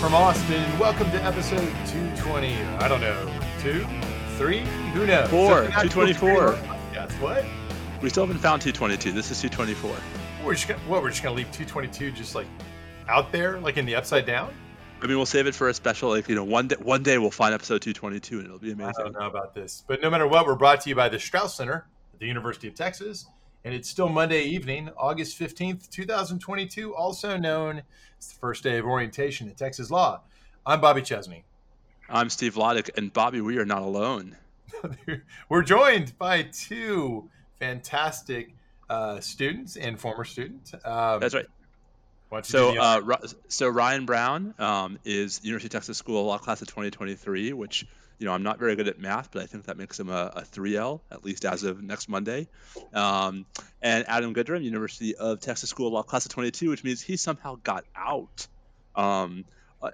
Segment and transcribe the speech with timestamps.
[0.00, 0.78] from Austin.
[0.78, 2.54] Welcome to episode 220.
[2.54, 3.86] I don't know, two,
[4.36, 4.60] three,
[4.92, 5.30] who knows?
[5.30, 6.52] Four, 224.
[6.92, 7.44] That's what?
[8.02, 9.12] We still haven't found 222.
[9.12, 9.96] This is 224.
[10.44, 11.02] We're just gonna, what?
[11.02, 12.46] We're just gonna leave 222 just like
[13.08, 14.52] out there, like in the upside down.
[15.00, 16.10] I mean, we'll save it for a special.
[16.10, 18.94] Like you know, one day, one day we'll find episode 222, and it'll be amazing.
[18.98, 21.18] I don't know about this, but no matter what, we're brought to you by the
[21.18, 23.26] Strauss Center at the University of Texas,
[23.66, 27.82] and it's still Monday evening, August 15th, 2022, also known
[28.16, 30.20] as the first day of orientation at Texas Law.
[30.64, 31.42] I'm Bobby Chesney.
[32.08, 34.36] I'm Steve Vladeck, and Bobby, we are not alone.
[35.48, 38.54] we're joined by two fantastic
[38.88, 40.72] uh, students and former students.
[40.84, 41.46] Um, That's right.
[42.42, 43.16] So, uh,
[43.48, 47.84] so Ryan Brown um, is University of Texas School of Law class of 2023, which
[48.18, 50.32] you know I'm not very good at math, but I think that makes him a,
[50.36, 52.48] a 3L at least as of next Monday.
[52.92, 53.46] Um,
[53.82, 57.16] and Adam Goodrum, University of Texas School of Law class of 22, which means he
[57.16, 58.46] somehow got out,
[58.94, 59.44] um,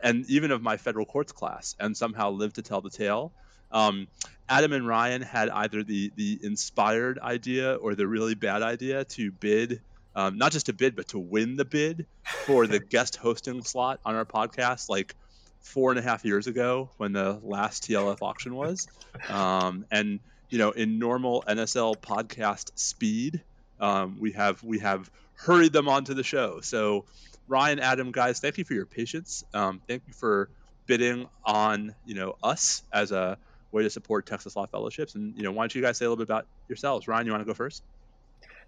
[0.03, 3.33] and even of my federal courts class, and somehow lived to tell the tale.
[3.71, 4.07] Um,
[4.49, 9.33] Adam and Ryan had either the the inspired idea or the really bad idea to
[9.33, 9.81] bid
[10.15, 12.07] um, not just to bid, but to win the bid
[12.45, 15.15] for the guest hosting slot on our podcast, like
[15.63, 18.89] four and a half years ago when the last TLF auction was.
[19.29, 23.41] Um, and you know, in normal NSL podcast speed,
[23.81, 26.61] um, we have we have hurried them onto the show.
[26.61, 27.05] So,
[27.49, 29.45] Ryan, Adam, guys, thank you for your patience.
[29.55, 30.51] Um, thank you for
[30.87, 33.39] bidding on you know us as a
[33.71, 35.15] way to support Texas Law Fellowships.
[35.15, 37.09] And you know, why don't you guys say a little bit about yourselves?
[37.09, 37.83] Ryan, you want to go first?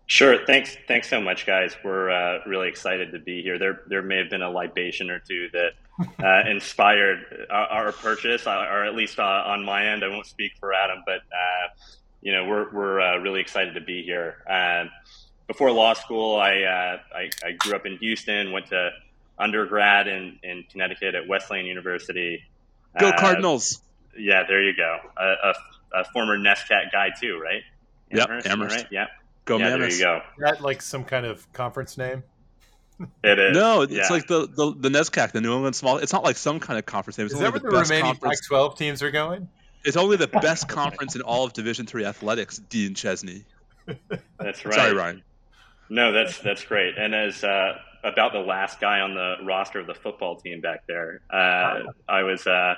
[0.07, 0.45] Sure.
[0.47, 0.77] Thanks.
[0.87, 1.77] Thanks so much, guys.
[1.83, 3.59] We're uh, really excited to be here.
[3.59, 5.73] There, there may have been a libation or two that
[6.23, 10.05] uh, inspired our, our, purchase, uh, or at least uh, on my end.
[10.05, 11.69] I won't speak for Adam, but uh,
[12.21, 14.37] you know, we're we're uh, really excited to be here.
[15.47, 18.53] before law school, I, I, I grew up in Houston.
[18.53, 18.91] Went to
[19.39, 22.43] undergrad in in Connecticut at Wesleyan University.
[22.99, 23.81] Go Cardinals!
[24.17, 24.99] Yeah, there you go.
[25.17, 25.55] A, a,
[26.01, 27.63] a former NESCAC guy too, right?
[28.11, 28.77] Amherst, yep, Amherst.
[28.77, 28.87] Right?
[28.91, 29.09] Yep.
[29.45, 29.81] Go yeah, Mammoth.
[29.81, 30.17] There you go.
[30.17, 32.23] Is that like some kind of conference name?
[33.25, 33.55] It is.
[33.55, 34.09] No, it's yeah.
[34.09, 35.99] like the, the the NESCAC, the New England Small.
[35.99, 37.27] It's not like some kind of conference name.
[37.27, 39.49] It's is that where the, the remaining Pac-12 teams are going?
[39.85, 42.59] It's only the best conference in all of Division Three athletics.
[42.59, 43.45] Dean Chesney.
[44.39, 44.75] That's right.
[44.75, 45.23] Sorry, Ryan.
[45.89, 46.97] No, that's that's great.
[46.97, 50.87] And as uh, about the last guy on the roster of the football team back
[50.87, 52.75] there, uh, I was uh,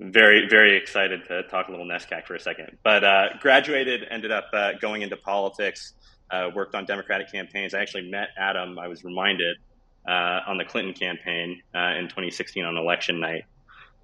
[0.00, 2.78] very very excited to talk a little NESCAC for a second.
[2.82, 5.94] But uh, graduated, ended up uh, going into politics
[6.30, 7.74] uh, worked on Democratic campaigns.
[7.74, 9.56] I actually met Adam, I was reminded,
[10.08, 13.44] uh, on the Clinton campaign uh, in 2016 on election night.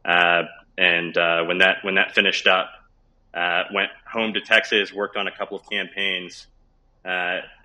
[0.04, 0.42] Uh,
[0.76, 2.70] and uh, when that when that finished up,
[3.32, 6.46] uh, went home to Texas, worked on a couple of campaigns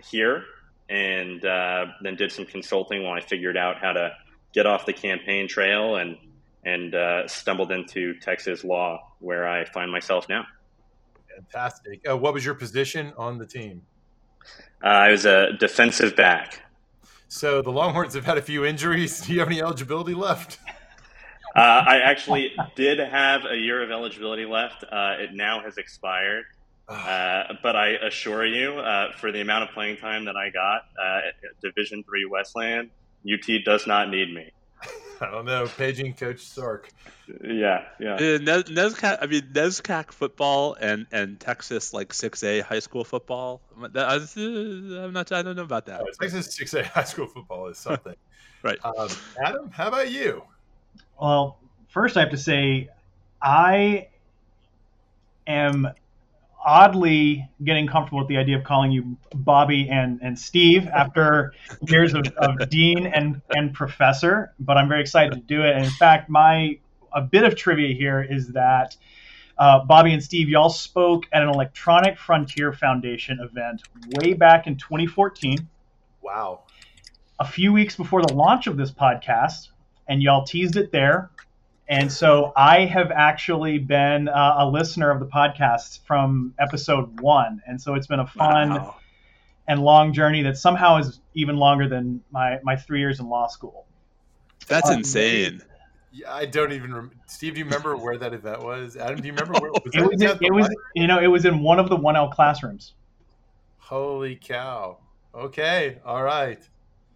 [0.10, 0.44] here,
[0.90, 4.12] and then did some consulting while I figured out how to
[4.54, 6.18] get off the campaign trail and
[6.64, 10.46] and stumbled into Texas law, where I find myself now.
[11.36, 12.02] Fantastic.
[12.06, 13.82] what was your position on the team?
[14.84, 16.62] Uh, I was a defensive back.
[17.28, 19.22] So the Longhorns have had a few injuries.
[19.22, 20.58] Do you have any eligibility left?
[21.56, 24.84] Uh, I actually did have a year of eligibility left.
[24.84, 26.46] Uh, it now has expired.
[26.88, 30.82] Uh, but I assure you, uh, for the amount of playing time that I got
[31.00, 32.90] uh, at Division Three Wesleyan,
[33.32, 34.52] UT does not need me.
[35.22, 35.68] I don't know.
[35.78, 36.92] Paging Coach Sark.
[37.44, 38.16] Yeah, yeah.
[38.16, 43.62] Uh, NESCAC, I mean NESCAC football and and Texas like six A high school football.
[43.76, 45.32] I'm not.
[45.32, 46.02] I don't know about that.
[46.02, 48.16] Oh, Texas six A high school football is something.
[48.64, 48.78] right.
[48.84, 49.10] Um,
[49.44, 50.44] Adam, how about you?
[51.20, 51.60] Well,
[51.90, 52.90] first I have to say,
[53.42, 54.08] I
[55.48, 55.88] am
[56.70, 61.52] oddly getting comfortable with the idea of calling you Bobby and, and Steve after
[61.88, 65.76] years of, of dean and, and professor, but I'm very excited to do it.
[65.76, 66.78] And in fact, my
[67.12, 68.96] a bit of trivia here is that
[69.58, 73.82] uh, Bobby and Steve, y'all spoke at an Electronic Frontier Foundation event
[74.18, 75.68] way back in 2014.
[76.22, 76.66] Wow.
[77.40, 79.70] A few weeks before the launch of this podcast,
[80.08, 81.32] and y'all teased it there.
[81.90, 87.64] And so I have actually been uh, a listener of the podcast from episode one.
[87.66, 88.96] And so it's been a fun wow.
[89.68, 93.48] and long journey that somehow is even longer than my, my three years in law
[93.48, 93.88] school.
[94.68, 95.64] That's um, insane.
[96.12, 96.94] Yeah, I don't even.
[96.94, 98.96] Rem- Steve, do you remember where that event was?
[98.96, 100.02] Adam, do you remember where was it?
[100.02, 102.94] Was, in, it was, you know, it was in one of the one L classrooms.
[103.78, 104.98] Holy cow!
[105.34, 106.60] Okay, all right.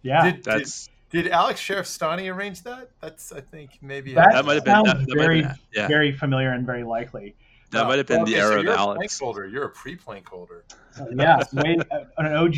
[0.02, 0.88] Yeah, did, that's.
[1.14, 2.90] Did, did Alex Sheriff-Stani arrange that?
[3.00, 5.86] That's I think maybe that, that might have been that, very yeah.
[5.86, 7.36] very familiar and very likely.
[7.74, 8.98] That might have been okay, the era so of you're Alex.
[8.98, 9.46] Plank holder.
[9.46, 10.64] You're a pre-plank holder.
[11.16, 11.76] yeah, way,
[12.18, 12.56] an OG.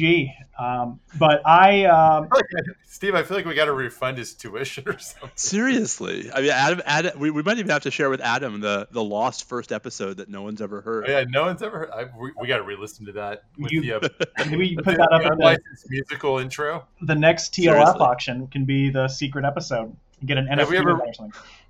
[0.59, 2.29] Um, but I, um,
[2.87, 5.31] Steve, I feel like we got to refund his tuition or something.
[5.35, 8.89] Seriously, I mean, Adam, Adam, we, we might even have to share with Adam the
[8.91, 11.07] the lost first episode that no one's ever heard.
[11.09, 11.79] Oh, yeah, no one's ever.
[11.79, 11.91] Heard.
[11.91, 13.45] I, we, we got to re-listen to that.
[13.59, 14.09] With You- the, uh,
[14.51, 15.59] maybe you put that up the the,
[15.89, 16.87] musical intro.
[17.01, 18.01] the next TLF Seriously.
[18.01, 18.47] auction.
[18.49, 19.97] Can be the secret episode.
[20.21, 21.01] You get an Have NFT we ever-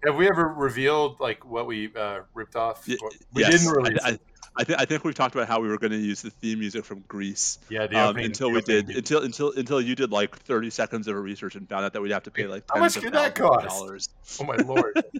[0.06, 0.34] with that or something.
[0.34, 2.86] Have we ever revealed like what we uh, ripped off?
[2.86, 2.96] Y-
[3.32, 3.98] we yes, didn't release.
[4.04, 4.10] I.
[4.10, 4.18] I,
[4.58, 6.60] I, th- I think we've talked about how we were going to use the theme
[6.60, 9.02] music from Grease yeah, the um, opening, until the we opening did music.
[9.04, 12.12] until until until you did like 30 seconds of research and found out that we'd
[12.12, 13.68] have to pay like How much tens could that cost?
[13.68, 14.08] dollars.
[14.40, 15.04] Oh my lord!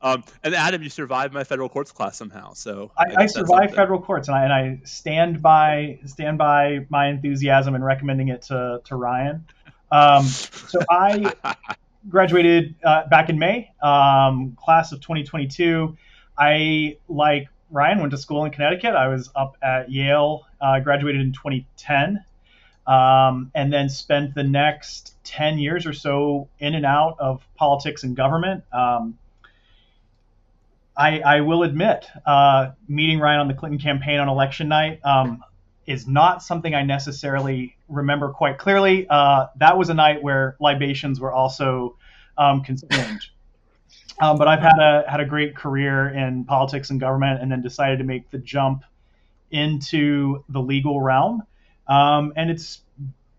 [0.00, 2.52] Um, and Adam, you survived my federal courts class somehow.
[2.52, 6.86] So I, I guess survived federal courts, and I and I stand by stand by
[6.88, 9.44] my enthusiasm in recommending it to to Ryan.
[9.90, 11.32] Um, so I
[12.08, 15.96] graduated uh, back in May, um, class of 2022.
[16.36, 18.94] I like Ryan went to school in Connecticut.
[18.94, 22.24] I was up at Yale, uh, graduated in 2010,
[22.86, 28.04] um, and then spent the next 10 years or so in and out of politics
[28.04, 28.64] and government.
[28.72, 29.18] Um,
[30.96, 35.44] I, I will admit, uh, meeting Ryan on the Clinton campaign on election night um,
[35.86, 39.06] is not something I necessarily remember quite clearly.
[39.08, 41.97] Uh, that was a night where libations were also
[42.38, 43.20] um, consumed.
[44.20, 47.62] Um, but I've had a had a great career in politics and government, and then
[47.62, 48.82] decided to make the jump
[49.50, 51.42] into the legal realm,
[51.86, 52.82] um, and it's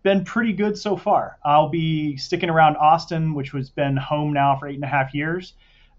[0.02, 1.38] been pretty good so far.
[1.44, 5.14] I'll be sticking around Austin, which has been home now for eight and a half
[5.14, 5.52] years,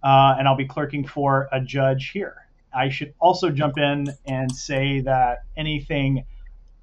[0.04, 2.48] uh, and I'll be clerking for a judge here.
[2.74, 6.26] I should also jump in and say that anything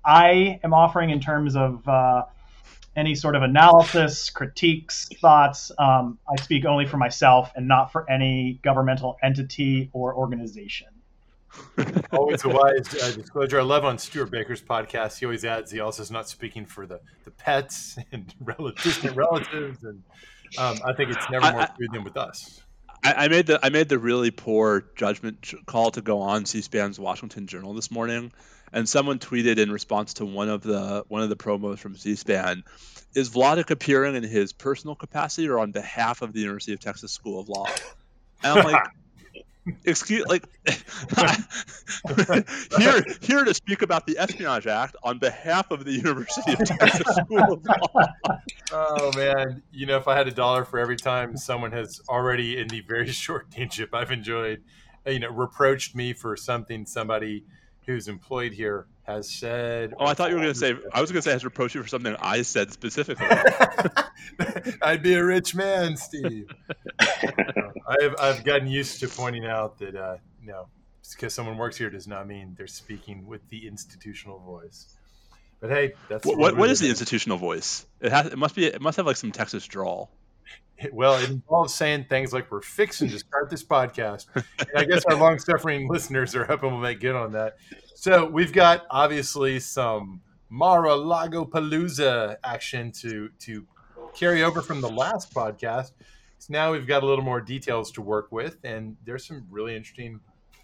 [0.05, 2.25] I am offering in terms of uh,
[2.99, 8.11] any sort of analysis, critiques, thoughts, um, I speak only for myself and not for
[8.11, 10.89] any governmental entity or organization.
[12.13, 13.61] always a wise uh, disclosure.
[13.61, 15.19] I love on Stewart Baker's podcast.
[15.19, 19.17] He always adds he also is not speaking for the, the pets and rel- distant
[19.17, 20.03] relatives, and
[20.59, 22.63] um, I think it's never more I- true than with us.
[23.05, 26.99] I, I made the I made the really poor judgment call to go on C-SPAN's
[26.99, 28.33] Washington Journal this morning,
[28.73, 32.65] and someone tweeted in response to one of the one of the promos from C-SPAN,
[33.15, 37.13] "Is Vladeck appearing in his personal capacity or on behalf of the University of Texas
[37.13, 37.67] School of Law?"
[38.43, 38.83] And I'm like,
[39.85, 40.45] excuse like
[42.79, 47.17] here here to speak about the Espionage Act on behalf of the University of Texas
[47.17, 48.07] School of Law.
[48.71, 52.59] Oh man, you know, if I had a dollar for every time someone has already
[52.59, 54.63] in the very short deanship I've enjoyed,
[55.07, 57.45] you know, reproached me for something somebody
[57.89, 59.95] who's employed here has said.
[59.99, 61.75] Oh, I thought you were going to say I was going to say has reproached
[61.75, 63.27] you for something I said specifically.
[64.83, 66.51] I'd be a rich man, Steve.
[67.01, 70.69] I've I've gotten used to pointing out that uh, no,
[71.03, 74.95] just because someone works here does not mean they're speaking with the institutional voice.
[75.59, 77.87] But hey, that's What, what what, what is the institutional voice?
[78.03, 78.27] It has.
[78.27, 78.67] It must be.
[78.67, 80.11] It must have like some Texas drawl.
[80.93, 84.27] Well, it involves saying things like we're fixing to start this podcast.
[84.35, 84.45] And
[84.77, 87.57] I guess our long suffering listeners are hoping we'll make good on that.
[87.95, 90.21] So we've got obviously some
[90.51, 93.67] Mar-a-Lago Palooza action to to
[94.15, 95.93] carry over from the last podcast.
[96.39, 99.75] So now we've got a little more details to work with, and there's some really
[99.75, 100.21] interesting,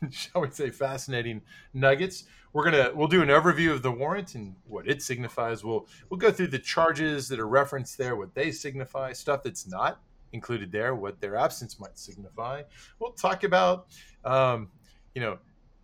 [0.11, 1.43] shall we say, fascinating
[1.73, 2.25] nuggets.
[2.53, 5.65] We're gonna we'll do an overview of the warrant and what it signifies.
[5.65, 9.67] We'll we'll go through the charges that are referenced there, what they signify, stuff that's
[9.67, 10.01] not
[10.33, 12.63] included there, what their absence might signify.
[12.99, 13.87] We'll talk about,
[14.25, 14.69] um,
[15.15, 15.39] you know,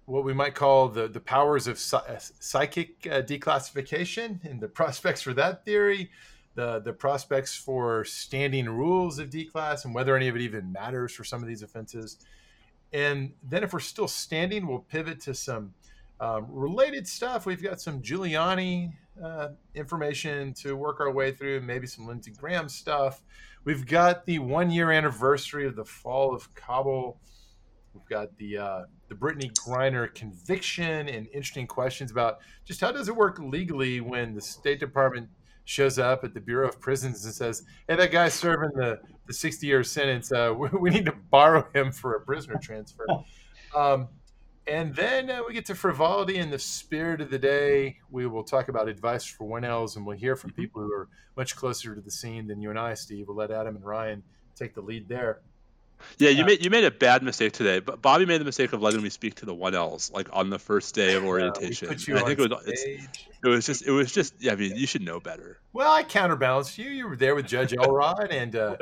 [0.07, 5.23] what we might call the the powers of uh, psychic uh, declassification and the prospects
[5.23, 6.11] for that theory.
[6.57, 11.15] The, the prospects for standing rules of declass and whether any of it even matters
[11.15, 12.19] for some of these offenses.
[12.92, 15.75] And then, if we're still standing, we'll pivot to some
[16.20, 17.47] um, related stuff.
[17.47, 18.92] We've got some Giuliani
[19.23, 23.23] uh, information to work our way through, maybe some Lindsey Graham stuff.
[23.64, 27.20] We've got the one year anniversary of the fall of Kabul.
[27.94, 33.09] We've got the uh, the Brittney Griner conviction and interesting questions about just how does
[33.09, 35.28] it work legally when the State Department
[35.64, 39.00] shows up at the Bureau of Prisons and says, "Hey, that guy's serving the
[39.31, 40.33] the 60 year sentence.
[40.33, 43.07] Uh, we, we need to borrow him for a prisoner transfer."
[43.73, 44.09] Um,
[44.67, 47.99] and then uh, we get to frivolity in the spirit of the day.
[48.11, 50.61] We will talk about advice for 1Ls, and we'll hear from Mm-hmm.
[50.63, 53.29] people who are much closer to the scene than you and I, Steve.
[53.29, 54.25] We'll let Adam and Ryan
[54.57, 55.41] take the lead there.
[56.19, 58.73] Yeah, you uh, made you made a bad mistake today, but Bobby made the mistake
[58.73, 61.88] of letting me speak to the one Ls like on the first day of orientation.
[62.07, 62.85] Yeah, I think it was
[63.42, 64.52] it was just it was just yeah.
[64.52, 65.59] I mean, you should know better.
[65.73, 66.90] Well, I counterbalanced you.
[66.90, 68.76] You were there with Judge Elrod, and uh,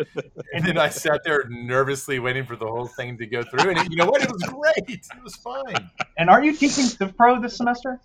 [0.52, 3.70] and then I sat there nervously waiting for the whole thing to go through.
[3.70, 4.22] And you know what?
[4.22, 4.88] It was great.
[4.88, 5.90] It was fine.
[6.16, 8.00] And are you teaching Civ Pro this semester?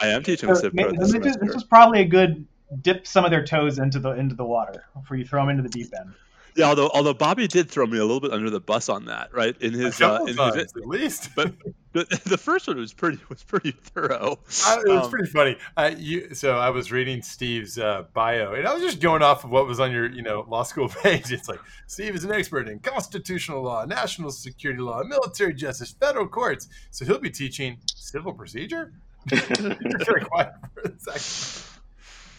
[0.00, 1.44] I am teaching Civ Pro this, semester.
[1.44, 2.46] This was probably a good
[2.82, 5.62] dip some of their toes into the into the water before you throw them into
[5.62, 6.12] the deep end.
[6.58, 9.32] Yeah, although although Bobby did throw me a little bit under the bus on that,
[9.32, 9.56] right?
[9.62, 10.38] In his, uh, in his
[10.74, 11.54] at least, but
[11.92, 14.40] the, the first one was pretty was pretty thorough.
[14.66, 15.56] Uh, it was um, pretty funny.
[15.76, 19.44] Uh, you, so I was reading Steve's uh, bio, and I was just going off
[19.44, 21.30] of what was on your you know law school page.
[21.30, 26.26] It's like Steve is an expert in constitutional law, national security law, military justice, federal
[26.26, 26.66] courts.
[26.90, 28.94] So he'll be teaching civil procedure.
[29.28, 31.80] very quiet for a second.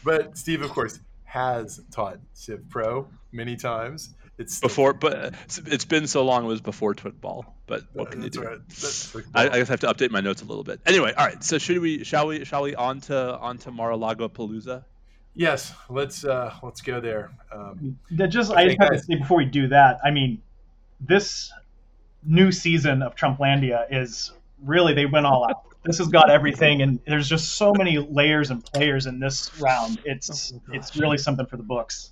[0.03, 4.13] But Steve, of course, has taught Civ Pro many times.
[4.37, 5.33] It's before, but
[5.65, 6.45] it's been so long.
[6.45, 7.45] It was before Twitball.
[7.67, 8.41] But what can you do?
[8.41, 8.59] Right.
[9.35, 10.79] I, I, guess I have to update my notes a little bit.
[10.85, 11.43] Anyway, all right.
[11.43, 12.05] So should we?
[12.05, 12.45] Shall we?
[12.45, 14.85] Shall we on to on to Mar-a-Lago Palooza?
[15.35, 17.31] Yes, let's uh, let's go there.
[17.53, 19.99] Um, just I, I just have to say before we do that.
[20.03, 20.41] I mean,
[21.01, 21.51] this
[22.23, 24.31] new season of Trumplandia is
[24.63, 28.51] really they went all out this has got everything, and there's just so many layers
[28.51, 29.99] and players in this round.
[30.05, 32.11] It's oh it's really something for the books.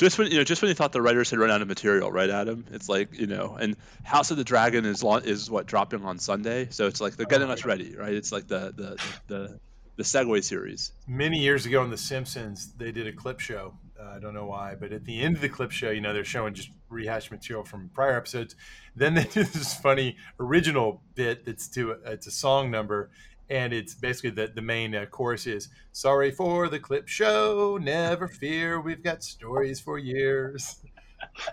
[0.00, 2.10] Just when you know, just when you thought the writers had run out of material,
[2.10, 2.64] right, Adam?
[2.72, 6.68] It's like you know, and House of the Dragon is is what dropping on Sunday,
[6.70, 8.14] so it's like they're getting us ready, right?
[8.14, 9.60] It's like the the the
[9.96, 10.92] the Segway series.
[11.06, 13.74] Many years ago in The Simpsons, they did a clip show.
[14.00, 16.14] Uh, I don't know why, but at the end of the clip show, you know,
[16.14, 18.56] they're showing just rehashed material from prior episodes.
[18.96, 23.10] Then they do this funny original bit that's to it's a song number,
[23.50, 28.28] and it's basically the the main uh, chorus is "Sorry for the clip show, never
[28.28, 30.82] fear, we've got stories for years."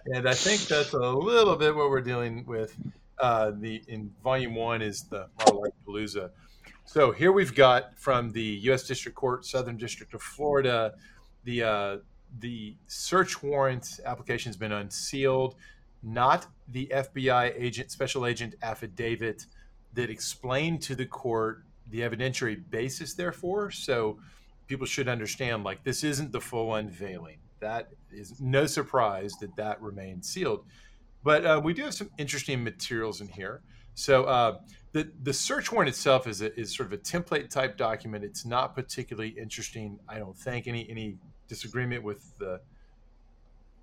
[0.05, 2.75] and I think that's a little bit what we're dealing with.
[3.19, 6.29] Uh, the in volume one is the Palooza.
[6.85, 8.83] So here we've got from the U.S.
[8.83, 10.93] District Court, Southern District of Florida,
[11.43, 11.97] the uh,
[12.39, 15.55] the search warrant application has been unsealed
[16.03, 19.45] not the FBI agent, special agent affidavit
[19.93, 23.71] that explained to the court the evidentiary basis, therefore.
[23.71, 24.19] So
[24.67, 27.37] people should understand like this isn't the full unveiling.
[27.59, 30.65] That is no surprise that that remains sealed.
[31.23, 33.61] But uh, we do have some interesting materials in here.
[33.95, 34.59] So uh,
[34.91, 38.23] the the search warrant itself is a, is sort of a template type document.
[38.23, 39.99] It's not particularly interesting.
[40.07, 41.17] I don't think any any
[41.47, 42.61] disagreement with the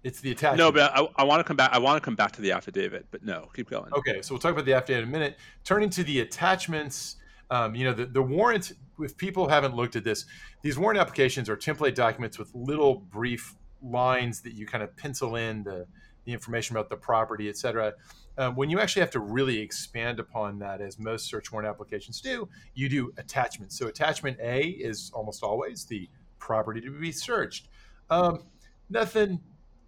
[0.04, 0.58] it's the attachment.
[0.58, 1.70] No, but I, I want to come back.
[1.72, 3.92] I want to come back to the affidavit, but no, keep going.
[3.94, 5.38] Okay, so we'll talk about the affidavit in a minute.
[5.64, 7.16] Turning to the attachments,
[7.50, 8.72] um, you know, the, the warrant.
[9.00, 10.24] If people haven't looked at this,
[10.62, 15.36] these warrant applications are template documents with little brief lines that you kind of pencil
[15.36, 15.86] in the,
[16.24, 17.92] the information about the property, et cetera.
[18.38, 22.20] Um, when you actually have to really expand upon that, as most search warrant applications
[22.20, 23.78] do, you do attachments.
[23.78, 26.08] So attachment A is almost always the
[26.38, 27.68] property to be searched.
[28.10, 28.44] Um,
[28.90, 29.40] nothing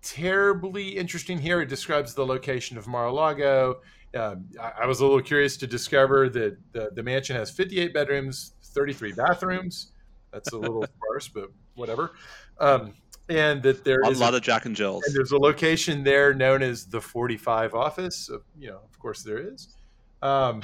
[0.02, 1.60] terribly interesting here.
[1.60, 3.80] It describes the location of Mar-a-Lago.
[4.16, 7.92] Um, I, I, was a little curious to discover that the, the, mansion has 58
[7.92, 9.92] bedrooms, 33 bathrooms.
[10.32, 12.12] That's a little sparse, but whatever.
[12.58, 12.92] Um,
[13.28, 15.04] and that there a is lot a, of Jack and Jills.
[15.06, 18.30] And there's a location there known as the 45 office.
[18.58, 19.76] You know, of course, there is.
[20.22, 20.62] Um,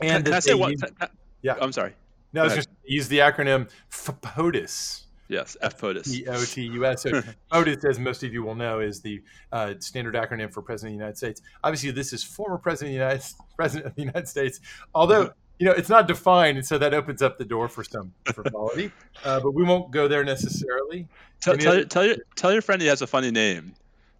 [0.00, 0.72] and can, can I say what?
[0.72, 0.82] Use,
[1.42, 1.94] yeah, I'm sorry.
[2.32, 5.02] No, I just use the acronym FPOTUS.
[5.32, 6.12] Yes, FPOTUS.
[6.12, 7.02] P O T U S.
[7.02, 7.22] So
[7.52, 10.98] POTUS, as most of you will know, is the uh, standard acronym for President of
[10.98, 11.40] the United States.
[11.64, 13.24] Obviously, this is former President of the United,
[13.56, 14.60] President of the United States.
[14.94, 18.12] Although you know it's not defined, and so that opens up the door for some
[18.26, 18.92] frivolity.
[19.24, 21.06] Uh, but we won't go there necessarily.
[21.40, 23.74] Tell, tell, other- tell, your, tell your friend he has a funny name.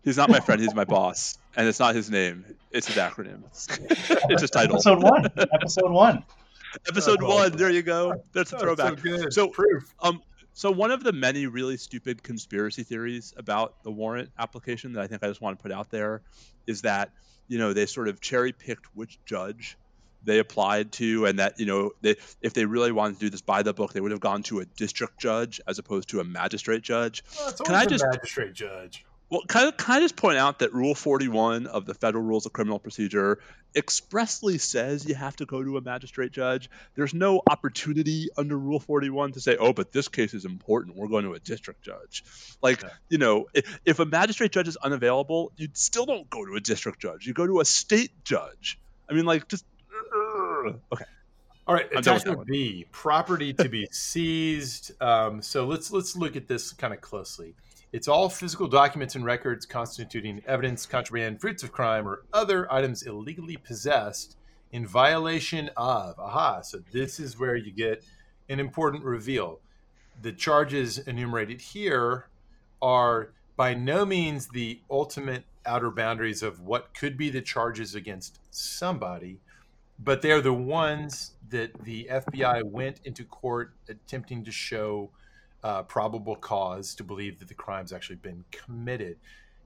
[0.04, 0.60] He's not my friend.
[0.60, 2.44] He's my boss, and it's not his name.
[2.70, 3.42] It's his acronym.
[4.30, 4.76] It's his title.
[4.76, 5.26] Episode one.
[5.36, 6.24] Episode one.
[6.88, 7.52] Episode one.
[7.52, 8.22] There you go.
[8.32, 9.00] That's a throwback.
[9.00, 9.92] So, so proof.
[10.00, 10.22] Um,
[10.54, 15.06] so one of the many really stupid conspiracy theories about the warrant application that I
[15.06, 16.22] think I just want to put out there
[16.66, 17.10] is that
[17.48, 19.76] you know they sort of cherry picked which judge
[20.24, 23.42] they applied to, and that you know they, if they really wanted to do this
[23.42, 26.24] by the book, they would have gone to a district judge as opposed to a
[26.24, 27.24] magistrate judge.
[27.38, 29.04] Well, Can I just magistrate judge?
[29.32, 32.44] Well, kind of, kind of just point out that Rule 41 of the Federal Rules
[32.44, 33.38] of Criminal Procedure
[33.74, 36.68] expressly says you have to go to a magistrate judge.
[36.96, 40.98] There's no opportunity under Rule 41 to say, oh, but this case is important.
[40.98, 42.24] We're going to a district judge.
[42.60, 46.54] Like, you know, if, if a magistrate judge is unavailable, you still don't go to
[46.56, 47.26] a district judge.
[47.26, 48.78] You go to a state judge.
[49.08, 49.64] I mean, like, just
[50.92, 51.04] okay.
[51.66, 54.92] All right, attachment B: property to be seized.
[55.00, 57.54] Um, so let's let's look at this kind of closely
[57.92, 63.02] It's all physical documents and records constituting evidence, contraband, fruits of crime, or other items
[63.02, 64.38] illegally possessed
[64.72, 66.18] in violation of.
[66.18, 68.02] Aha, so this is where you get
[68.48, 69.60] an important reveal.
[70.22, 72.28] The charges enumerated here
[72.80, 78.38] are by no means the ultimate outer boundaries of what could be the charges against
[78.50, 79.38] somebody,
[79.98, 85.10] but they're the ones that the FBI went into court attempting to show
[85.62, 89.16] uh, probable cause to believe that the crime's actually been committed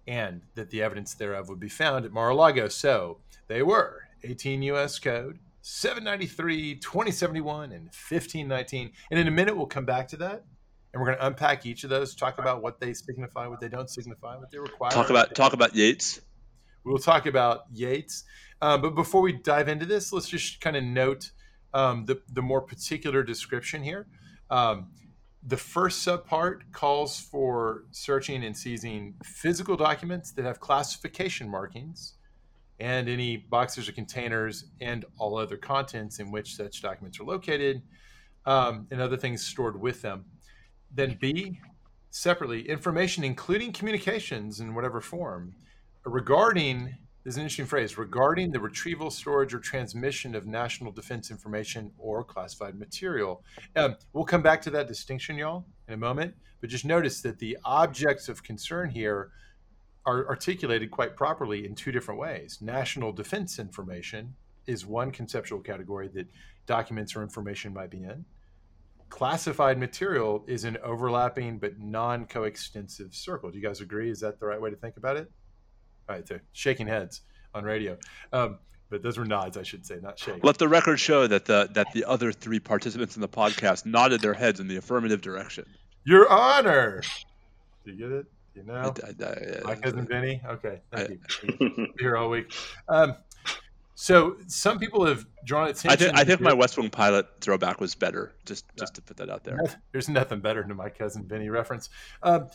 [0.07, 2.69] and that the evidence thereof would be found at Mar-a-Lago.
[2.69, 4.99] So they were 18 U.S.
[4.99, 8.93] Code, 793, 2071, and 1519.
[9.11, 10.45] And in a minute, we'll come back to that.
[10.93, 13.69] And we're going to unpack each of those, talk about what they signify, what they
[13.69, 14.91] don't signify, what they require.
[14.91, 16.21] Talk about talk about Yates.
[16.85, 18.25] We'll talk about Yates.
[18.63, 21.33] Uh, but before we dive into this, let's just kind of note
[21.75, 24.07] um, the, the more particular description here.
[24.49, 24.89] Um,
[25.47, 32.15] the first subpart calls for searching and seizing physical documents that have classification markings
[32.81, 37.81] and any boxes or containers and all other contents in which such documents are located
[38.45, 40.25] um, and other things stored with them.
[40.93, 41.61] Then B,
[42.11, 45.55] separately, information including communications in whatever form
[46.05, 46.97] regarding
[47.27, 51.91] this is an interesting phrase regarding the retrieval, storage, or transmission of national defense information
[51.99, 53.43] or classified material.
[53.75, 56.37] Um, we'll come back to that distinction, y'all, in a moment.
[56.61, 59.33] But just notice that the objects of concern here
[60.07, 62.59] are articulated quite properly in two different ways.
[62.61, 64.37] National defense information
[64.69, 66.29] is one conceptual category that
[66.67, 68.25] documents or information might be in.
[69.09, 73.51] Classified material is an overlapping but non coextensive circle.
[73.51, 74.11] Do you guys agree?
[74.11, 75.29] Is that the right way to think about it?
[76.09, 77.23] All right, so shaking heads
[77.55, 77.97] on radio.
[78.33, 78.59] Um,
[78.89, 80.45] but those were nods, I should say, not shakes.
[80.45, 84.21] Let the record show that the that the other three participants in the podcast nodded
[84.21, 85.67] their heads in the affirmative direction.
[86.05, 87.03] Your Honor.
[87.85, 88.27] Do you get it?
[88.55, 90.41] You know, I, I, I, my cousin Vinny.
[90.47, 91.89] Okay, thank you.
[91.99, 92.53] here all week.
[92.89, 93.17] Um,
[93.97, 95.91] so some people have drawn attention.
[95.91, 98.33] I, th- I think my West Wing pilot throwback was better.
[98.45, 99.59] Just just to put that out there.
[99.93, 101.91] There's nothing better than my cousin Vinny reference.
[102.23, 102.49] Um,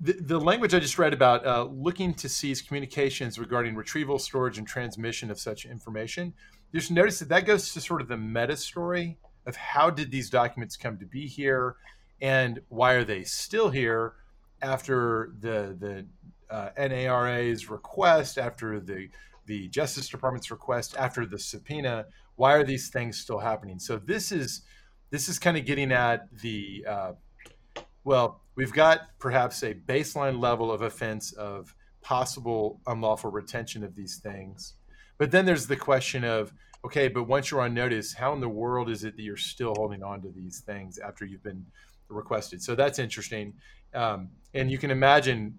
[0.00, 4.66] the, language I just read about uh, looking to seize communications regarding retrieval, storage, and
[4.66, 6.32] transmission of such information,
[6.74, 10.30] just notice that that goes to sort of the meta story of how did these
[10.30, 11.76] documents come to be here
[12.22, 14.14] and why are they still here
[14.62, 16.06] after the the
[16.54, 19.08] uh, NARA's request, after the
[19.46, 22.06] the Justice Department's request, after the subpoena.
[22.36, 23.78] Why are these things still happening?
[23.78, 24.62] So this is
[25.10, 27.12] this is kind of getting at the uh,
[28.04, 34.18] well, we've got perhaps a baseline level of offense of possible unlawful retention of these
[34.18, 34.74] things.
[35.16, 36.52] But then there's the question of,
[36.84, 39.72] okay, but once you're on notice, how in the world is it that you're still
[39.78, 41.64] holding on to these things after you've been
[42.10, 42.62] requested?
[42.62, 43.54] So that's interesting.
[43.94, 45.58] Um, and you can imagine,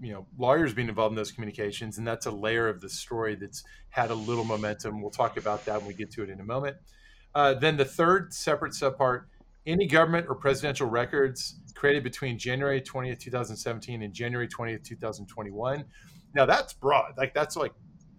[0.00, 3.36] you know, lawyers being involved in those communications, and that's a layer of the story
[3.36, 5.00] that's had a little momentum.
[5.00, 6.78] We'll talk about that when we get to it in a moment.
[7.32, 9.26] Uh, then the third separate subpart
[9.66, 15.84] any government or presidential records created between January 20th, 2017 and January 20th, 2021.
[16.34, 17.12] Now that's broad.
[17.16, 17.72] Like that's like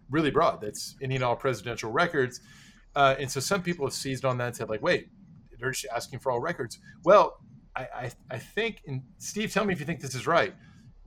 [0.10, 0.62] really broad.
[0.62, 2.42] That's any and all presidential records.
[2.96, 5.08] Uh, and so some people have seized on that and said, like, wait,
[5.60, 6.80] they're just asking for all records.
[7.04, 7.38] Well,
[7.76, 10.54] I, I, I think, and Steve, tell me if you think this is right.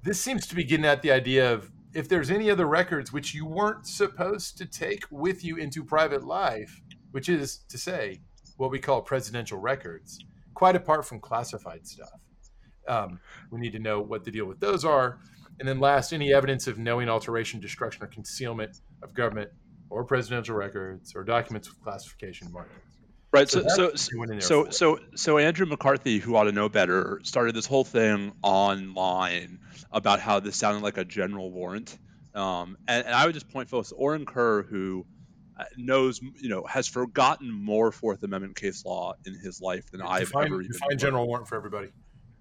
[0.02, 3.34] This seems to be getting at the idea of if there's any other records which
[3.34, 6.80] you weren't supposed to take with you into private life,
[7.12, 8.20] which is to say,
[8.56, 12.20] what we call presidential records, quite apart from classified stuff.
[12.86, 15.18] Um, we need to know what the deal with those are.
[15.58, 19.50] And then last, any evidence of knowing alteration, destruction, or concealment of government
[19.88, 22.80] or presidential records or documents with classification markings.
[23.32, 23.48] Right.
[23.48, 27.66] So, so, so, so, so, so, Andrew McCarthy, who ought to know better, started this
[27.66, 29.58] whole thing online
[29.90, 31.98] about how this sounded like a general warrant.
[32.32, 35.04] Um, and, and, I would just point folks, Orin Kerr, who
[35.76, 40.26] knows, you know, has forgotten more Fourth Amendment case law in his life than I've
[40.26, 40.72] define, ever even.
[40.72, 41.88] Define general warrant for everybody.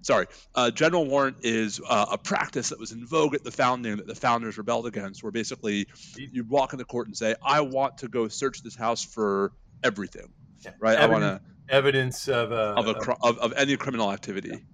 [0.01, 3.97] Sorry, uh, general warrant is uh, a practice that was in vogue at the founding
[3.97, 7.99] that the founders rebelled against, where basically you walk into court and say, "I want
[7.99, 10.71] to go search this house for everything." Yeah.
[10.79, 10.97] Right?
[10.97, 14.65] Evidence, I want to evidence of a, of, a, of, of any criminal activity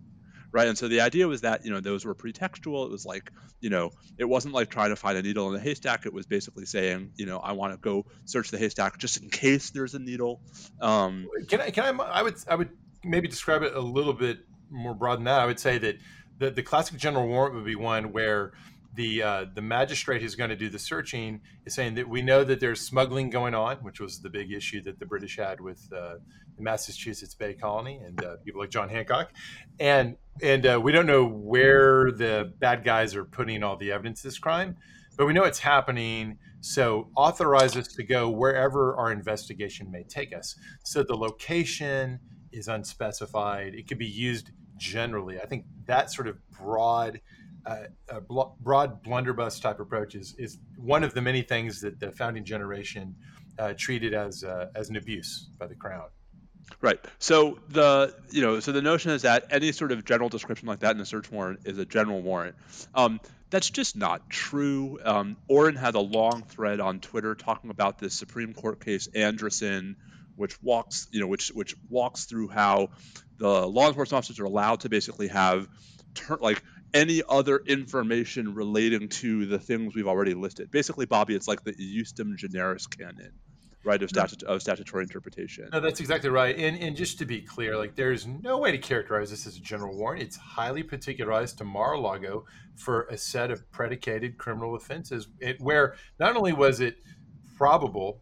[0.52, 0.68] right?
[0.68, 2.86] And so the idea was that you know those were pretextual.
[2.86, 5.64] It was like you know it wasn't like trying to find a needle in a
[5.64, 6.06] haystack.
[6.06, 9.30] It was basically saying you know I want to go search the haystack just in
[9.30, 10.42] case there's a needle.
[10.82, 11.70] Um, can I?
[11.72, 12.04] Can I?
[12.04, 12.36] I would.
[12.48, 12.70] I would
[13.04, 15.40] maybe describe it a little bit more broad than that.
[15.40, 15.98] I would say that
[16.38, 18.54] the the classic general warrant would be one where
[18.96, 22.44] the uh, the magistrate who's going to do the searching is saying that we know
[22.44, 25.88] that there's smuggling going on, which was the big issue that the British had with
[25.96, 26.16] uh,
[26.60, 29.32] the Massachusetts Bay Colony and uh, people like John Hancock,
[29.80, 34.20] and and uh, we don't know where the bad guys are putting all the evidence
[34.20, 34.78] of this crime,
[35.18, 36.38] but we know it's happening.
[36.62, 40.56] So authorize us to go wherever our investigation may take us.
[40.84, 42.20] So the location
[42.52, 43.74] is unspecified.
[43.76, 45.40] It could be used generally.
[45.40, 47.22] I think that sort of broad
[47.66, 52.12] uh, bl- broad blunderbuss type approach is, is one of the many things that the
[52.12, 53.16] founding generation
[53.58, 56.08] uh, treated as uh, as an abuse by the crown.
[56.82, 57.00] Right.
[57.20, 60.80] So the you know so the notion is that any sort of general description like
[60.80, 62.56] that in a search warrant is a general warrant.
[62.96, 65.00] Um, that's just not true.
[65.04, 69.96] Um, Orin had a long thread on Twitter talking about this Supreme Court case Andresen,
[70.36, 72.90] which walks you know which which walks through how
[73.38, 75.68] the law enforcement officers are allowed to basically have
[76.14, 80.72] ter- like any other information relating to the things we've already listed.
[80.72, 83.34] Basically, Bobby, it's like the ejusdem generis canon,
[83.84, 85.70] right, of, statut- of statutory interpretation.
[85.72, 86.56] No, that's exactly right.
[86.58, 89.62] And, and just to be clear, like there's no way to characterize this as a
[89.62, 90.24] general warrant.
[90.24, 96.36] It's highly particularized to Mar-a-Lago for a set of predicated criminal offenses, it, where not
[96.36, 96.98] only was it
[97.58, 98.22] probable,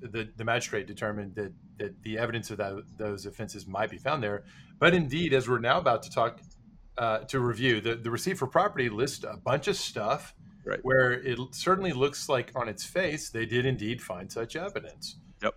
[0.00, 4.22] the, the magistrate determined that, that the evidence of that, those offenses might be found
[4.22, 4.44] there,
[4.78, 6.40] but indeed, as we're now about to talk–
[6.98, 7.80] uh, to review.
[7.80, 10.34] The, the receipt for property lists a bunch of stuff
[10.64, 10.78] right.
[10.82, 15.16] where it certainly looks like on its face they did indeed find such evidence.
[15.42, 15.54] Yep.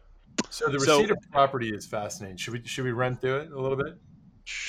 [0.49, 2.37] So the receipt so, of property is fascinating.
[2.37, 3.97] Should we should we run through it a little bit?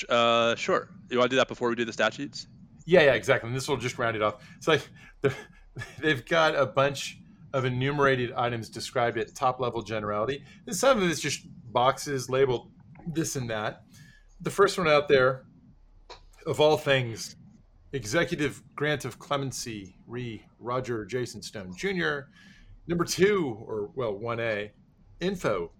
[0.09, 0.89] Uh, sure.
[1.09, 2.47] You want to do that before we do the statutes?
[2.85, 3.47] Yeah, yeah, exactly.
[3.47, 4.43] And this will just round it off.
[4.57, 4.87] It's like
[5.21, 5.33] the,
[5.99, 7.19] they've got a bunch
[7.53, 10.43] of enumerated items described at top level generality.
[10.67, 12.69] And some of it's just boxes labeled
[13.07, 13.83] this and that.
[14.41, 15.45] The first one out there
[16.45, 17.35] of all things,
[17.95, 22.27] executive grant of clemency, re Roger Jason Stone Jr.
[22.87, 24.71] Number two, or well, 1A,
[25.19, 25.71] info,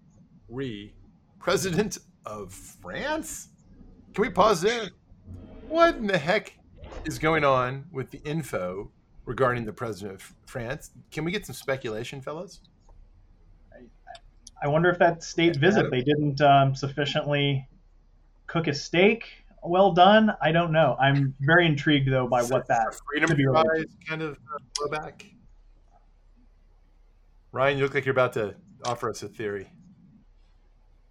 [0.49, 0.93] re
[1.39, 3.49] president of France.
[4.13, 4.89] Can we pause there?
[5.67, 6.57] What in the heck
[7.03, 8.89] is going on with the info
[9.25, 10.91] regarding the president of France?
[11.11, 12.61] Can we get some speculation, fellas?
[14.63, 17.67] I wonder if that state visit they didn't um, sufficiently
[18.47, 20.31] cook a steak well done.
[20.41, 20.95] I don't know.
[20.99, 23.89] I'm very intrigued though by what that freedom could be related.
[24.07, 25.23] kind of uh, blowback.
[27.51, 29.69] Ryan, you look like you're about to offer us a theory.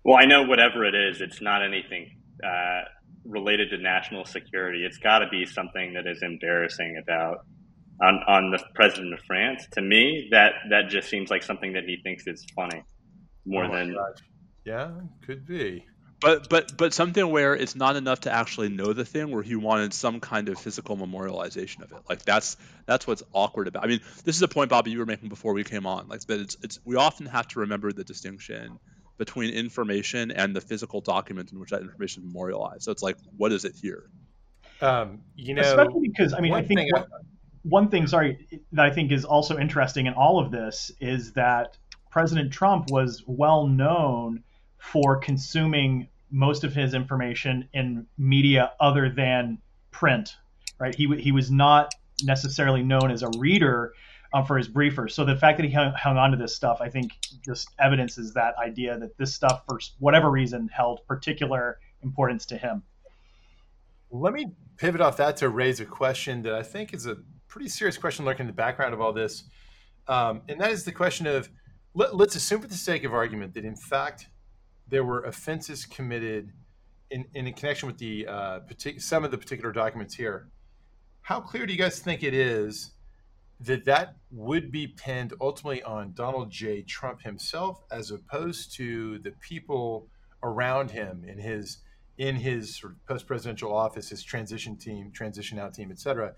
[0.04, 2.10] Well, I know whatever it is, it's not anything
[2.44, 2.82] uh,
[3.24, 4.84] related to national security.
[4.84, 7.46] It's got to be something that is embarrassing about
[8.02, 9.66] on, on the president of France.
[9.72, 12.82] To me, that that just seems like something that he thinks is funny
[13.46, 13.94] more oh than.
[13.94, 14.22] Gosh.
[14.64, 14.90] Yeah,
[15.24, 15.86] could be
[16.24, 19.56] but but but something where it's not enough to actually know the thing where he
[19.56, 21.98] wanted some kind of physical memorialization of it.
[22.08, 22.56] Like that's
[22.86, 25.52] that's what's awkward about i mean this is a point bobby you were making before
[25.52, 28.78] we came on like that it's, it's we often have to remember the distinction
[29.18, 32.82] between information and the physical document in which that information is memorialized.
[32.82, 34.04] So it's like what is it here?
[34.80, 37.06] Um, you know especially because i mean i think one,
[37.62, 41.76] one thing sorry that i think is also interesting in all of this is that
[42.10, 44.42] president trump was well known
[44.78, 49.56] for consuming most of his information in media other than
[49.92, 50.34] print,
[50.80, 50.94] right?
[50.94, 51.94] He, he was not
[52.24, 53.92] necessarily known as a reader
[54.32, 55.12] um, for his briefers.
[55.12, 57.12] So the fact that he hung, hung on to this stuff, I think,
[57.44, 62.82] just evidences that idea that this stuff, for whatever reason, held particular importance to him.
[64.10, 67.16] Let me pivot off that to raise a question that I think is a
[67.46, 69.44] pretty serious question lurking in the background of all this.
[70.08, 71.48] Um, and that is the question of
[71.94, 74.26] let, us assume, for the sake of argument, that in fact
[74.88, 76.52] there were offenses committed
[77.10, 80.48] in, in connection with the uh, partic- some of the particular documents here.
[81.22, 82.92] How clear do you guys think it is
[83.60, 86.82] that that would be pinned ultimately on Donald J.
[86.82, 90.08] Trump himself, as opposed to the people
[90.42, 91.78] around him in his
[92.16, 96.32] in his sort of post-presidential office, his transition team, transition out team, et cetera.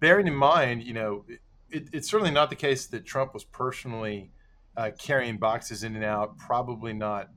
[0.00, 1.24] Bearing in mind, you know,
[1.70, 4.32] it, it's certainly not the case that Trump was personally
[4.76, 7.28] uh, carrying boxes in and out, probably not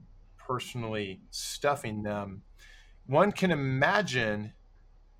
[0.47, 2.43] personally stuffing them,
[3.05, 4.53] one can imagine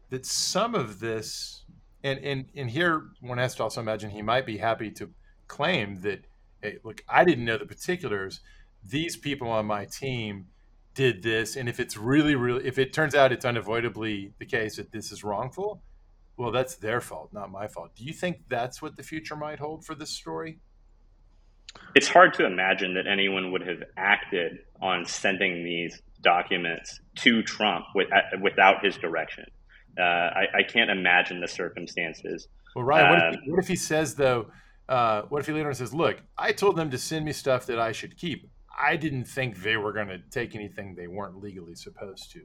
[0.09, 1.63] that some of this,
[2.03, 5.09] and, and, and here one has to also imagine he might be happy to
[5.47, 6.25] claim that,
[6.61, 8.39] hey, look, I didn't know the particulars.
[8.83, 10.47] These people on my team
[10.93, 11.55] did this.
[11.55, 15.11] And if it's really, really, if it turns out it's unavoidably the case that this
[15.11, 15.81] is wrongful,
[16.37, 17.91] well, that's their fault, not my fault.
[17.95, 20.59] Do you think that's what the future might hold for this story?
[21.95, 27.85] It's hard to imagine that anyone would have acted on sending these documents to Trump
[27.95, 28.07] with,
[28.41, 29.45] without his direction.
[29.97, 32.47] Uh, I, I, can't imagine the circumstances.
[32.75, 34.51] Well, Ryan, what, if, he, what if he says though?
[34.87, 37.65] Uh, what if he later on says, "Look, I told them to send me stuff
[37.65, 38.47] that I should keep.
[38.79, 42.41] I didn't think they were going to take anything they weren't legally supposed to."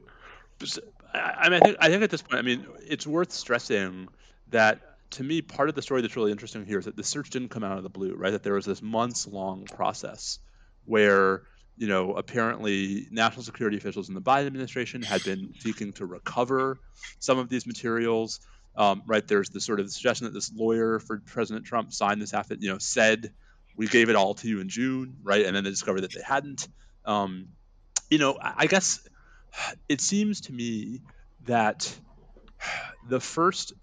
[1.13, 4.07] I mean, I think, I think at this point, I mean, it's worth stressing
[4.49, 7.29] that to me, part of the story that's really interesting here is that the search
[7.29, 8.31] didn't come out of the blue, right?
[8.31, 10.39] That there was this months long process
[10.85, 11.43] where,
[11.77, 16.79] you know, apparently national security officials in the Biden administration had been seeking to recover
[17.19, 18.39] some of these materials.
[18.75, 22.33] Um, right there's the sort of suggestion that this lawyer for President Trump signed this
[22.33, 23.31] affidavit, you know, said
[23.75, 25.45] we gave it all to you in June, right?
[25.45, 26.67] And then they discovered that they hadn't.
[27.05, 27.49] Um,
[28.09, 29.07] you know, I, I guess
[29.87, 31.01] it seems to me
[31.45, 31.93] that
[33.07, 33.73] the first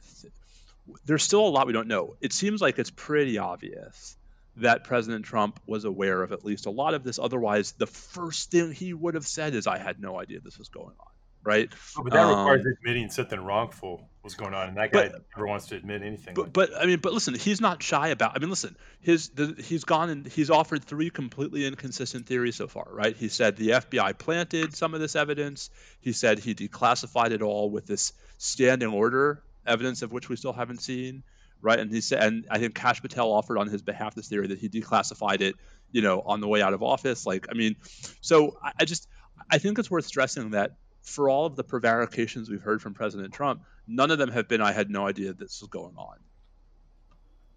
[1.05, 2.17] there's still a lot we don't know.
[2.21, 4.17] It seems like it's pretty obvious
[4.57, 7.19] that President Trump was aware of at least a lot of this.
[7.19, 10.69] Otherwise, the first thing he would have said is, "I had no idea this was
[10.69, 11.07] going on."
[11.43, 11.73] Right?
[11.97, 15.23] Oh, but that um, requires admitting something wrongful was going on, and that guy but,
[15.35, 16.35] never wants to admit anything.
[16.35, 18.33] But, like but I mean, but listen, he's not shy about.
[18.37, 22.67] I mean, listen, his the, he's gone and he's offered three completely inconsistent theories so
[22.67, 22.89] far.
[22.93, 23.17] Right?
[23.17, 25.71] He said the FBI planted some of this evidence.
[26.01, 30.53] He said he declassified it all with this standing order evidence of which we still
[30.53, 31.23] haven't seen,
[31.63, 31.79] right?
[31.79, 34.59] And he said, and I think Kash Patel offered on his behalf this theory that
[34.59, 35.55] he declassified it,
[35.93, 37.27] you know, on the way out of office.
[37.27, 37.77] Like, I mean,
[38.21, 39.09] so I, I just,
[39.51, 43.33] I think it's worth stressing that for all of the prevarications we've heard from President
[43.33, 46.17] Trump, none of them have been, I had no idea this was going on.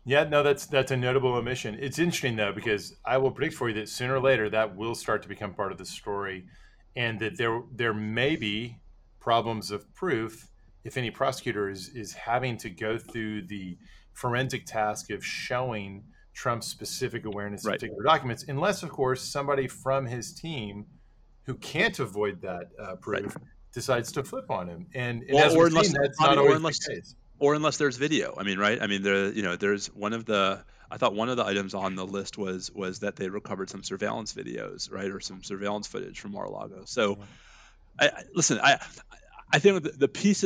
[0.05, 1.77] Yeah, no, that's that's a notable omission.
[1.79, 4.95] It's interesting though because I will predict for you that sooner or later that will
[4.95, 6.45] start to become part of the story,
[6.93, 8.79] and that there there may be
[9.21, 10.49] problems of proof
[10.83, 13.77] if any prosecutor is is having to go through the
[14.13, 17.75] forensic task of showing Trump's specific awareness right.
[17.75, 20.85] of particular documents, unless, of course, somebody from his team
[21.45, 23.45] who can't avoid that uh, proof right.
[23.73, 24.87] decides to flip on him.
[24.95, 27.15] And, and well, or unless, seen, that's not always unless, the case.
[27.39, 28.33] Or unless there's video.
[28.37, 28.81] I mean, right?
[28.81, 30.63] I mean, there, you know, there's one of the.
[30.89, 33.83] I thought one of the items on the list was was that they recovered some
[33.83, 36.83] surveillance videos, right, or some surveillance footage from Mar-a-Lago.
[36.85, 37.17] So,
[37.99, 38.77] I, I, listen, I
[39.53, 40.43] I think the, the piece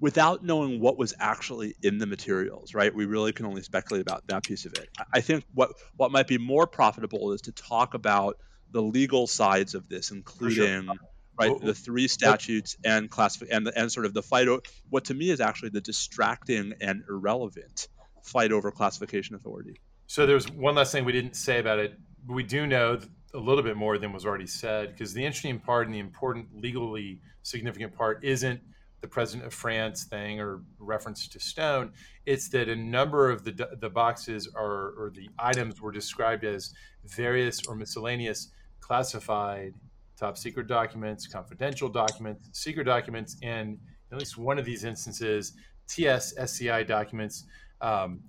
[0.00, 2.92] without knowing what was actually in the materials, right?
[2.92, 4.88] We really can only speculate about that piece of it.
[5.14, 8.36] I think what what might be more profitable is to talk about
[8.72, 10.94] the legal sides of this, including sure.
[11.38, 14.48] right the three statutes and classify and the, and sort of the fight.
[14.48, 17.86] O- what to me is actually the distracting and irrelevant
[18.24, 19.80] fight over classification authority.
[20.08, 21.96] So there's one last thing we didn't say about it.
[22.26, 22.98] We do know
[23.34, 26.46] a little bit more than was already said because the interesting part and the important
[26.54, 28.60] legally significant part isn't
[29.00, 31.92] the president of France thing or reference to Stone.
[32.24, 36.72] It's that a number of the the boxes are or the items were described as
[37.04, 38.48] various or miscellaneous
[38.80, 39.74] classified
[40.16, 43.78] top secret documents, confidential documents, secret documents, and
[44.12, 45.54] at least one of these instances,
[45.88, 47.44] TS SCI documents,
[47.80, 48.20] um,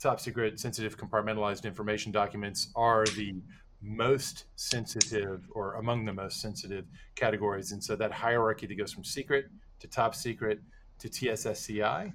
[0.00, 3.34] top secret sensitive compartmentalized information documents are the
[3.82, 7.72] most sensitive or among the most sensitive categories.
[7.72, 9.46] And so that hierarchy that goes from secret
[9.80, 10.60] to top secret
[10.98, 12.12] to TSSCI.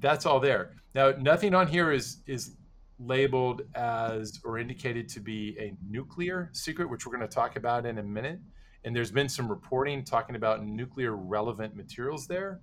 [0.00, 0.72] That's all there.
[0.94, 2.56] Now, nothing on here is is
[2.98, 7.86] labeled as or indicated to be a nuclear secret, which we're going to talk about
[7.86, 8.38] in a minute.
[8.84, 12.60] And there's been some reporting talking about nuclear relevant materials there.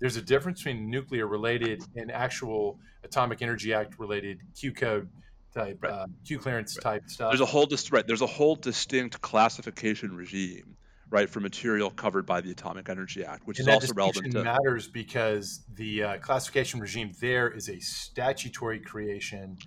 [0.00, 5.08] There's a difference between nuclear related and actual Atomic Energy Act related Q code
[5.54, 5.92] type, right.
[5.92, 7.00] uh, Q clearance right.
[7.00, 7.30] type stuff.
[7.30, 8.06] There's a whole dis- right.
[8.06, 10.76] There's a whole distinct classification regime
[11.10, 14.44] right, for material covered by the Atomic Energy Act, which and is also relevant to
[14.44, 19.58] matters because the uh, classification regime there is a statutory creation.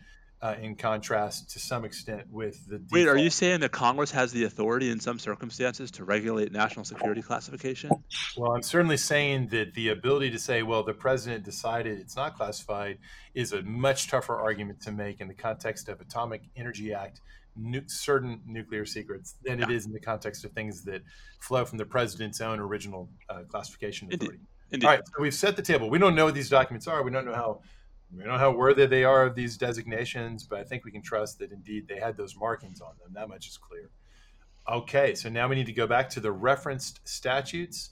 [0.44, 2.78] Uh, in contrast to some extent with the.
[2.78, 2.92] Default.
[2.92, 6.84] Wait, are you saying that Congress has the authority in some circumstances to regulate national
[6.84, 7.90] security classification?
[8.36, 12.36] Well, I'm certainly saying that the ability to say, well, the president decided it's not
[12.36, 12.98] classified
[13.34, 17.22] is a much tougher argument to make in the context of Atomic Energy Act
[17.56, 19.66] nu- certain nuclear secrets than yeah.
[19.70, 21.04] it is in the context of things that
[21.40, 24.40] flow from the president's own original uh, classification authority.
[24.40, 24.48] Indeed.
[24.72, 24.88] Indeed.
[24.88, 25.90] All right, so we've set the table.
[25.90, 27.02] We don't know what these documents are.
[27.02, 27.62] We don't know how
[28.15, 31.02] we don't know how worthy they are of these designations, but I think we can
[31.02, 33.12] trust that indeed they had those markings on them.
[33.13, 33.89] That much is clear.
[34.69, 37.89] Okay, so now we need to go back to the referenced statutes.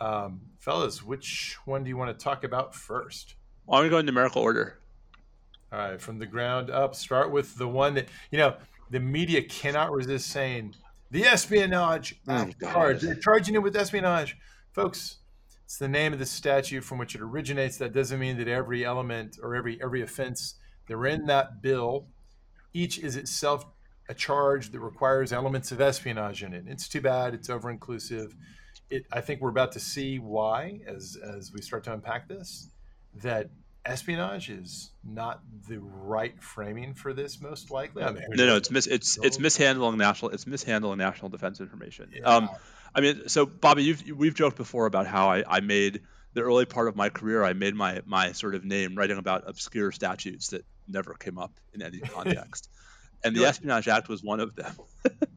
[0.00, 3.34] Um, fellas, which one do you want to talk about first?
[3.66, 4.78] Why don't we go in numerical order?
[5.70, 8.56] All right, from the ground up, start with the one that, you know,
[8.90, 10.74] the media cannot resist saying
[11.10, 13.02] the espionage oh, charge.
[13.02, 14.36] They're charging it with espionage,
[14.72, 15.17] folks.
[15.68, 17.76] It's the name of the statute from which it originates.
[17.76, 20.54] That doesn't mean that every element or every every offense
[20.86, 22.06] that are in that bill,
[22.72, 23.66] each is itself
[24.08, 26.64] a charge that requires elements of espionage in it.
[26.66, 27.34] It's too bad.
[27.34, 28.34] It's over inclusive.
[28.88, 32.70] It, I think we're about to see why, as as we start to unpack this,
[33.22, 33.50] that
[33.84, 38.04] espionage is not the right framing for this, most likely.
[38.04, 42.10] I mean, no, no, it's mis- it's it's mishandling national it's mishandling national defense information.
[42.14, 42.22] Yeah.
[42.22, 42.48] Um,
[42.94, 46.02] I mean, so Bobby, you've we've joked before about how I, I made
[46.34, 49.44] the early part of my career, I made my my sort of name writing about
[49.46, 52.70] obscure statutes that never came up in any context,
[53.24, 54.74] and the Espionage Act was one of them.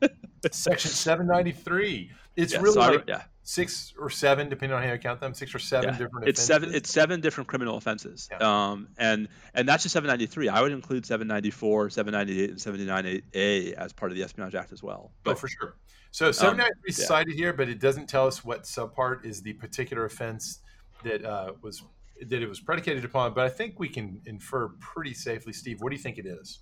[0.51, 2.11] Section 793.
[2.35, 3.23] It's yeah, really like yeah.
[3.43, 5.97] six or seven, depending on how you count them, six or seven yeah.
[5.97, 6.27] different.
[6.27, 6.47] It's offenses.
[6.47, 6.75] seven.
[6.75, 8.29] It's seven different criminal offenses.
[8.39, 10.49] Um, and and that's just 793.
[10.49, 15.11] I would include 794, 798, and 798A as part of the Espionage Act as well.
[15.23, 15.75] But, oh, for sure.
[16.11, 20.05] So 793 um, cited here, but it doesn't tell us what subpart is the particular
[20.05, 20.59] offense
[21.03, 21.83] that uh, was
[22.27, 23.33] that it was predicated upon.
[23.33, 25.81] But I think we can infer pretty safely, Steve.
[25.81, 26.59] What do you think it is?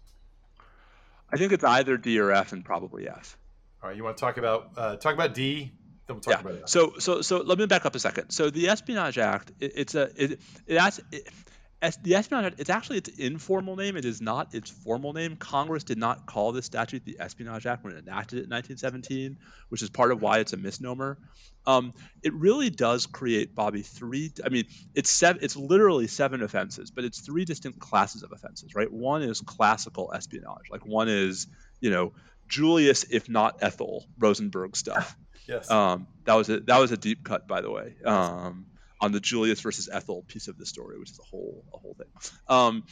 [1.32, 3.38] I think it's either D or F, and probably F.
[3.82, 5.72] All right, you want to talk about uh, talk about D?
[6.06, 6.40] Then we'll talk yeah.
[6.42, 6.70] about it.
[6.70, 8.30] So so so let me back up a second.
[8.30, 11.28] So the Espionage Act, it, it's a it, it, it
[11.82, 13.96] as the Espionage Act, it's actually its informal name.
[13.96, 15.38] It is not its formal name.
[15.38, 19.38] Congress did not call this statute the Espionage Act when it enacted it in 1917,
[19.70, 21.18] which is part of why it's a misnomer.
[21.66, 24.32] Um, it really does create, Bobby, three.
[24.44, 25.42] I mean, it's seven.
[25.42, 28.92] It's literally seven offenses, but it's three distinct classes of offenses, right?
[28.92, 31.48] One is classical espionage, like one is,
[31.80, 32.14] you know,
[32.50, 35.16] Julius, if not Ethel, Rosenberg stuff.
[35.48, 35.70] yes.
[35.72, 37.94] Um, that was a that was a deep cut, by the way.
[38.04, 38.66] Um,
[39.02, 41.96] on the Julius versus Ethel piece of the story, which is a whole a whole
[41.96, 42.08] thing.
[42.48, 42.84] Um,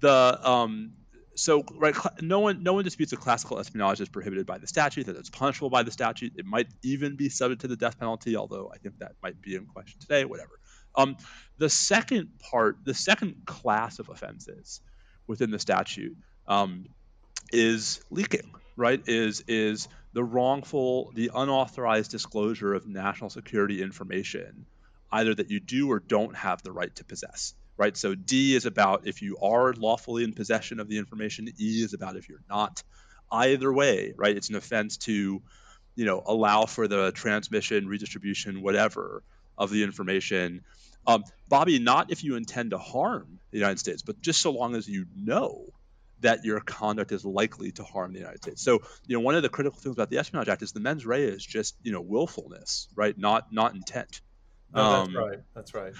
[0.00, 0.92] the um,
[1.34, 5.06] so right, no one no one disputes that classical espionage is prohibited by the statute,
[5.06, 6.34] that it's punishable by the statute.
[6.36, 9.54] It might even be subject to the death penalty, although I think that might be
[9.54, 10.24] in question today.
[10.24, 10.60] Whatever.
[10.94, 11.16] Um,
[11.58, 14.80] the second part, the second class of offenses
[15.26, 16.16] within the statute
[16.48, 16.86] um,
[17.52, 18.50] is leaking.
[18.76, 19.02] Right?
[19.06, 24.66] Is is the wrongful, the unauthorized disclosure of national security information
[25.12, 28.66] either that you do or don't have the right to possess right so d is
[28.66, 32.44] about if you are lawfully in possession of the information e is about if you're
[32.48, 32.82] not
[33.32, 35.42] either way right it's an offense to
[35.96, 39.22] you know allow for the transmission redistribution whatever
[39.58, 40.62] of the information
[41.06, 44.74] um, bobby not if you intend to harm the united states but just so long
[44.74, 45.64] as you know
[46.20, 48.62] that your conduct is likely to harm the United States.
[48.62, 51.06] So, you know, one of the critical things about the Espionage Act is the mens
[51.06, 53.16] rea is just, you know, willfulness, right?
[53.16, 54.20] Not not intent.
[54.74, 55.38] No, that's um, right.
[55.54, 55.92] That's right.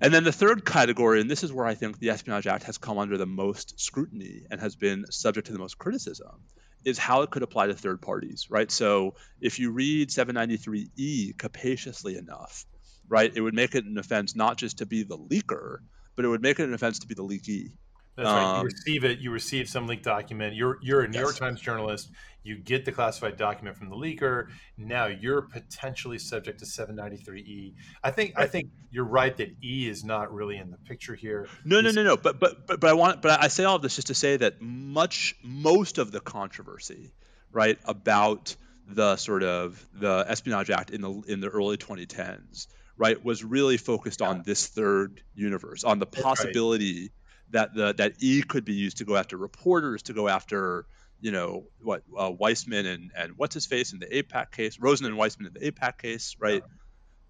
[0.00, 2.76] And then the third category, and this is where I think the Espionage Act has
[2.76, 6.42] come under the most scrutiny and has been subject to the most criticism,
[6.84, 8.70] is how it could apply to third parties, right?
[8.70, 12.66] So if you read 793E capaciously enough,
[13.08, 15.78] right, it would make it an offense not just to be the leaker,
[16.14, 17.72] but it would make it an offense to be the leakee.
[18.16, 18.52] That's right.
[18.54, 19.18] You um, receive it.
[19.18, 20.54] You receive some leaked document.
[20.54, 21.22] You're you're a New yes.
[21.22, 22.10] York Times journalist.
[22.42, 24.46] You get the classified document from the leaker.
[24.78, 27.74] Now you're potentially subject to 793E.
[28.04, 31.48] I think I think you're right that E is not really in the picture here.
[31.64, 32.16] No, no, no, no.
[32.16, 34.36] But but but but I want but I say all of this just to say
[34.36, 37.12] that much most of the controversy,
[37.50, 38.54] right, about
[38.86, 43.76] the sort of the Espionage Act in the in the early 2010s, right, was really
[43.76, 44.28] focused yeah.
[44.28, 47.10] on this third universe, on the possibility.
[47.50, 50.86] That the that E could be used to go after reporters, to go after
[51.20, 55.06] you know what uh, Weissmann and and what's his face in the AIPAC case, Rosen
[55.06, 56.62] and Weissmann in the AIPAC case, right?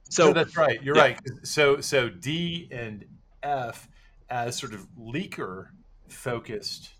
[0.08, 0.82] So no, that's right.
[0.82, 1.02] You're yeah.
[1.02, 1.20] right.
[1.42, 3.04] So so D and
[3.42, 3.88] F
[4.28, 5.68] as sort of leaker
[6.08, 6.90] focused.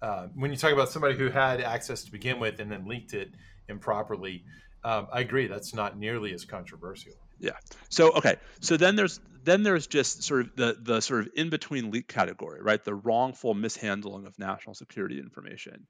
[0.00, 3.14] Uh, when you talk about somebody who had access to begin with and then leaked
[3.14, 3.30] it
[3.68, 4.44] improperly,
[4.84, 5.46] um, I agree.
[5.46, 7.12] That's not nearly as controversial.
[7.38, 7.52] Yeah.
[7.88, 8.36] So okay.
[8.60, 12.08] So then there's then there's just sort of the the sort of in between leak
[12.08, 12.82] category, right?
[12.82, 15.86] The wrongful mishandling of national security information.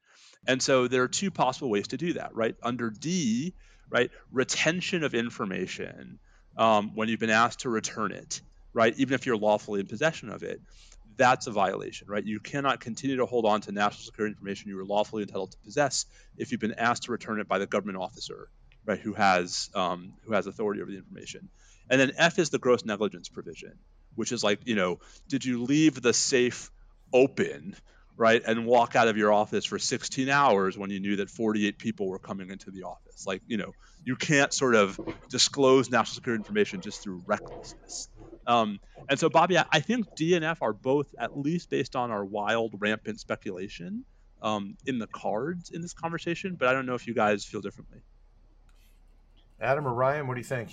[0.47, 2.55] And so there are two possible ways to do that, right?
[2.63, 3.55] Under D,
[3.91, 6.19] right, retention of information
[6.57, 8.41] um, when you've been asked to return it,
[8.73, 8.95] right?
[8.99, 10.61] Even if you're lawfully in possession of it,
[11.17, 12.25] that's a violation, right?
[12.25, 15.59] You cannot continue to hold on to national security information you were lawfully entitled to
[15.59, 16.07] possess
[16.39, 18.49] if you've been asked to return it by the government officer
[18.85, 21.49] right, who has um, who has authority over the information.
[21.93, 23.75] And then F is the gross negligence provision,
[24.15, 26.71] which is like, you know, did you leave the safe
[27.13, 27.77] open,
[28.17, 31.77] right, and walk out of your office for 16 hours when you knew that 48
[31.77, 33.27] people were coming into the office?
[33.27, 33.73] Like, you know,
[34.07, 38.09] you can't sort of disclose national security information just through recklessness.
[38.47, 42.11] Um, and so, Bobby, I think D and F are both, at least based on
[42.11, 44.07] our wild, rampant speculation,
[44.41, 46.57] um, in the cards in this conversation.
[46.59, 48.01] But I don't know if you guys feel differently.
[49.61, 50.71] Adam or Ryan, what do you think?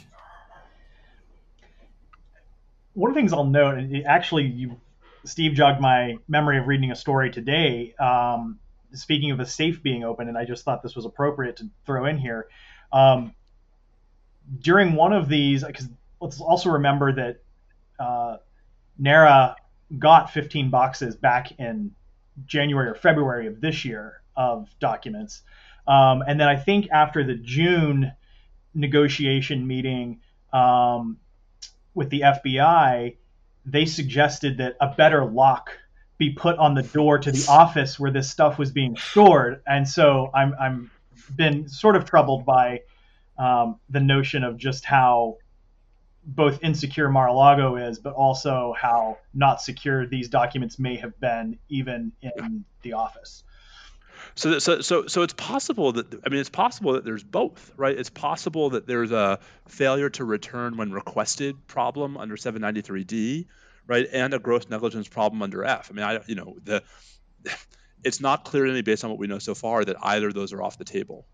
[2.99, 4.75] One of the things I'll note, and actually, you,
[5.23, 7.95] Steve, jogged my memory of reading a story today.
[7.97, 8.59] Um,
[8.91, 12.07] speaking of a safe being open, and I just thought this was appropriate to throw
[12.07, 12.49] in here.
[12.91, 13.33] Um,
[14.59, 15.87] during one of these, because
[16.19, 17.41] let's also remember that
[18.01, 18.37] uh,
[18.97, 19.55] NARA
[19.97, 21.95] got 15 boxes back in
[22.47, 25.43] January or February of this year of documents.
[25.87, 28.11] Um, and then I think after the June
[28.73, 30.19] negotiation meeting
[30.51, 31.17] um,
[31.99, 33.17] with the FBI,
[33.65, 35.71] they suggested that a better lock
[36.17, 39.61] be put on the door to the office where this stuff was being stored.
[39.67, 40.91] And so I'm I'm
[41.35, 42.83] been sort of troubled by
[43.37, 45.39] um, the notion of just how
[46.25, 52.13] both insecure Mar-a-Lago is, but also how not secure these documents may have been even
[52.21, 53.43] in the office.
[54.39, 57.97] So, so, so, so it's possible that I mean, it's possible that there's both, right?
[57.97, 59.37] It's possible that there's a
[59.67, 63.47] failure to return when requested problem under 793D,
[63.85, 65.89] right, and a gross negligence problem under F.
[65.91, 66.83] I mean, I, you know, the
[68.05, 70.35] it's not clear to me based on what we know so far that either of
[70.35, 71.25] those are off the table.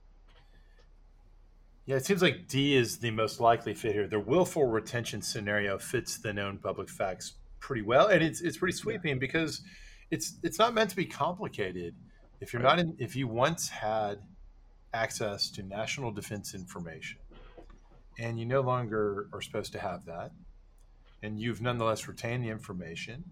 [1.85, 4.07] Yeah, it seems like D is the most likely fit here.
[4.07, 8.75] The willful retention scenario fits the known public facts pretty well, and it's it's pretty
[8.75, 9.61] sweeping because
[10.09, 11.93] it's it's not meant to be complicated.
[12.45, 12.77] If you're right.
[12.77, 14.19] not in, if you once had
[14.93, 17.17] access to national defense information,
[18.19, 20.31] and you no longer are supposed to have that,
[21.23, 23.23] and you've nonetheless retained the information,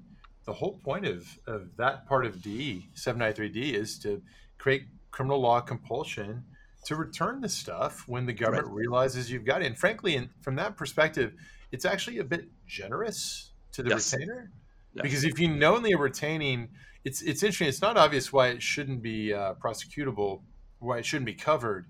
[0.46, 4.20] the whole point of of that part of D 793D is to
[4.58, 6.44] create criminal law compulsion
[6.86, 8.76] to return the stuff when the government right.
[8.76, 9.68] realizes you've got it.
[9.68, 11.34] And frankly, and from that perspective,
[11.72, 14.12] it's actually a bit generous to the yes.
[14.12, 14.50] retainer
[14.96, 15.04] yes.
[15.04, 16.70] because if you knowingly are retaining,
[17.06, 17.68] it's it's interesting.
[17.68, 20.42] It's not obvious why it shouldn't be uh, prosecutable,
[20.80, 21.88] why it shouldn't be covered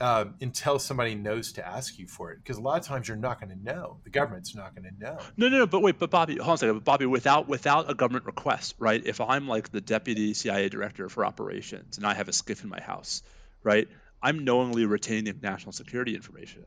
[0.00, 2.38] um, until somebody knows to ask you for it.
[2.42, 3.98] Because a lot of times you're not going to know.
[4.02, 5.18] The government's not going to know.
[5.36, 5.66] No, no, no.
[5.66, 6.74] But wait, but Bobby, hold on a second.
[6.74, 9.00] But Bobby, without without a government request, right?
[9.04, 12.70] If I'm like the deputy CIA director for operations and I have a SCIF in
[12.70, 13.22] my house,
[13.62, 13.86] right?
[14.22, 16.64] I'm knowingly retaining national security information.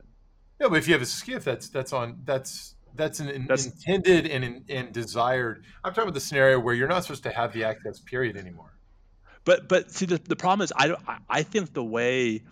[0.60, 4.26] Yeah, but if you have a SCIF, that's that's on that's that's an that's, intended
[4.26, 5.64] and and desired.
[5.84, 8.76] I'm talking about the scenario where you're not supposed to have the access period anymore.
[9.44, 12.42] But but see the, the problem is I don't I think the way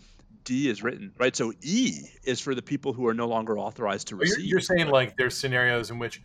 [0.44, 4.08] D is written right so E is for the people who are no longer authorized
[4.08, 4.38] to receive.
[4.38, 6.22] You're, you're saying like there's scenarios in which,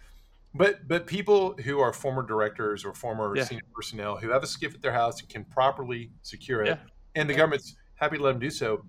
[0.53, 3.43] but but people who are former directors or former yeah.
[3.43, 6.77] senior personnel who have a SCIF at their house and can properly secure it, yeah.
[7.15, 8.83] and the government's happy to let them do so.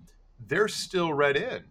[0.47, 1.63] They're still read in.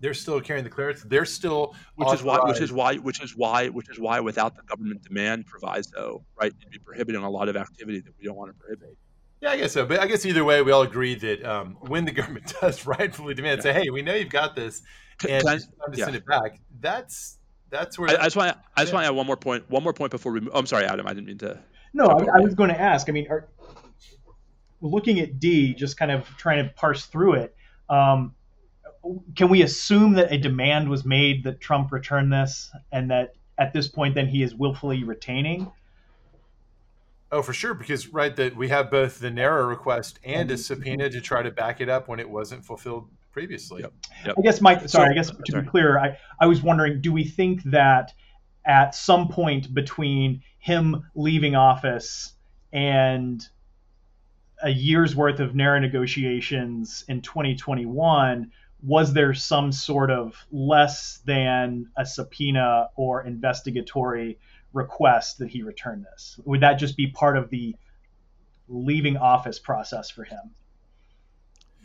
[0.00, 1.02] They're still carrying the clearance.
[1.02, 2.60] They're still which authorized.
[2.60, 5.46] is why which is why which is why which is why without the government demand
[5.46, 8.96] proviso, right, you'd be prohibiting a lot of activity that we don't want to prohibit.
[9.40, 9.84] Yeah, I guess so.
[9.84, 13.34] But I guess either way, we all agree that um, when the government does rightfully
[13.34, 13.62] demand, yeah.
[13.62, 14.82] say, "Hey, we know you've got this,"
[15.28, 15.60] and I, time
[15.92, 16.04] to yeah.
[16.04, 16.60] send it back.
[16.80, 17.38] That's
[17.70, 18.10] that's where.
[18.10, 18.56] I, I just want.
[18.76, 19.68] I just want to add one more point.
[19.68, 20.40] One more point before we.
[20.52, 21.06] Oh, I'm sorry, Adam.
[21.06, 21.60] I didn't mean to.
[21.92, 23.08] No, I, I was going to ask.
[23.08, 23.48] I mean, are,
[24.80, 27.56] looking at D, just kind of trying to parse through it,
[27.88, 28.34] um,
[29.36, 33.72] can we assume that a demand was made that Trump return this, and that at
[33.72, 35.70] this point, then he is willfully retaining?
[37.30, 40.60] Oh, for sure, because right that we have both the NARA request and a mm-hmm.
[40.60, 43.82] subpoena to try to back it up when it wasn't fulfilled previously.
[43.82, 43.92] Yep.
[44.26, 44.34] Yep.
[44.38, 44.88] I guess, Mike.
[44.88, 45.64] Sorry, so, I guess to sorry.
[45.64, 48.12] be clear, I, I was wondering, do we think that
[48.64, 52.32] at some point between him leaving office
[52.72, 53.46] and
[54.62, 58.50] a year's worth of NARA negotiations in 2021,
[58.86, 64.38] was there some sort of less than a subpoena or investigatory
[64.72, 66.38] request that he return this?
[66.44, 67.76] Would that just be part of the
[68.68, 70.50] leaving office process for him?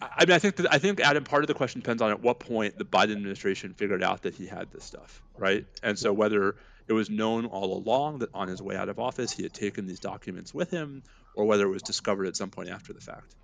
[0.02, 1.24] I mean, I think that, I think Adam.
[1.24, 4.34] Part of the question depends on at what point the Biden administration figured out that
[4.34, 5.66] he had this stuff, right?
[5.84, 6.56] And so whether
[6.88, 9.88] it was known all along that on his way out of office he had taken
[9.88, 11.04] these documents with him,
[11.36, 13.36] or whether it was discovered at some point after the fact.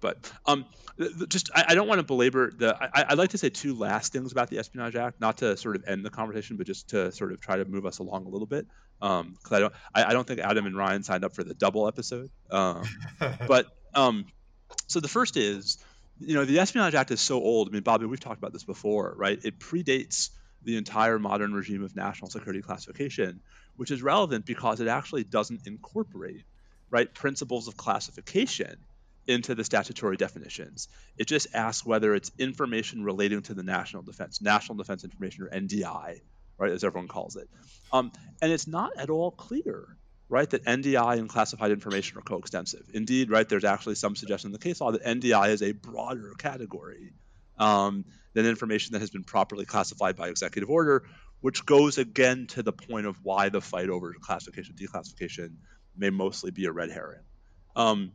[0.00, 0.64] But um,
[1.28, 2.76] just I, I, don't want to belabor the.
[2.94, 5.76] I, would like to say two last things about the Espionage Act, not to sort
[5.76, 8.28] of end the conversation, but just to sort of try to move us along a
[8.28, 8.66] little bit.
[8.98, 11.54] Because um, I don't, I, I, don't think Adam and Ryan signed up for the
[11.54, 12.30] double episode.
[12.50, 12.82] Um,
[13.46, 14.26] but um,
[14.86, 15.78] so the first is,
[16.18, 17.68] you know, the Espionage Act is so old.
[17.68, 19.38] I mean, Bobby, we've talked about this before, right?
[19.42, 20.30] It predates
[20.62, 23.40] the entire modern regime of national security classification,
[23.76, 26.44] which is relevant because it actually doesn't incorporate
[26.90, 28.76] right principles of classification
[29.26, 30.88] into the statutory definitions.
[31.16, 35.50] It just asks whether it's information relating to the national defense, national defense information, or
[35.50, 36.20] NDI,
[36.58, 37.48] right, as everyone calls it.
[37.92, 39.96] Um, and it's not at all clear,
[40.28, 42.90] right, that NDI and classified information are coextensive.
[42.94, 46.32] Indeed, right, there's actually some suggestion in the case law that NDI is a broader
[46.38, 47.12] category
[47.58, 51.04] um, than information that has been properly classified by executive order,
[51.40, 55.54] which goes again to the point of why the fight over classification declassification
[55.96, 57.20] may mostly be a red herring.
[57.76, 58.12] Um,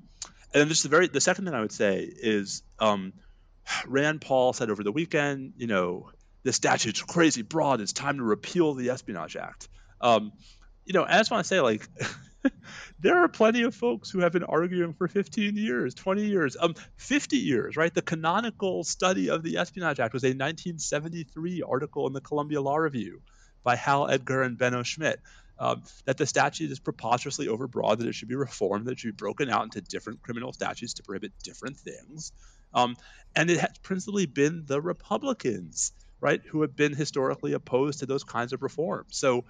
[0.56, 3.12] and then just the very the second thing I would say is um,
[3.86, 6.12] Rand Paul said over the weekend, you know,
[6.43, 7.82] the statute's crazy broad.
[7.82, 9.68] It's time to repeal the Espionage Act.
[9.99, 10.32] Um,
[10.86, 11.86] you know, I just want to say, like,
[13.01, 16.74] there are plenty of folks who have been arguing for 15 years, 20 years, um,
[16.95, 17.93] 50 years, right?
[17.93, 22.78] The canonical study of the Espionage Act was a 1973 article in the Columbia Law
[22.78, 23.22] Review
[23.62, 25.20] by Hal Edgar and Benno Schmidt.
[25.58, 29.16] Um, that the statute is preposterously overbroad, that it should be reformed, that it should
[29.16, 32.34] be broken out into different criminal statutes to prohibit different things.
[32.74, 32.97] Um,
[33.36, 38.26] and it has principally been the Republicans, right, who have been historically opposed to those
[38.26, 39.16] kinds of reforms.
[39.16, 39.45] So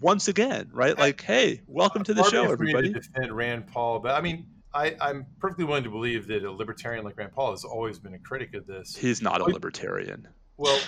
[0.00, 0.98] once again, right?
[0.98, 2.92] Like, hey, welcome to the show, everybody.
[2.92, 6.50] To defend Rand Paul, but I mean, I, am perfectly willing to believe that a
[6.50, 8.96] libertarian like Rand Paul has always been a critic of this.
[8.96, 10.28] He's not a libertarian.
[10.56, 10.80] Well,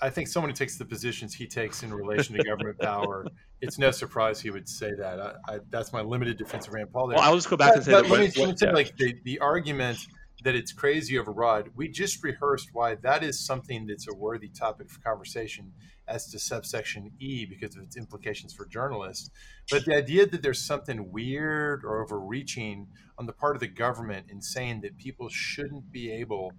[0.00, 3.26] I think someone who takes the positions he takes in relation to government power,
[3.60, 5.20] it's no surprise he would say that.
[5.20, 7.08] I, I, that's my limited defense of Rand Paul.
[7.08, 7.16] There.
[7.16, 8.10] Well, I'll just go back but, and say that.
[8.10, 9.98] Let me, let me say, like the, the argument
[10.44, 11.68] that it's crazy overbroad.
[11.74, 15.72] We just rehearsed why that is something that's a worthy topic for conversation
[16.06, 19.30] as to subsection E because of its implications for journalists.
[19.70, 22.88] But the idea that there's something weird or overreaching
[23.18, 26.52] on the part of the government in saying that people shouldn't be able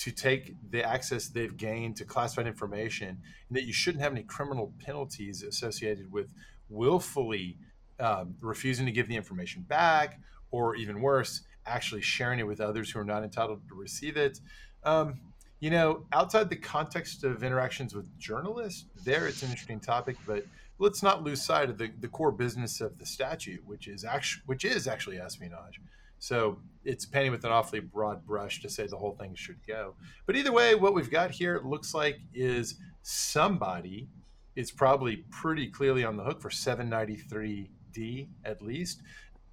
[0.00, 4.22] to take the access they've gained to classified information and that you shouldn't have any
[4.22, 6.32] criminal penalties associated with
[6.68, 7.56] willfully
[7.98, 10.18] um, refusing to give the information back
[10.50, 14.40] or even worse actually sharing it with others who are not entitled to receive it
[14.84, 15.20] um,
[15.60, 20.46] you know, outside the context of interactions with journalists, there it's an interesting topic, but
[20.78, 24.42] let's not lose sight of the, the core business of the statute, which is actually
[24.46, 25.80] which is actually espionage.
[26.18, 29.94] So it's painting with an awfully broad brush to say the whole thing should go.
[30.26, 34.08] But either way, what we've got here looks like is somebody
[34.56, 39.02] is probably pretty clearly on the hook for 793D at least.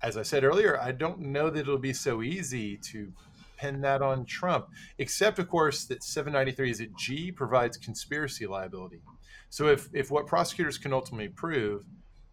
[0.02, 3.12] As I said earlier, I don't know that it'll be so easy to
[3.58, 4.68] pin that on Trump,
[5.00, 9.02] except, of course, that 793 is a G provides conspiracy liability.
[9.50, 11.86] So if, if what prosecutors can ultimately prove,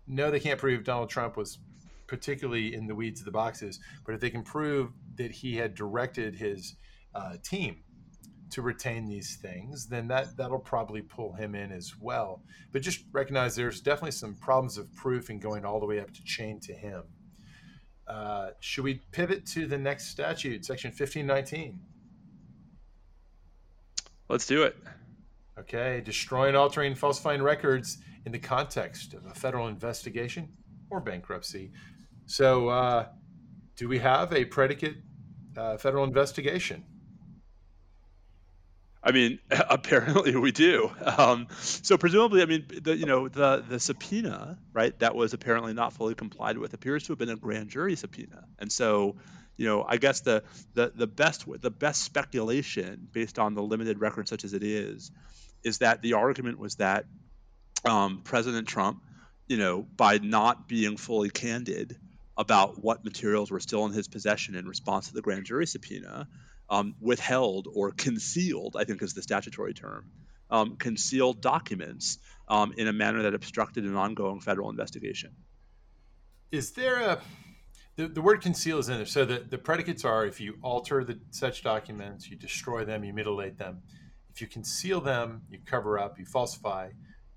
[0.07, 1.59] no, they can't prove Donald Trump was
[2.07, 5.75] particularly in the weeds of the boxes, but if they can prove that he had
[5.75, 6.77] directed his
[7.15, 7.77] uh, team
[8.51, 12.43] to retain these things, then that that'll probably pull him in as well.
[12.73, 16.13] But just recognize there's definitely some problems of proof and going all the way up
[16.13, 17.03] to chain to him.
[18.07, 21.81] Uh, should we pivot to the next statute, section 1519?
[24.29, 24.77] Let's do it.
[25.59, 30.49] Okay, destroying, altering, falsifying records in the context of a federal investigation
[30.91, 31.73] or bankruptcy.
[32.27, 33.07] So, uh,
[33.77, 34.97] do we have a predicate
[35.57, 36.85] uh, federal investigation?
[39.05, 40.91] I mean, apparently we do.
[41.05, 44.99] Um, so presumably, I mean, the you know the the subpoena, right?
[45.01, 48.45] That was apparently not fully complied with appears to have been a grand jury subpoena,
[48.59, 49.17] and so,
[49.57, 54.01] you know, I guess the the the best the best speculation based on the limited
[54.01, 55.11] record such as it is,
[55.63, 57.05] is that the argument was that
[57.85, 59.03] um, President Trump,
[59.47, 61.99] you know, by not being fully candid
[62.37, 66.29] about what materials were still in his possession in response to the grand jury subpoena
[66.69, 70.11] um, withheld or concealed, I think is the statutory term,
[70.51, 72.19] um, concealed documents
[72.49, 75.31] um, in a manner that obstructed an ongoing federal investigation.
[76.51, 77.21] Is there a
[77.97, 79.07] the, the word conceal is in there.
[79.07, 83.13] So the, the predicates are if you alter the such documents, you destroy them, you
[83.13, 83.83] mutilate them.
[84.33, 86.91] If you conceal them, you cover up, you falsify,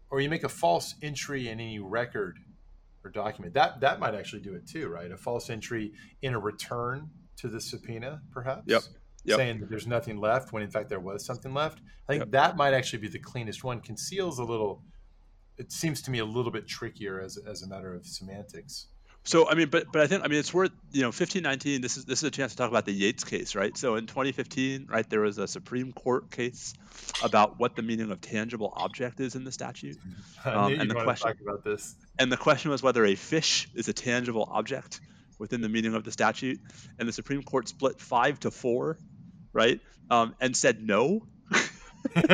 [0.10, 2.40] or you make a false entry in any record
[3.08, 3.54] or document.
[3.54, 5.12] That that might actually do it too, right?
[5.12, 8.64] A false entry in a return to the subpoena, perhaps.
[8.68, 8.84] Yep
[9.28, 9.38] yep.
[9.38, 11.80] saying that there's nothing left when in fact there was something left.
[12.08, 12.32] I think yep.
[12.32, 13.82] that might actually be the cleanest one.
[13.82, 14.84] Conceals a little.
[15.58, 18.88] It seems to me a little bit trickier as as a matter of semantics.
[19.28, 21.82] So I mean, but but I think I mean it's worth you know 1519.
[21.82, 23.78] This is this is a chance to talk about the Yates case, right?
[23.78, 26.74] So in 2015, right, there was a Supreme Court case
[27.24, 29.98] about what the meaning of tangible object is in the statute.
[30.46, 31.96] Um, and the question about this.
[32.18, 35.02] And the question was whether a fish is a tangible object
[35.40, 36.62] within the meaning of the statute.
[36.98, 38.98] And the Supreme Court split five to four
[39.58, 39.82] right?
[40.10, 41.28] Um, and said no.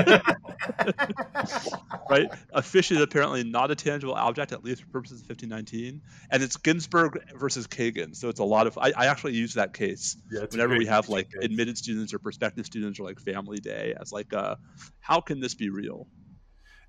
[2.09, 2.29] right?
[2.53, 6.01] A fish is apparently not a tangible object, at least for purposes of 1519.
[6.31, 8.15] And it's Ginsburg versus Kagan.
[8.15, 8.77] So it's a lot of.
[8.77, 11.43] I, I actually use that case yeah, whenever we have like case.
[11.43, 14.55] admitted students or prospective students or like family day as like, uh,
[14.99, 16.07] how can this be real?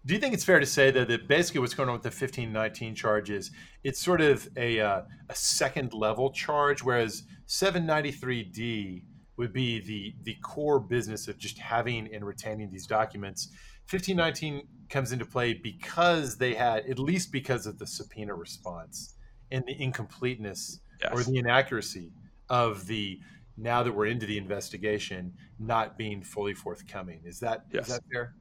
[0.07, 2.09] Do you think it's fair to say that, that basically what's going on with the
[2.09, 3.51] 1519 charge is
[3.83, 9.05] it's sort of a, uh, a second level charge, whereas 793D
[9.37, 13.49] would be the the core business of just having and retaining these documents.
[13.91, 19.15] 1519 comes into play because they had at least because of the subpoena response
[19.51, 21.13] and the incompleteness yes.
[21.13, 22.13] or the inaccuracy
[22.49, 23.21] of the
[23.57, 27.21] now that we're into the investigation not being fully forthcoming.
[27.25, 27.89] Is that yes.
[27.89, 28.35] is that fair?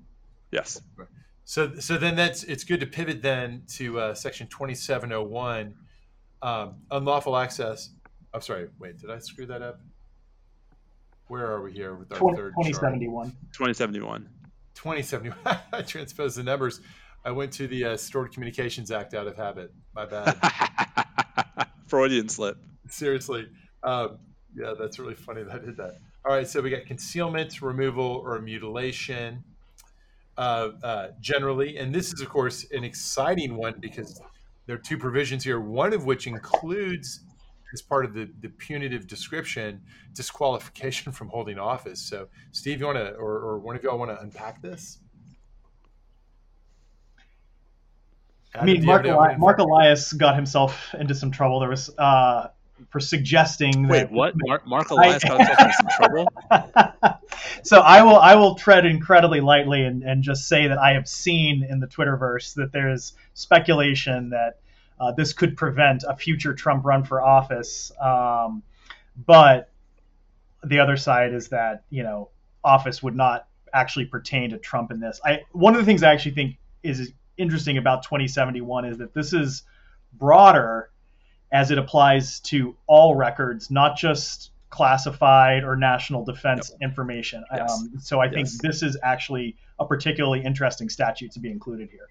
[0.51, 0.81] Yes.
[1.45, 5.73] So, so then that's it's good to pivot then to uh, section 2701,
[6.41, 7.89] um, unlawful access.
[8.33, 9.79] I'm sorry, wait, did I screw that up?
[11.27, 13.29] Where are we here with our 20, third 2071.
[13.53, 14.29] 2071.
[14.75, 15.37] 2071.
[15.73, 16.81] I transposed the numbers.
[17.25, 19.73] I went to the uh, Stored Communications Act out of habit.
[19.95, 20.37] My bad.
[21.87, 22.57] Freudian slip.
[22.89, 23.47] Seriously.
[23.83, 24.17] Um,
[24.55, 25.97] yeah, that's really funny that I did that.
[26.25, 29.43] All right, so we got concealment, removal, or mutilation
[30.37, 31.77] uh, uh, generally.
[31.77, 34.21] And this is, of course, an exciting one because
[34.65, 37.21] there are two provisions here, one of which includes,
[37.73, 39.81] as part of the, the punitive description,
[40.13, 41.99] disqualification from holding office.
[41.99, 44.99] So, Steve, you want to, or, or one of y'all want to unpack this?
[48.55, 51.59] I mean, Mark, Eli- Marc Elias got himself into some trouble.
[51.59, 52.49] There was uh,
[52.89, 53.87] for suggesting.
[53.87, 54.33] Wait, that, what?
[54.35, 57.19] Mark, Marc Elias I, got himself into some trouble.
[57.63, 61.07] so I will I will tread incredibly lightly and, and just say that I have
[61.07, 64.59] seen in the Twitterverse that there's speculation that
[65.03, 67.91] uh, this could prevent a future Trump run for office.
[68.01, 68.63] Um,
[69.25, 69.69] but
[70.63, 72.29] the other side is that you know
[72.63, 75.19] office would not actually pertain to Trump in this.
[75.25, 79.33] I one of the things I actually think is interesting about 2071 is that this
[79.33, 79.63] is
[80.13, 80.89] broader
[81.51, 86.89] as it applies to all records, not just classified or national defense yep.
[86.89, 87.43] information.
[87.53, 87.71] Yes.
[87.71, 92.09] Um, so I think this is actually a particularly interesting statute to be included here.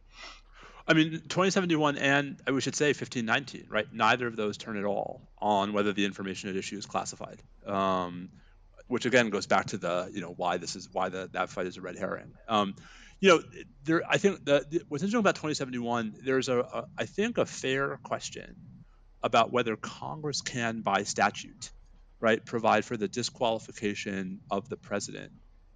[0.86, 3.86] I mean, 2071 and we should say 1519, right?
[3.92, 7.40] Neither of those turn at all on whether the information at issue is classified.
[7.66, 8.30] Um,
[8.92, 11.66] which again goes back to the you know why this is why the, that fight
[11.66, 12.32] is a red herring.
[12.46, 12.74] Um,
[13.20, 13.42] you know,
[13.84, 17.46] there I think the, the, what's interesting about 2071, there's a, a I think a
[17.46, 18.54] fair question
[19.22, 21.70] about whether Congress can, by statute,
[22.20, 25.32] right, provide for the disqualification of the president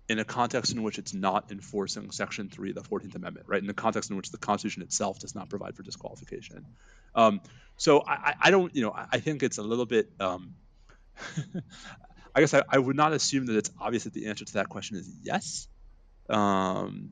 [0.09, 3.61] in a context in which it's not enforcing Section 3 of the 14th Amendment, right,
[3.61, 6.65] in the context in which the Constitution itself does not provide for disqualification.
[7.15, 7.41] Um,
[7.77, 10.11] so I, I, don't, you know, I think it's a little bit.
[10.21, 10.55] Um,
[12.35, 14.69] I guess I, I, would not assume that it's obvious that the answer to that
[14.69, 15.67] question is yes,
[16.29, 17.11] um,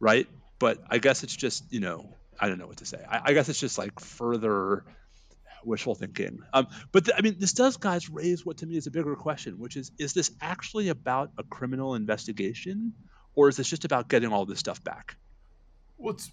[0.00, 0.26] right?
[0.58, 2.08] But I guess it's just, you know,
[2.40, 2.98] I don't know what to say.
[3.08, 4.84] I, I guess it's just like further
[5.64, 6.40] wishful thinking.
[6.52, 9.58] Um, but I mean, this does, guys, raise what to me is a bigger question,
[9.58, 12.94] which is: Is this actually about a criminal investigation,
[13.34, 15.16] or is this just about getting all this stuff back?
[15.98, 16.30] Well, it's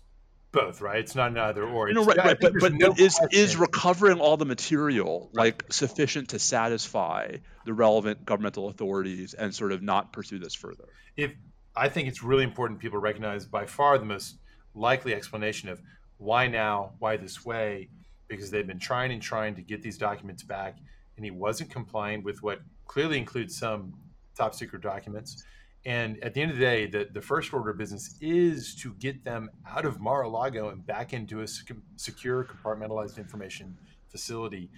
[0.51, 0.99] both, right?
[0.99, 1.91] It's not either or.
[1.91, 2.39] No, right, right.
[2.39, 7.73] But but, no but is is recovering all the material like sufficient to satisfy the
[7.73, 10.85] relevant governmental authorities and sort of not pursue this further?
[11.15, 11.33] If
[11.75, 14.37] I think it's really important people recognize by far the most
[14.73, 15.81] likely explanation of
[16.17, 17.89] why now, why this way,
[18.29, 20.77] because they've been trying and trying to get these documents back,
[21.17, 23.93] and he wasn't complying with what clearly includes some
[24.37, 25.43] top secret documents.
[25.85, 28.93] And at the end of the day, the, the first order of business is to
[28.95, 31.47] get them out of Mar-a-Lago and back into a
[31.95, 33.77] secure, compartmentalized information
[34.09, 34.69] facility.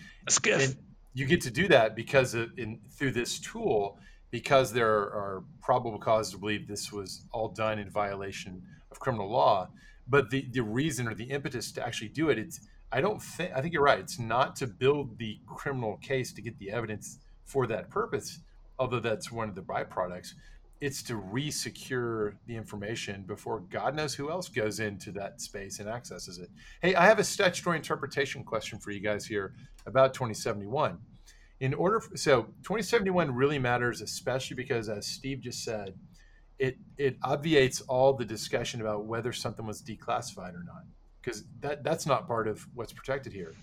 [0.61, 0.77] And
[1.13, 3.97] you get to do that because of, in, through this tool,
[4.29, 9.29] because there are probable cause to believe this was all done in violation of criminal
[9.29, 9.69] law.
[10.07, 12.61] But the, the reason or the impetus to actually do it, it's
[12.91, 13.99] I don't think I think you're right.
[13.99, 18.39] It's not to build the criminal case to get the evidence for that purpose,
[18.77, 20.33] although that's one of the byproducts.
[20.81, 25.87] It's to re-secure the information before God knows who else goes into that space and
[25.87, 26.49] accesses it.
[26.81, 29.53] Hey, I have a statutory interpretation question for you guys here
[29.85, 30.97] about 2071.
[31.59, 35.93] In order, for, so 2071 really matters, especially because, as Steve just said,
[36.57, 40.83] it it obviates all the discussion about whether something was declassified or not
[41.21, 43.53] because that that's not part of what's protected here.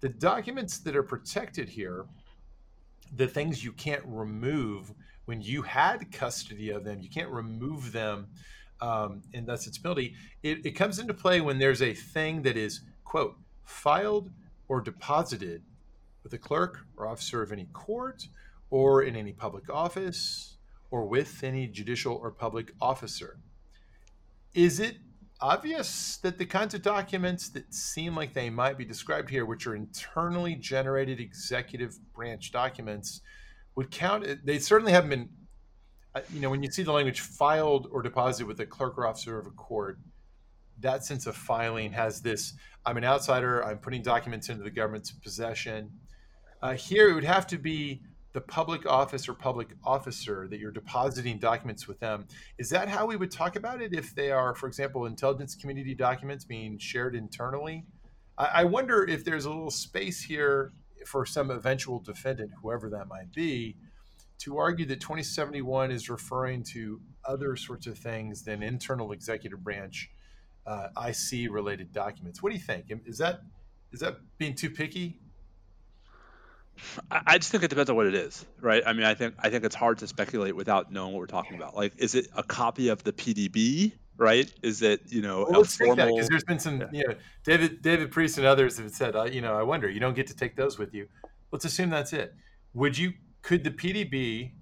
[0.00, 2.06] The documents that are protected here,
[3.16, 4.92] the things you can't remove
[5.26, 8.28] when you had custody of them, you can't remove them,
[8.80, 10.14] um, and thus its ability.
[10.42, 14.30] It, it comes into play when there's a thing that is quote filed
[14.68, 15.62] or deposited
[16.22, 18.28] with a clerk or officer of any court
[18.70, 20.56] or in any public office
[20.90, 23.38] or with any judicial or public officer.
[24.54, 24.96] Is it
[25.42, 29.66] obvious that the kinds of documents that seem like they might be described here, which
[29.66, 33.20] are internally generated executive branch documents,
[33.74, 34.26] would count.
[34.44, 35.28] They certainly haven't been,
[36.14, 39.06] uh, you know, when you see the language filed or deposited with a clerk or
[39.06, 39.98] officer of a court,
[40.80, 42.54] that sense of filing has this
[42.86, 45.90] I'm an outsider, I'm putting documents into the government's possession.
[46.62, 48.02] Uh, here, it would have to be
[48.32, 52.26] the public office or public officer that you're depositing documents with them.
[52.58, 55.94] Is that how we would talk about it if they are, for example, intelligence community
[55.94, 57.84] documents being shared internally?
[58.38, 60.72] I, I wonder if there's a little space here
[61.06, 63.76] for some eventual defendant, whoever that might be,
[64.38, 70.10] to argue that 2071 is referring to other sorts of things than internal executive branch
[70.66, 72.42] uh, IC related documents.
[72.42, 72.86] What do you think?
[73.06, 73.40] Is that
[73.92, 75.18] is that being too picky?
[77.10, 78.82] I just think it depends on what it is, right?
[78.86, 81.56] I mean, I think I think it's hard to speculate without knowing what we're talking
[81.56, 81.76] about.
[81.76, 84.52] Like, is it a copy of the PDB, right?
[84.62, 85.96] Is it you know well, let's formal...
[85.96, 86.86] that because there's been some yeah.
[86.92, 87.14] you know
[87.44, 90.26] David David Priess and others have said uh, you know I wonder you don't get
[90.28, 91.06] to take those with you.
[91.52, 92.34] Let's assume that's it.
[92.74, 93.12] Would you
[93.42, 94.52] could the PDB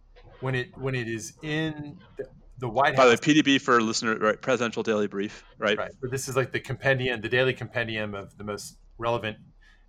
[0.40, 2.24] when it when it is in the,
[2.58, 3.04] the White House?
[3.04, 4.40] By the PDB for listener, right?
[4.40, 5.76] Presidential Daily Brief, right?
[5.76, 5.90] Right.
[6.00, 9.38] But this is like the compendium, the daily compendium of the most relevant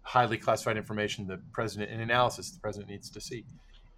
[0.10, 3.46] highly classified information the president in analysis the president needs to see.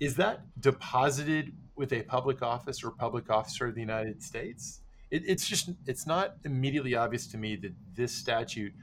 [0.01, 4.81] Is that deposited with a public office or public officer of the United States?
[5.09, 8.73] It, it's just it's not immediately obvious to me that this statute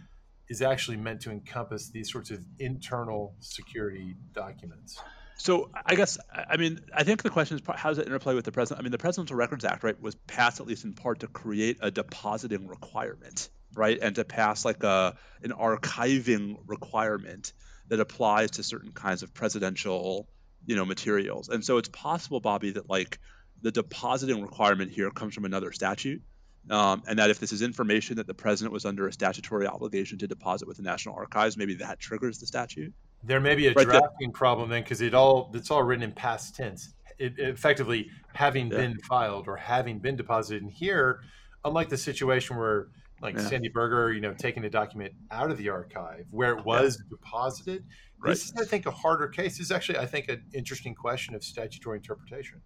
[0.49, 4.99] is actually meant to encompass these sorts of internal security documents.
[5.37, 8.47] So I guess I mean I think the question is how does it interplay with
[8.47, 8.81] the president?
[8.81, 11.77] I mean the Presidential Records Act right was passed at least in part to create
[11.83, 13.99] a depositing requirement right?
[14.01, 17.53] And to pass like a an archiving requirement
[17.89, 20.29] that applies to certain kinds of presidential,
[20.67, 21.49] you know, materials.
[21.49, 23.19] And so it's possible, Bobby, that like
[23.63, 26.23] the depositing requirement here comes from another statute.
[26.71, 30.19] Um, and that if this is information that the president was under a statutory obligation
[30.19, 32.93] to deposit with the National Archives, maybe that triggers the statute.
[33.25, 36.13] There may be a right, drafting problem then, because it all it's all written in
[36.13, 36.93] past tense.
[37.19, 38.79] It, effectively having yeah.
[38.79, 40.63] been filed or having been deposited.
[40.63, 41.21] And here,
[41.65, 42.89] unlike the situation where
[43.21, 43.49] like yeah.
[43.49, 47.17] Sandy Berger, you know, taking a document out of the archive where it was yeah.
[47.17, 47.85] deposited.
[48.21, 48.31] Right.
[48.31, 49.59] This is, I think, a harder case.
[49.59, 52.61] This is actually, I think, an interesting question of statutory interpretation.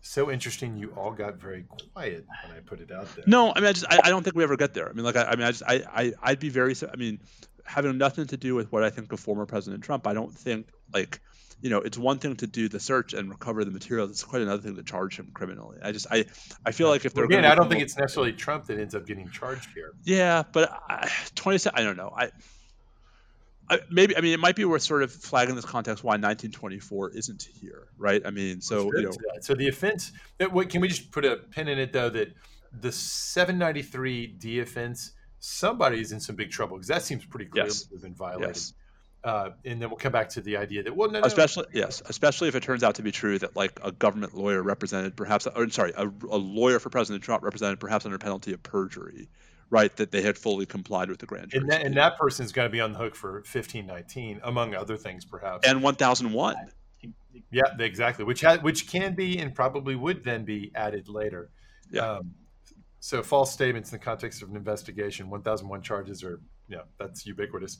[0.00, 3.24] So interesting, you all got very quiet when I put it out there.
[3.26, 4.88] No, I mean, I just, I, I don't think we ever get there.
[4.88, 7.20] I mean, like, I, I mean, I just, I, I, I'd be very, I mean,
[7.64, 10.68] having nothing to do with what I think of former President Trump, I don't think
[10.92, 11.20] like
[11.62, 14.10] you know, it's one thing to do the search and recover the materials.
[14.10, 15.78] It's quite another thing to charge him criminally.
[15.80, 16.26] I just, I,
[16.66, 19.06] I feel like if they're again, I don't think it's necessarily Trump that ends up
[19.06, 19.92] getting charged here.
[20.02, 22.12] Yeah, but I, twenty, I don't know.
[22.16, 22.30] I,
[23.70, 27.10] I, maybe, I mean, it might be worth sort of flagging this context why 1924
[27.10, 28.20] isn't here, right?
[28.26, 30.10] I mean, so you know, so the offense.
[30.50, 32.10] What, can we just put a pin in it though?
[32.10, 32.34] That
[32.72, 37.84] the 793 D offense, somebody's in some big trouble because that seems pretty clear yes.
[37.84, 38.56] to have been violated.
[38.56, 38.74] Yes.
[39.24, 41.80] Uh, and then we'll come back to the idea that well, no, especially no.
[41.80, 45.16] yes, especially if it turns out to be true that like a government lawyer represented
[45.16, 49.28] perhaps, or sorry, a, a lawyer for President Trump represented perhaps under penalty of perjury,
[49.70, 49.94] right?
[49.96, 51.62] That they had fully complied with the grand jury.
[51.62, 54.96] And that, and that person's going to be on the hook for 1519, among other
[54.96, 55.68] things, perhaps.
[55.68, 56.56] And 1001.
[57.50, 58.24] Yeah, exactly.
[58.24, 61.50] Which ha- which can be and probably would then be added later.
[61.90, 62.14] Yeah.
[62.14, 62.34] Um,
[62.98, 67.78] so false statements in the context of an investigation, 1001 charges are, yeah, that's ubiquitous.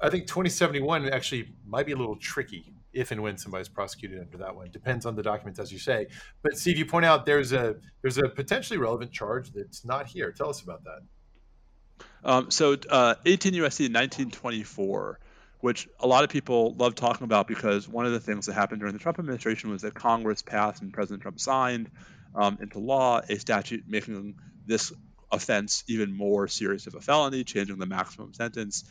[0.00, 4.38] I think 2071 actually might be a little tricky if and when somebody's prosecuted under
[4.38, 4.70] that one.
[4.70, 6.06] Depends on the documents, as you say.
[6.42, 10.32] But Steve, you point out there's a there's a potentially relevant charge that's not here.
[10.32, 12.06] Tell us about that.
[12.24, 15.20] Um, so uh, 18 USC 1924,
[15.60, 18.80] which a lot of people love talking about because one of the things that happened
[18.80, 21.90] during the Trump administration was that Congress passed and President Trump signed
[22.34, 24.36] um, into law a statute making
[24.66, 24.92] this
[25.32, 28.84] offense even more serious of a felony, changing the maximum sentence.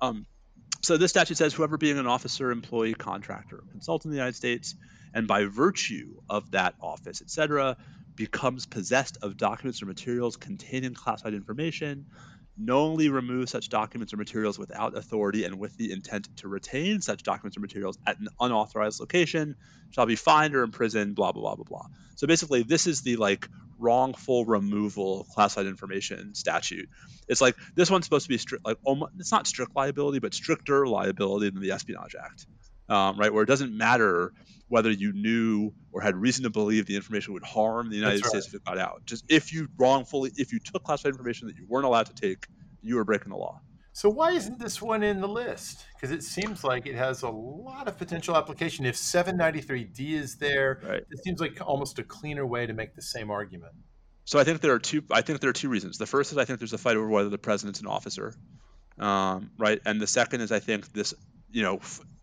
[0.00, 0.26] Um,
[0.82, 4.74] so this statute says whoever being an officer, employee, contractor, consultant in the United States,
[5.14, 7.76] and by virtue of that office, etc.,
[8.16, 12.06] becomes possessed of documents or materials containing classified information,
[12.58, 17.22] knowingly remove such documents or materials without authority and with the intent to retain such
[17.22, 19.56] documents or materials at an unauthorized location
[19.90, 21.86] shall be fined or imprisoned, blah, blah, blah, blah, blah.
[22.16, 23.48] So basically, this is the like
[23.82, 26.88] wrongful removal of classified information statute.
[27.28, 30.32] It's like this one's supposed to be strict, like almost, it's not strict liability, but
[30.32, 32.46] stricter liability than the Espionage Act,
[32.88, 33.32] um, right?
[33.32, 34.32] Where it doesn't matter
[34.68, 38.46] whether you knew or had reason to believe the information would harm the United States
[38.46, 39.02] if it got out.
[39.04, 42.46] Just if you wrongfully, if you took classified information that you weren't allowed to take,
[42.80, 43.60] you were breaking the law.
[43.94, 45.84] So why isn't this one in the list?
[45.94, 48.86] Because it seems like it has a lot of potential application.
[48.86, 51.02] If 793D is there, right.
[51.10, 53.74] it seems like almost a cleaner way to make the same argument.
[54.24, 55.02] So I think there are two.
[55.10, 55.98] I think there are two reasons.
[55.98, 58.34] The first is I think there's a fight over whether the president's an officer,
[58.98, 59.80] um, right?
[59.84, 61.12] And the second is I think this,
[61.50, 61.80] you know,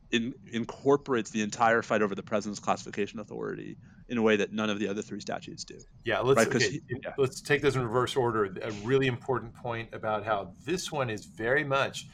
[0.10, 3.78] in, incorporates the entire fight over the president's classification authority
[4.10, 5.80] in a way that none of the other three statutes do.
[6.04, 6.56] Yeah, let's right?
[6.56, 7.14] okay, he, yeah.
[7.18, 8.46] let's take those in reverse order.
[8.62, 12.08] A really important point about how this one is very much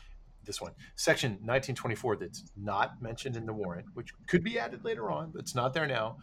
[0.45, 5.11] this one, Section 1924, that's not mentioned in the warrant, which could be added later
[5.11, 6.17] on, but it's not there now,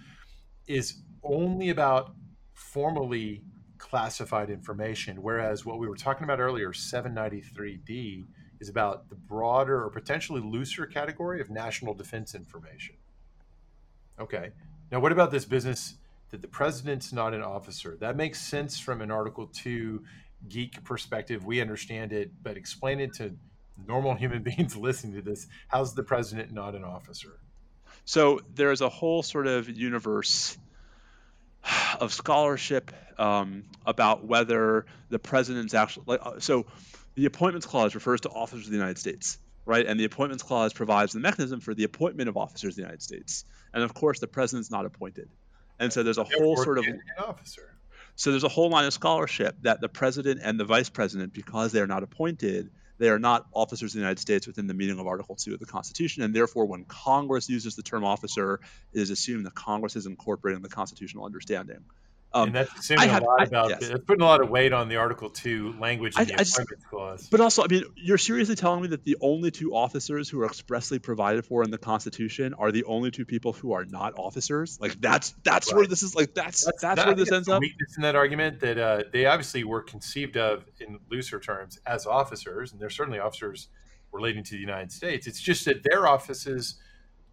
[0.66, 2.14] is only about
[2.54, 3.42] formally
[3.78, 8.24] classified information, whereas what we were talking about earlier, 793D,
[8.60, 12.94] is about the broader or potentially looser category of national defense information.
[14.20, 14.50] Okay.
[14.92, 15.96] Now, what about this business
[16.32, 17.96] that the president's not an officer.
[18.00, 20.02] That makes sense from an Article 2
[20.48, 21.44] geek perspective.
[21.44, 23.36] We understand it, but explain it to
[23.86, 25.46] normal human beings listening to this.
[25.68, 27.38] How's the president not an officer?
[28.04, 30.56] So there's a whole sort of universe
[32.00, 36.66] of scholarship um, about whether the president's actually like uh, so
[37.14, 39.86] the appointments clause refers to officers of the United States, right?
[39.86, 43.02] And the appointments clause provides the mechanism for the appointment of officers of the United
[43.02, 43.44] States.
[43.72, 45.28] And of course, the president's not appointed.
[45.78, 46.86] And so there's a whole sort of
[47.18, 47.74] officer.
[48.14, 51.72] So there's a whole line of scholarship that the president and the vice president, because
[51.72, 55.06] they're not appointed, they are not officers of the United States within the meaning of
[55.06, 58.60] Article 2 of the Constitution, and therefore, when Congress uses the term officer,
[58.92, 61.84] it is assumed that Congress is incorporating the constitutional understanding.
[62.34, 63.82] Um, and that's assuming have, a lot about yes.
[63.82, 66.38] it's putting a lot of weight on the Article Two language in I, the I
[66.38, 67.28] just, clause.
[67.30, 70.46] But also, I mean, you're seriously telling me that the only two officers who are
[70.46, 74.78] expressly provided for in the Constitution are the only two people who are not officers?
[74.80, 75.78] Like that's that's right.
[75.78, 77.60] where this is like that's that's, that's that, where this ends up.
[77.60, 82.06] Weakness in that argument that uh, they obviously were conceived of in looser terms as
[82.06, 83.68] officers, and they're certainly officers
[84.10, 85.26] relating to the United States.
[85.26, 86.76] It's just that their offices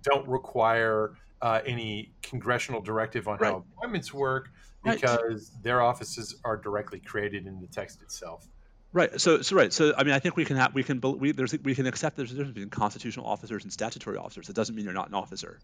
[0.03, 3.51] don't require uh, any congressional directive on right.
[3.51, 4.49] how appointments work
[4.83, 5.63] because right.
[5.63, 8.47] their offices are directly created in the text itself.
[8.91, 9.19] Right.
[9.19, 9.71] So, so right.
[9.71, 12.17] So, I mean, I think we can have we can we there's we can accept
[12.17, 14.47] there's a difference between constitutional officers and statutory officers.
[14.47, 15.59] That doesn't mean you're not an officer.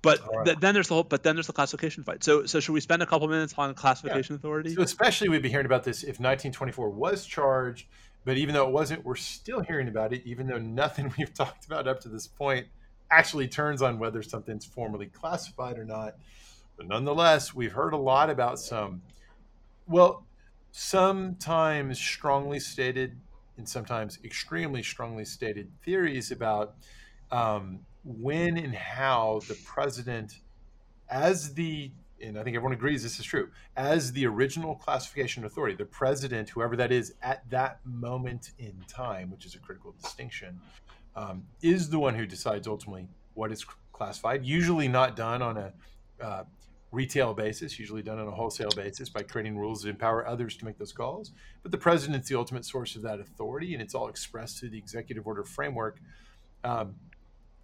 [0.00, 0.44] But right.
[0.46, 2.22] th- then there's the whole, but then there's the classification fight.
[2.22, 4.38] So, so should we spend a couple minutes on classification yeah.
[4.38, 4.74] authority?
[4.74, 7.86] So, especially we'd be hearing about this if 1924 was charged,
[8.24, 11.66] but even though it wasn't, we're still hearing about it, even though nothing we've talked
[11.66, 12.66] about up to this point
[13.10, 16.14] actually turns on whether something's formally classified or not.
[16.78, 19.02] But nonetheless, we've heard a lot about some,
[19.86, 20.24] well,
[20.70, 23.18] sometimes strongly stated
[23.56, 26.76] and sometimes extremely strongly stated theories about
[27.32, 30.38] um, when and how the president,
[31.10, 35.76] as the and I think everyone agrees this is true, as the original classification authority,
[35.76, 40.60] the president, whoever that is at that moment in time, which is a critical distinction,
[41.14, 44.44] um, is the one who decides ultimately what is classified.
[44.44, 45.72] Usually not done on a
[46.20, 46.44] uh,
[46.90, 50.64] retail basis, usually done on a wholesale basis by creating rules that empower others to
[50.64, 51.32] make those calls.
[51.62, 54.78] But the president's the ultimate source of that authority, and it's all expressed through the
[54.78, 55.98] executive order framework.
[56.64, 56.94] Um,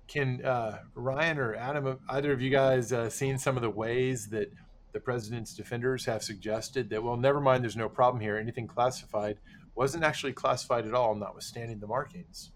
[0.06, 4.28] can uh, Ryan or Adam, either of you guys, uh, seen some of the ways
[4.28, 4.52] that
[4.92, 8.36] the president's defenders have suggested that, well, never mind, there's no problem here.
[8.36, 9.38] Anything classified
[9.74, 12.50] wasn't actually classified at all, notwithstanding the markings.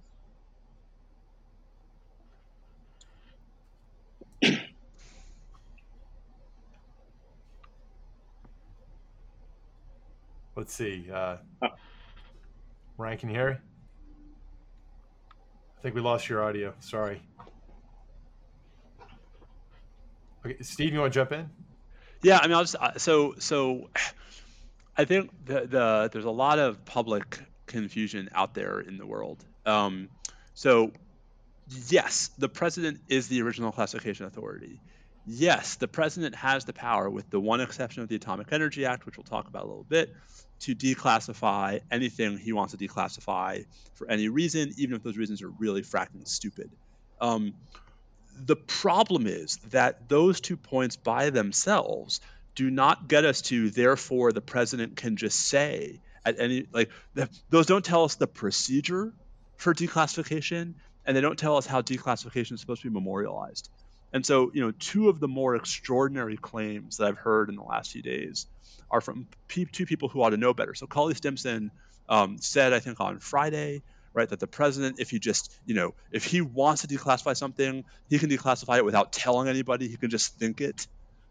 [10.59, 11.07] Let's see.
[11.09, 11.37] Uh,
[12.97, 13.63] Ryan, can you hear?
[15.79, 16.75] I think we lost your audio.
[16.81, 17.23] Sorry.
[20.45, 21.49] Okay, Steve, you want to jump in?
[22.25, 23.89] Yeah, I mean, I'll just uh, so so.
[24.97, 29.45] I think the, the there's a lot of public confusion out there in the world.
[29.65, 30.09] Um,
[30.55, 30.91] so,
[31.89, 34.81] yes, the president is the original classification authority.
[35.31, 39.05] Yes, the president has the power, with the one exception of the Atomic Energy Act,
[39.05, 40.15] which we'll talk about a little bit,
[40.61, 45.51] to declassify anything he wants to declassify for any reason, even if those reasons are
[45.51, 46.71] really fracking stupid.
[47.21, 47.53] Um,
[48.43, 52.23] the problem is that those two points by themselves
[52.55, 57.29] do not get us to therefore the president can just say at any like the,
[57.51, 59.13] those don't tell us the procedure
[59.57, 60.75] for declassification
[61.05, 63.69] and they don't tell us how declassification is supposed to be memorialized
[64.13, 67.63] and so you know two of the more extraordinary claims that i've heard in the
[67.63, 68.47] last few days
[68.91, 70.75] are from two people who ought to know better.
[70.75, 71.71] So Cully Stimson
[72.09, 73.83] um, said, I think on Friday,
[74.15, 77.85] right, that the president, if he just, you know, if he wants to declassify something,
[78.09, 79.89] he can declassify it without telling anybody.
[79.89, 80.87] He can just think it,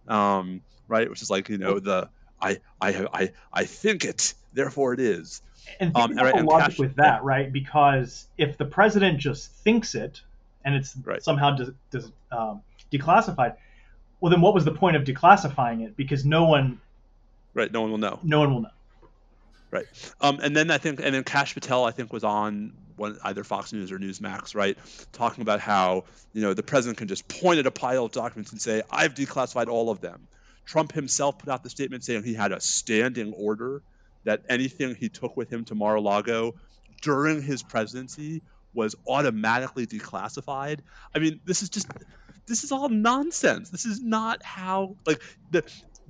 [0.08, 1.10] um, right?
[1.10, 2.10] Which is like, you know, the
[2.40, 5.42] I I I I think it, therefore it is.
[5.80, 7.52] And think um, about the logic cash, with that, right?
[7.52, 10.22] Because if the president just thinks it,
[10.64, 11.24] and it's right.
[11.24, 12.62] somehow de- de- um,
[12.92, 13.56] declassified,
[14.20, 15.96] well, then what was the point of declassifying it?
[15.96, 16.80] Because no one
[17.58, 17.72] Right.
[17.72, 18.20] No one will know.
[18.22, 18.70] No one will know.
[19.72, 19.86] Right.
[20.22, 23.44] Um, and then I think, and then Kash Patel, I think, was on one, either
[23.44, 24.78] Fox News or Newsmax, right,
[25.12, 28.52] talking about how you know the president can just point at a pile of documents
[28.52, 30.28] and say, "I've declassified all of them."
[30.66, 33.82] Trump himself put out the statement saying he had a standing order
[34.24, 36.56] that anything he took with him to Mar-a-Lago
[37.02, 40.80] during his presidency was automatically declassified.
[41.16, 41.88] I mean, this is just
[42.48, 43.70] this is all nonsense.
[43.70, 45.22] This is not how like
[45.52, 45.64] the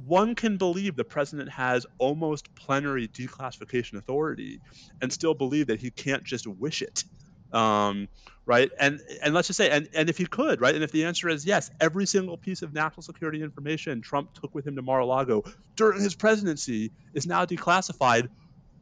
[0.06, 4.62] one can believe the president has almost plenary declassification authority
[5.02, 7.04] and still believe that he can't just wish it.
[7.52, 8.08] Um,
[8.46, 8.70] right?
[8.80, 10.76] And and let's just say, and, and if he could, right?
[10.76, 14.54] And if the answer is yes, every single piece of national security information Trump took
[14.54, 15.44] with him to Mar-a-Lago
[15.76, 18.28] during his presidency is now declassified.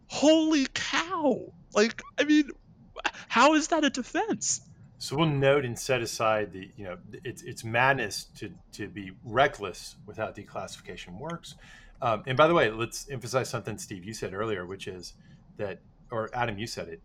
[0.08, 1.54] Holy cow!
[1.74, 2.50] Like, I mean,
[3.28, 4.62] how is that a defense?
[4.98, 9.12] So we'll note and set aside the, you know, it's it's madness to to be
[9.24, 11.56] reckless with how declassification works.
[12.02, 15.14] Um, and by the way, let's emphasize something, Steve, you said earlier, which is
[15.58, 15.80] that,
[16.12, 17.02] or Adam, you said it.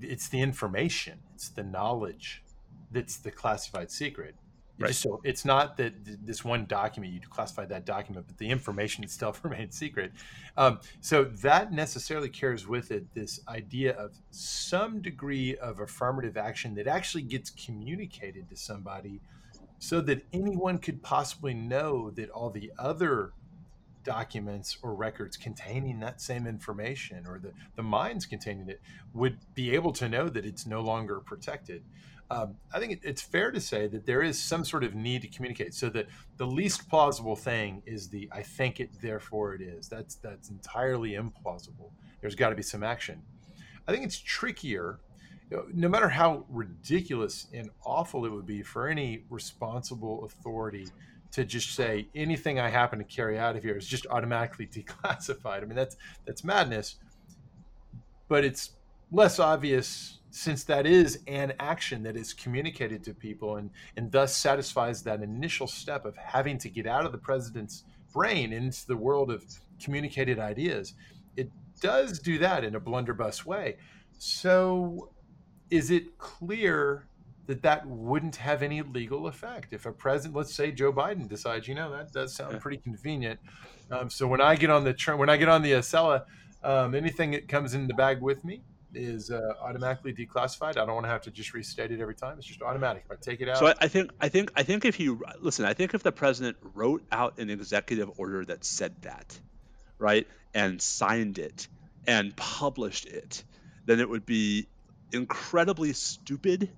[0.00, 2.42] It's the information, it's the knowledge
[2.90, 4.34] that's the classified secret.
[4.78, 4.94] Right.
[4.94, 5.92] So it's not that
[6.26, 10.12] this one document you classified that document, but the information itself remains secret.
[10.56, 16.74] Um, so that necessarily carries with it this idea of some degree of affirmative action
[16.74, 19.20] that actually gets communicated to somebody,
[19.78, 23.32] so that anyone could possibly know that all the other
[24.02, 28.80] documents or records containing that same information or the, the mines containing it
[29.14, 31.82] would be able to know that it's no longer protected
[32.30, 35.28] um, I think it's fair to say that there is some sort of need to
[35.28, 35.74] communicate.
[35.74, 36.06] So that
[36.38, 41.12] the least plausible thing is the "I think it, therefore it is." That's that's entirely
[41.12, 41.90] implausible.
[42.20, 43.22] There's got to be some action.
[43.86, 45.00] I think it's trickier.
[45.72, 50.88] No matter how ridiculous and awful it would be for any responsible authority
[51.32, 55.58] to just say anything I happen to carry out of here is just automatically declassified.
[55.58, 56.96] I mean that's that's madness.
[58.28, 58.70] But it's
[59.12, 64.36] less obvious since that is an action that is communicated to people and, and thus
[64.36, 68.96] satisfies that initial step of having to get out of the president's brain into the
[68.96, 69.44] world of
[69.80, 70.94] communicated ideas,
[71.36, 71.48] it
[71.80, 73.76] does do that in a blunderbuss way.
[74.18, 75.10] So,
[75.70, 77.06] is it clear
[77.46, 81.68] that that wouldn't have any legal effect if a president, let's say Joe Biden, decides,
[81.68, 83.38] you know, that does sound pretty convenient.
[83.88, 86.24] Um, so when I get on the train, when I get on the Acela,
[86.64, 88.62] um, anything that comes in the bag with me,
[88.96, 90.70] is uh, automatically declassified.
[90.70, 92.38] I don't want to have to just restate it every time.
[92.38, 93.04] It's just automatic.
[93.10, 93.58] I take it out.
[93.58, 96.12] So I, I think I think I think if you listen, I think if the
[96.12, 99.38] president wrote out an executive order that said that,
[99.98, 101.68] right, and signed it
[102.06, 103.44] and published it,
[103.86, 104.68] then it would be
[105.12, 106.70] incredibly stupid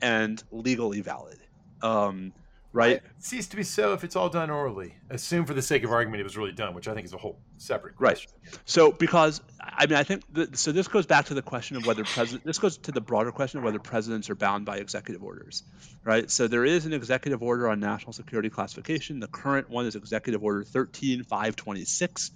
[0.00, 1.38] and legally valid.
[1.82, 2.32] Um,
[2.72, 2.96] right?
[2.96, 4.94] It cease to be so if it's all done orally.
[5.08, 7.18] Assume for the sake of argument it was really done, which I think is a
[7.18, 8.30] whole separate question.
[8.44, 8.58] Right.
[8.64, 11.86] So because I mean I think the, so this goes back to the question of
[11.86, 15.22] whether president this goes to the broader question of whether presidents are bound by executive
[15.22, 15.62] orders.
[16.04, 16.30] Right?
[16.30, 19.20] So there is an executive order on national security classification.
[19.20, 22.30] The current one is executive order 13526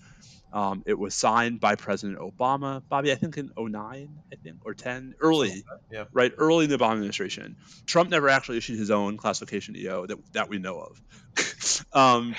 [0.54, 4.72] um, it was signed by President Obama, Bobby, I think in 09, I think, or
[4.72, 6.04] 10, early, yeah.
[6.12, 7.56] right, early in the Obama administration.
[7.86, 11.86] Trump never actually issued his own classification EO that, that we know of.
[11.92, 12.36] um,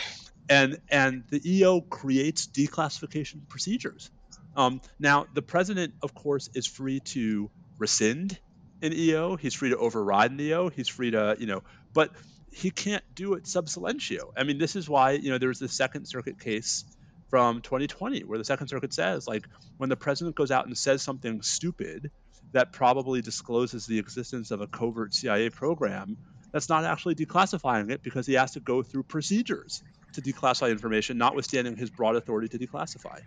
[0.49, 4.09] and, and the EO creates declassification procedures.
[4.55, 8.39] Um, now, the president, of course, is free to rescind
[8.82, 9.36] an EO.
[9.36, 10.70] He's free to override an EO.
[10.70, 11.63] He's free to, you know,
[11.93, 12.11] but
[12.53, 14.32] he can't do it sub silentio.
[14.38, 16.86] I mean, this is why, you know, there was the Second Circuit case
[17.30, 19.47] from 2020 where the second circuit says like
[19.78, 22.11] when the president goes out and says something stupid
[22.51, 26.17] that probably discloses the existence of a covert cia program
[26.55, 31.17] that's not actually declassifying it because he has to go through procedures to declassify information
[31.17, 33.19] notwithstanding his broad authority to declassify.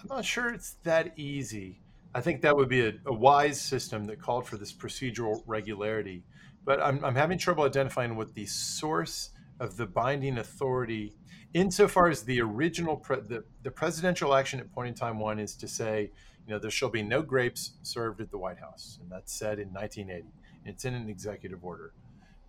[0.00, 1.80] I'm not sure it's that easy.
[2.14, 6.22] I think that would be a, a wise system that called for this procedural regularity.
[6.64, 9.30] But I'm, I'm having trouble identifying what the source
[9.60, 11.14] of the binding authority
[11.52, 15.54] insofar as the original pre- the, the presidential action at point in time one is
[15.54, 16.10] to say
[16.46, 18.98] you know there shall be no grapes served at the white house.
[19.02, 20.26] And that's said in 1980
[20.64, 21.92] it's in an executive order.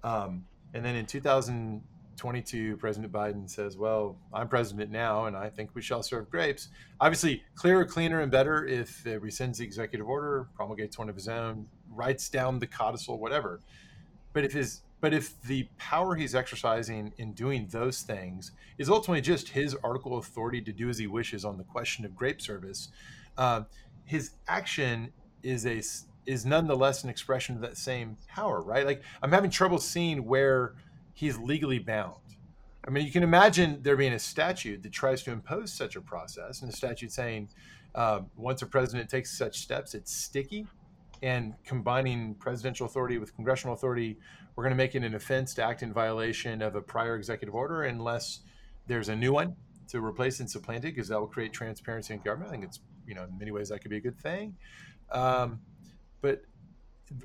[0.03, 5.72] Um, and then in 2022 president biden says well i'm president now and i think
[5.74, 6.70] we shall serve grapes.
[7.01, 11.28] Obviously clearer cleaner and better if it rescinds the executive order promulgates one of his
[11.28, 13.59] own writes down the codicil whatever.
[14.34, 19.21] But if his but if the power he's exercising in doing those things is ultimately
[19.21, 22.89] just his article authority to do as he wishes on the question of grape service,
[23.37, 23.63] uh,
[24.05, 25.11] his action
[25.43, 25.81] is a
[26.27, 28.85] is nonetheless an expression of that same power, right?
[28.85, 30.75] Like I'm having trouble seeing where
[31.13, 32.15] he's legally bound.
[32.85, 36.01] I mean, you can imagine there being a statute that tries to impose such a
[36.01, 37.49] process, and a statute saying
[37.95, 40.67] uh, once a president takes such steps, it's sticky,
[41.22, 44.17] and combining presidential authority with congressional authority
[44.55, 47.55] we're going to make it an offense to act in violation of a prior executive
[47.55, 48.41] order unless
[48.88, 49.55] there's a new one
[49.88, 52.49] to replace and supplant it because that will create transparency in government.
[52.49, 54.55] I think it's, you know, in many ways that could be a good thing.
[55.11, 55.59] Um,
[56.22, 56.43] but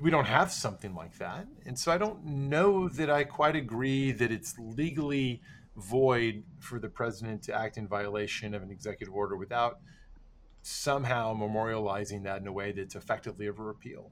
[0.01, 1.47] we don't have something like that.
[1.65, 5.41] And so I don't know that I quite agree that it's legally
[5.75, 9.79] void for the president to act in violation of an executive order without
[10.67, 14.11] somehow memorializing that in a way that's effectively of a repeal.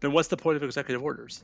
[0.00, 1.42] Then what's the point of executive orders?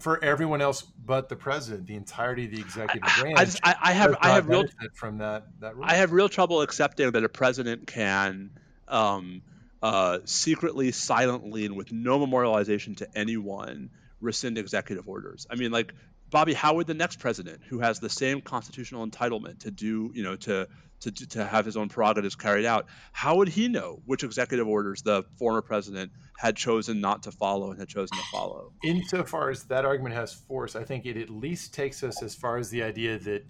[0.00, 3.38] For everyone else but the president, the entirety of the executive branch.
[3.38, 5.74] I, just, I, I have I have real from that that.
[5.82, 8.50] I have real trouble accepting that a president can.
[8.88, 9.42] Um,
[9.82, 13.90] uh, secretly, silently, and with no memorialization to anyone,
[14.20, 15.46] rescind executive orders.
[15.50, 15.92] I mean, like
[16.30, 20.22] Bobby, how would the next president, who has the same constitutional entitlement to do, you
[20.22, 20.66] know, to
[21.10, 25.02] to to have his own prerogatives carried out, how would he know which executive orders
[25.02, 28.72] the former president had chosen not to follow and had chosen to follow?
[28.82, 32.56] Insofar as that argument has force, I think it at least takes us as far
[32.56, 33.44] as the idea that,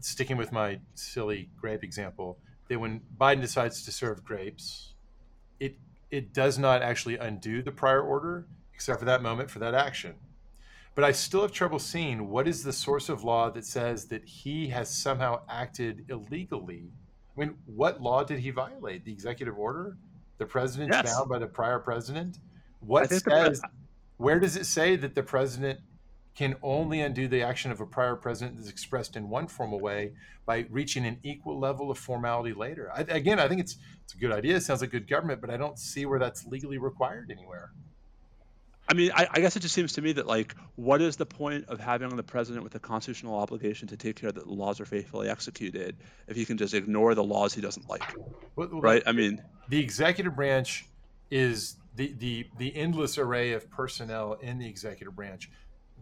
[0.00, 4.94] sticking with my silly grape example, that when Biden decides to serve grapes,
[5.58, 5.76] it
[6.10, 10.14] it does not actually undo the prior order, except for that moment for that action.
[11.00, 14.22] But I still have trouble seeing what is the source of law that says that
[14.22, 16.90] he has somehow acted illegally.
[17.34, 19.06] I mean, what law did he violate?
[19.06, 19.96] The executive order?
[20.36, 21.16] The president's yes.
[21.16, 22.36] bound by the prior president?
[22.80, 23.62] What says?
[24.18, 25.80] Where does it say that the president
[26.34, 30.12] can only undo the action of a prior president that's expressed in one formal way
[30.44, 32.90] by reaching an equal level of formality later.
[32.94, 34.56] I, again, I think it's it's a good idea.
[34.56, 37.72] It sounds like good government, but I don't see where that's legally required anywhere.
[38.90, 41.24] I mean, I, I, guess it just seems to me that like, what is the
[41.24, 44.80] point of having the president with a constitutional obligation to take care that the laws
[44.80, 48.02] are faithfully executed if he can just ignore the laws he doesn't like,
[48.56, 49.02] well, well, right?
[49.06, 50.86] I mean, the executive branch
[51.30, 55.48] is the the the endless array of personnel in the executive branch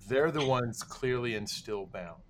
[0.07, 2.23] they're the ones clearly and still bound.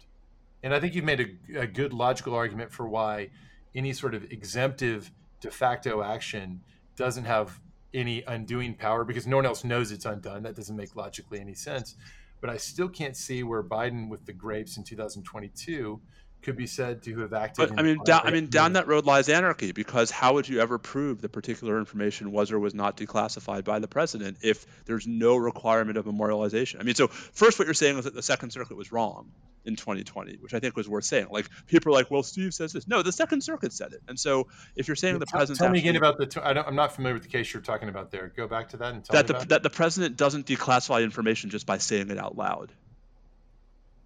[0.63, 3.31] And I think you've made a, a good logical argument for why
[3.75, 6.61] any sort of exemptive de facto action
[6.97, 7.61] doesn't have
[7.99, 10.43] any undoing power because no one else knows it's undone.
[10.43, 11.97] That doesn't make logically any sense.
[12.41, 16.01] But I still can't see where Biden with the grapes in 2022
[16.43, 17.69] could be said to have acted.
[17.69, 20.61] But I mean, down, I mean, down that road lies anarchy because how would you
[20.61, 25.07] ever prove the particular information was or was not declassified by the president if there's
[25.07, 26.81] no requirement of memorialization?
[26.81, 29.31] I mean, so first, what you're saying is that the Second Circuit was wrong
[29.65, 31.27] in 2020, which I think was worth saying.
[31.31, 32.89] Like people are like, well, Steve says this.
[32.89, 34.01] No, the Second Circuit said it.
[34.09, 36.41] And so if you're saying yeah, the president, tell me again about the.
[36.43, 38.33] I am not familiar with the case you're talking about there.
[38.37, 41.51] Go back to that and tell that me the, that the president doesn't declassify information
[41.51, 42.73] just by saying it out loud.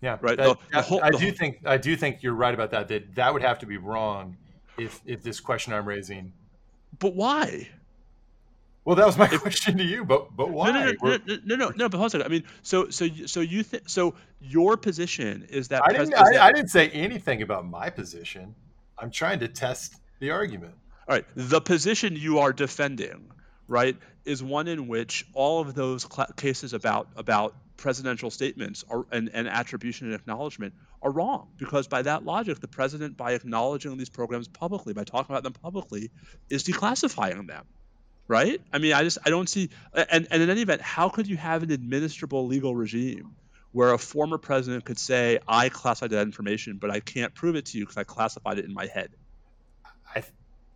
[0.03, 0.36] Yeah, right.
[0.36, 2.88] That, the, the whole, I do think I do think you're right about that.
[2.88, 4.36] That that would have to be wrong
[4.76, 6.32] if if this question I'm raising.
[6.98, 7.68] But why?
[8.84, 10.05] Well, that was my if, question to you.
[10.05, 10.72] But but why?
[10.72, 12.22] No, no, no, no, no, no, no, But hold on.
[12.22, 14.14] I mean, so so so you think so?
[14.40, 16.14] Your position is that I didn't.
[16.14, 18.57] I, I didn't say anything about my position.
[18.98, 20.74] I'm trying to test the argument.
[21.09, 23.30] All right, the position you are defending,
[23.68, 29.05] right, is one in which all of those cl- cases about about presidential statements are,
[29.11, 30.72] and, and attribution and acknowledgement
[31.03, 35.35] are wrong because by that logic the president by acknowledging these programs publicly by talking
[35.35, 36.11] about them publicly
[36.49, 37.66] is declassifying them
[38.28, 38.62] right?
[38.72, 41.37] I mean i just i don't see and, and in any event how could you
[41.37, 43.35] have an administrable legal regime
[43.72, 47.66] where a former president could say i classified that information but i can't prove it
[47.66, 49.11] to you because i classified it in my head
[50.14, 50.22] I,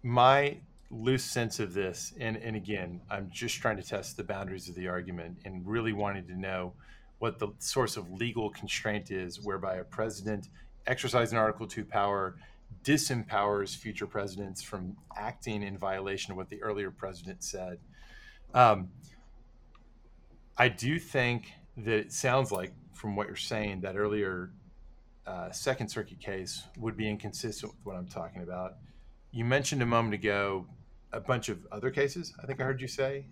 [0.03, 0.57] my
[0.91, 4.75] loose sense of this and, and again i'm just trying to test the boundaries of
[4.75, 6.73] the argument and really wanting to know
[7.19, 10.49] what the source of legal constraint is whereby a president
[10.87, 12.37] exercising article 2 power
[12.85, 17.79] disempowers future presidents from acting in violation of what the earlier president said
[18.55, 18.89] um,
[20.57, 24.51] i do think that it sounds like from what you're saying that earlier
[25.27, 28.77] uh, second circuit case would be inconsistent with what i'm talking about
[29.33, 30.67] you mentioned a moment ago
[31.13, 32.35] a bunch of other cases.
[32.43, 33.27] I think I heard you say.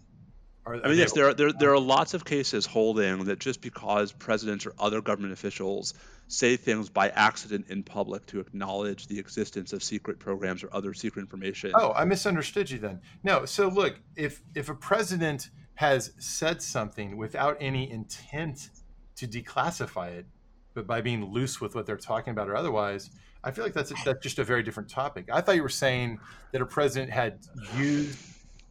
[0.66, 3.38] Are, I mean, yes, there are there, there uh, are lots of cases holding that
[3.38, 5.92] just because presidents or other government officials
[6.28, 10.94] say things by accident in public to acknowledge the existence of secret programs or other
[10.94, 11.72] secret information.
[11.74, 13.00] Oh, I misunderstood you then.
[13.22, 18.70] No, so look, if if a president has said something without any intent
[19.16, 20.26] to declassify it,
[20.72, 23.10] but by being loose with what they're talking about or otherwise,
[23.42, 25.28] I feel like that's a, that's just a very different topic.
[25.30, 26.20] I thought you were saying
[26.52, 27.40] that a president had
[27.76, 28.18] used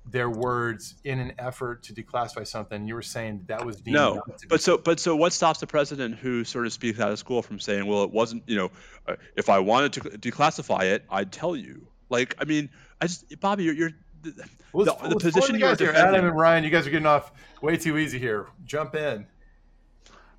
[0.06, 2.88] their words in an effort to declassify something.
[2.88, 6.44] You were saying that was no, but so but so what stops the president who
[6.44, 8.72] sort of speaks out of school from saying, well, it wasn't you know,
[9.08, 11.88] uh, if I wanted to declassify it, I'd tell you.
[12.10, 12.70] Like I mean,
[13.02, 13.74] I just Bobby, you're.
[13.74, 16.90] you're the, well, the, the position you guys here, Adam and Ryan, you guys are
[16.90, 18.48] getting off way too easy here.
[18.64, 19.26] Jump in.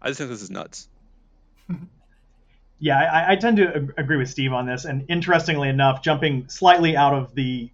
[0.00, 0.88] I just think this is nuts.
[2.80, 4.84] Yeah, I, I, tend to agree with Steve on this.
[4.84, 7.70] And interestingly enough, jumping slightly out of the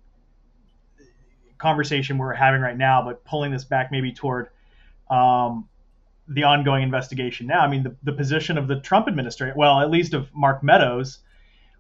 [1.60, 4.48] conversation we're having right now, but pulling this back maybe toward
[5.10, 5.68] um,
[6.28, 7.60] the ongoing investigation now.
[7.60, 11.18] I mean, the, the position of the Trump administration, well, at least of Mark Meadows,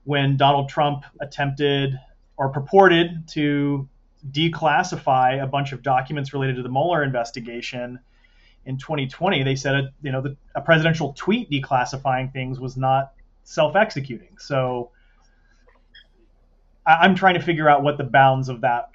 [0.04, 1.98] when Donald Trump attempted
[2.36, 3.88] or purported to
[4.30, 7.98] declassify a bunch of documents related to the Mueller investigation
[8.66, 9.42] in 2020.
[9.42, 13.12] They said, a, you know, the, a presidential tweet declassifying things was not
[13.44, 14.36] self-executing.
[14.38, 14.90] So
[16.86, 18.90] I, am trying to figure out what the bounds of that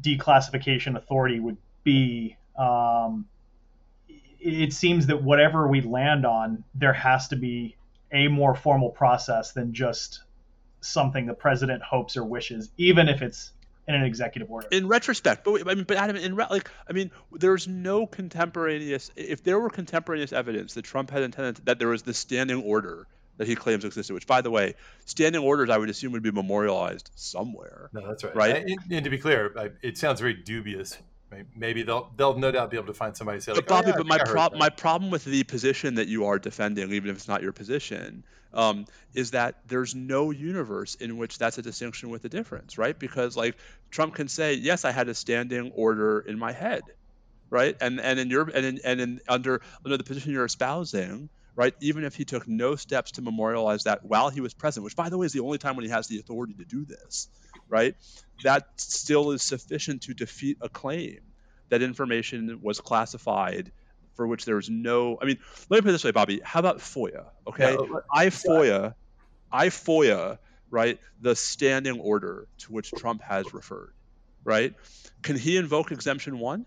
[0.00, 2.36] declassification authority would be.
[2.56, 3.26] Um,
[4.40, 7.76] it seems that whatever we land on, there has to be
[8.10, 10.22] a more formal process than just
[10.80, 13.52] something the president hopes or wishes, even if it's
[13.88, 14.68] in an executive order.
[14.70, 19.10] In retrospect, but I mean, but Adam, in re- like, I mean, there's no contemporaneous.
[19.16, 23.06] If there were contemporaneous evidence that Trump had intended that there was this standing order
[23.38, 24.74] that he claims existed, which, by the way,
[25.06, 27.90] standing orders I would assume would be memorialized somewhere.
[27.92, 28.36] No, that's right.
[28.36, 28.56] Right.
[28.56, 30.98] And, and to be clear, it sounds very dubious
[31.56, 33.90] maybe they'll they'll no doubt be able to find somebody say like, but Bobby, oh,
[33.90, 37.16] yeah, but my problem my problem with the position that you are defending, even if
[37.16, 42.10] it's not your position, um, is that there's no universe in which that's a distinction
[42.10, 42.98] with a difference, right?
[42.98, 43.56] Because like
[43.90, 46.82] Trump can say, yes, I had a standing order in my head,
[47.50, 47.76] right?
[47.80, 51.74] And and in your and in, and in under under the position you're espousing, right?
[51.80, 55.08] Even if he took no steps to memorialize that while he was present, which by
[55.08, 57.28] the way is the only time when he has the authority to do this,
[57.68, 57.94] right?
[58.44, 61.20] That still is sufficient to defeat a claim
[61.68, 63.72] that information was classified
[64.14, 65.18] for which there was no.
[65.20, 65.38] I mean,
[65.70, 66.40] let me put it this way, Bobby.
[66.44, 67.26] How about FOIA?
[67.46, 67.76] Okay,
[68.12, 68.94] I FOIA,
[69.50, 70.38] I FOIA,
[70.70, 70.98] right?
[71.20, 73.94] The standing order to which Trump has referred,
[74.44, 74.74] right?
[75.22, 76.66] Can he invoke exemption one?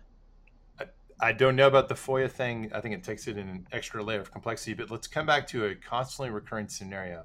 [1.18, 2.70] I don't know about the FOIA thing.
[2.74, 4.74] I think it takes it in an extra layer of complexity.
[4.74, 7.24] But let's come back to a constantly recurring scenario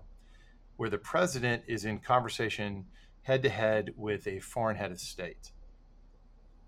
[0.77, 2.85] where the president is in conversation
[3.23, 5.51] head to head with a foreign head of state.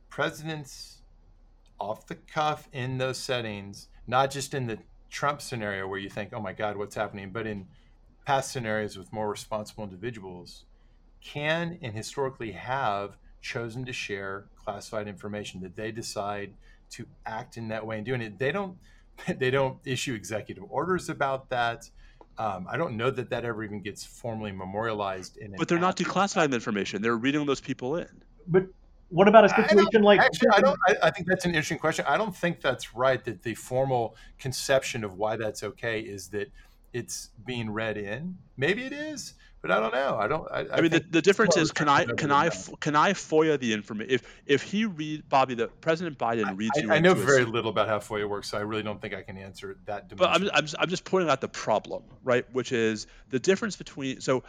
[0.09, 1.01] Presidents,
[1.79, 4.79] off the cuff in those settings, not just in the
[5.09, 7.67] Trump scenario where you think, oh my God, what's happening, but in
[8.25, 10.65] past scenarios with more responsible individuals,
[11.21, 16.53] can and historically have chosen to share classified information that they decide
[16.93, 18.39] to act in that way and doing it.
[18.39, 18.77] They don't
[19.39, 21.89] they don't issue executive orders about that.
[22.37, 25.53] Um, I don't know that that ever even gets formally memorialized in.
[25.55, 28.23] But they're not declassifying the information; they're reading those people in.
[28.47, 28.65] But
[29.09, 30.19] what about a situation like?
[30.19, 30.79] Actually, I don't.
[30.87, 32.05] I, I, think that's an interesting question.
[32.07, 33.23] I don't think that's right.
[33.23, 36.51] That the formal conception of why that's okay is that
[36.93, 38.37] it's being read in.
[38.57, 40.17] Maybe it is, but I don't know.
[40.19, 40.51] I don't.
[40.51, 42.49] I, I mean, the, the difference is can I can I
[42.81, 44.13] can I FOIA the information?
[44.13, 46.91] If if he read Bobby, the President Biden reads you.
[46.91, 49.37] I, know very little about how FOIA works, so I really don't think I can
[49.37, 50.09] answer that.
[50.09, 50.17] Dimension.
[50.17, 52.45] But I'm I'm just, I'm just pointing out the problem, right?
[52.51, 54.43] Which is the difference between so.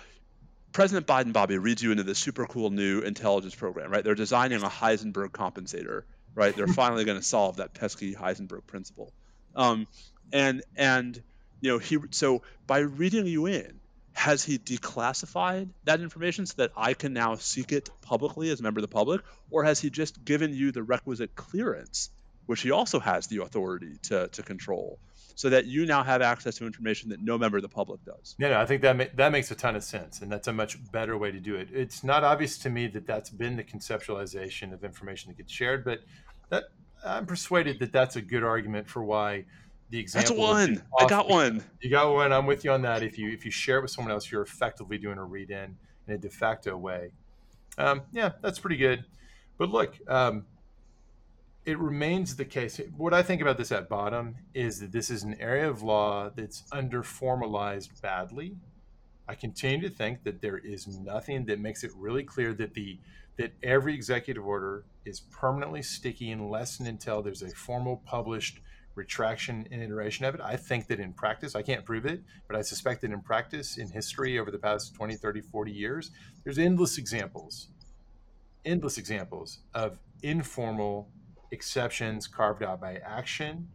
[0.73, 4.03] President Biden, Bobby, reads you into this super cool new intelligence program, right?
[4.03, 6.03] They're designing a Heisenberg compensator,
[6.35, 6.57] right?
[6.57, 9.13] They're finally going to solve that pesky Heisenberg principle,
[9.55, 9.87] um,
[10.33, 11.23] and and
[11.61, 13.79] you know he so by reading you in
[14.15, 18.63] has he declassified that information so that I can now seek it publicly as a
[18.63, 19.21] member of the public,
[19.51, 22.11] or has he just given you the requisite clearance,
[22.47, 24.99] which he also has the authority to, to control,
[25.35, 28.37] so that you now have access to information that no member of the public does?
[28.39, 30.53] Yeah, no, I think that ma- that makes a ton of sense, and that's a
[30.53, 31.69] much better way to do it.
[31.73, 35.85] It's not obvious to me that that's been the conceptualization of information that gets shared,
[35.85, 36.01] but
[36.51, 36.65] that
[37.05, 39.45] I'm persuaded that that's a good argument for why
[39.95, 40.37] the example.
[40.37, 40.83] That's one.
[40.99, 41.63] I got one.
[41.81, 42.33] You got one.
[42.33, 43.05] I'm with you on that.
[43.05, 45.77] If you if you share it with someone else, you're effectively doing a read in
[46.09, 47.13] in a de facto way.
[47.79, 49.05] Um, yeah, that's pretty good.
[49.57, 50.47] But look, um,
[51.65, 52.81] it remains the case.
[52.97, 56.29] What I think about this at bottom is that this is an area of law
[56.35, 58.57] that's under formalized badly.
[59.29, 62.99] I continue to think that there is nothing that makes it really clear that the
[63.37, 68.59] that every executive order is permanently sticky unless and until there's a formal published
[68.95, 70.41] retraction and iteration of it.
[70.41, 73.77] I think that in practice, I can't prove it, but I suspect that in practice,
[73.79, 76.11] in history over the past 20, 30, 40 years,
[76.45, 77.69] there's endless examples,
[78.65, 81.09] endless examples of informal
[81.51, 83.69] exceptions carved out by action.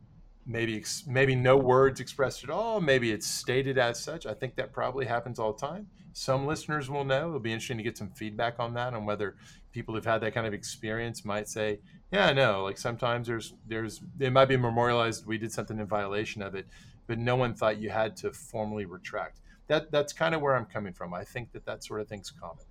[0.46, 2.82] Maybe maybe no words expressed at all.
[2.82, 4.26] Maybe it's stated as such.
[4.26, 5.88] I think that probably happens all the time.
[6.14, 7.28] Some listeners will know.
[7.28, 9.36] It'll be interesting to get some feedback on that, on whether
[9.72, 11.80] people who've had that kind of experience might say,
[12.12, 12.64] yeah, I know.
[12.64, 15.26] Like sometimes there's there's it might be memorialized.
[15.26, 16.68] We did something in violation of it,
[17.08, 19.40] but no one thought you had to formally retract.
[19.68, 21.14] That that's kind of where I'm coming from.
[21.14, 22.66] I think that that sort of thing's common.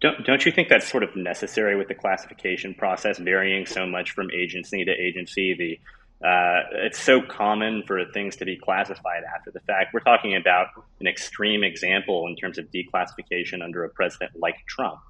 [0.00, 4.10] Don't don't you think that's sort of necessary with the classification process varying so much
[4.10, 5.54] from agency to agency?
[5.54, 5.80] The
[6.24, 9.92] uh, it's so common for things to be classified after the fact.
[9.92, 10.68] We're talking about
[11.00, 15.00] an extreme example in terms of declassification under a president like Trump.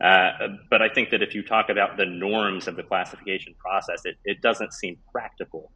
[0.00, 0.30] Uh,
[0.68, 4.16] but I think that if you talk about the norms of the classification process, it,
[4.24, 5.70] it doesn't seem practical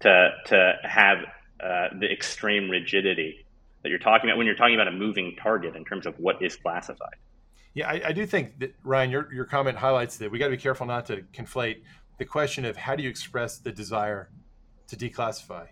[0.00, 1.18] to, to have
[1.60, 3.44] uh, the extreme rigidity
[3.82, 6.40] that you're talking about when you're talking about a moving target in terms of what
[6.40, 7.16] is classified.
[7.74, 10.50] Yeah, I, I, do think that Ryan, your your comment highlights that we got to
[10.50, 11.82] be careful not to conflate
[12.18, 14.30] the question of how do you express the desire
[14.88, 15.68] to declassify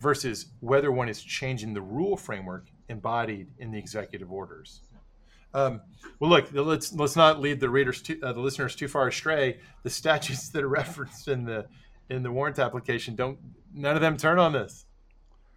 [0.00, 4.80] versus whether one is changing the rule framework embodied in the executive orders.
[5.54, 5.80] Um,
[6.20, 9.60] well, look, let's let's not lead the readers, too, uh, the listeners, too far astray.
[9.84, 11.66] The statutes that are referenced in the
[12.10, 13.38] in the warrant application don't
[13.74, 14.84] none of them turn on this.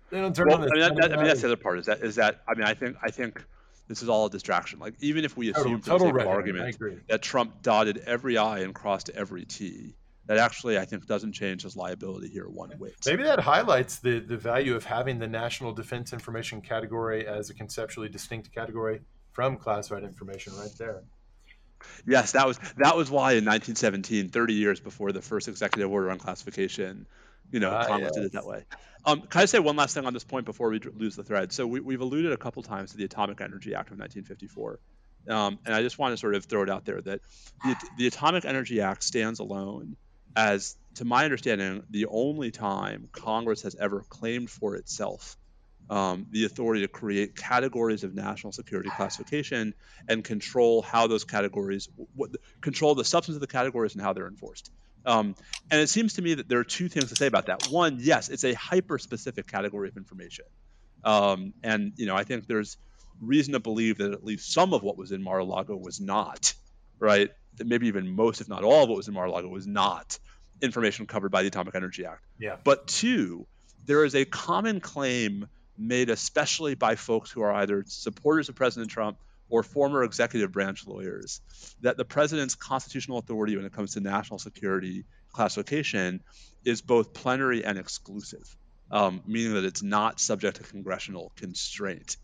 [0.10, 0.72] They don't turn well, on this.
[0.72, 1.80] I mean, that, that, I mean, that's the other part.
[1.80, 3.44] Is that is that I mean, I think I think
[3.88, 4.80] this is all a distraction.
[4.80, 6.78] Like even if we assume total, total argument
[7.10, 9.96] that Trump dotted every I and crossed every T,
[10.30, 12.94] that actually I think doesn't change his liability here one whit.
[13.08, 17.56] Maybe that highlights the the value of having the national defense information category as a
[17.56, 19.02] conceptually distinct category
[19.32, 21.02] from classified information right there.
[22.06, 26.12] Yes, that was that was why in 1917, 30 years before the first executive order
[26.12, 27.08] on classification,
[27.52, 28.16] you know, ah, Congress yes.
[28.16, 28.66] did it that way.
[29.06, 31.52] Um, can I say one last thing on this point before we lose the thread?
[31.52, 34.80] So we, have alluded a couple times to the Atomic Energy Act of 1954,
[35.30, 37.22] um, and I just want to sort of throw it out there that
[37.64, 39.96] the, the Atomic Energy Act stands alone
[40.36, 45.38] as, to my understanding, the only time Congress has ever claimed for itself
[45.90, 49.74] um, the authority to create categories of national security classification
[50.08, 52.30] and control how those categories, what,
[52.62, 54.72] control the substance of the categories and how they're enforced.
[55.06, 55.36] Um,
[55.72, 57.68] and it seems to me that there are two things to say about that.
[57.70, 60.46] One, yes, it's a hyper-specific category of information,
[61.04, 62.78] um, and you know I think there's
[63.22, 66.54] reason to believe that at least some of what was in Mar-a-Lago was not,
[67.00, 67.32] right?
[67.58, 70.18] That maybe even most, if not all, of what was in Mar-a-Lago was not
[70.62, 72.24] information covered by the Atomic Energy Act.
[72.38, 72.58] Yeah.
[72.64, 73.48] But two,
[73.86, 75.48] there is a common claim
[75.78, 79.18] made especially by folks who are either supporters of President Trump
[79.50, 81.42] or former executive branch lawyers
[81.82, 86.22] that the president's constitutional authority when it comes to national security classification
[86.66, 88.56] is both plenary and exclusive,
[88.92, 92.18] um, meaning that it's not subject to congressional constraint.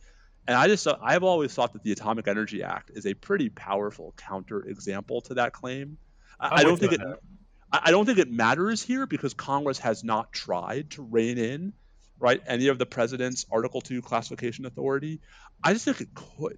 [0.48, 4.14] And I just I've always thought that the Atomic Energy Act is a pretty powerful
[4.18, 5.98] counterexample to that claim.
[6.40, 7.02] I, I don't think it.
[7.72, 11.74] I don't think it matters here because Congress has not tried to rein in
[12.20, 15.20] right any of the president's article 2 classification authority
[15.64, 16.58] i just think it could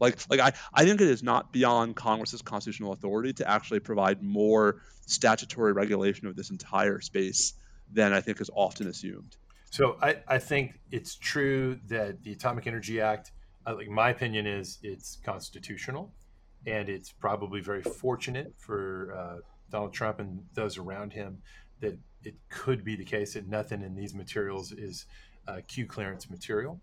[0.00, 4.22] like like i i think it is not beyond congress's constitutional authority to actually provide
[4.22, 7.54] more statutory regulation of this entire space
[7.92, 9.36] than i think is often assumed
[9.70, 13.32] so i i think it's true that the atomic energy act
[13.66, 16.12] like my opinion is it's constitutional
[16.66, 19.36] and it's probably very fortunate for uh,
[19.70, 21.38] donald trump and those around him
[21.80, 25.06] that it could be the case that nothing in these materials is
[25.46, 26.80] uh, Q clearance material.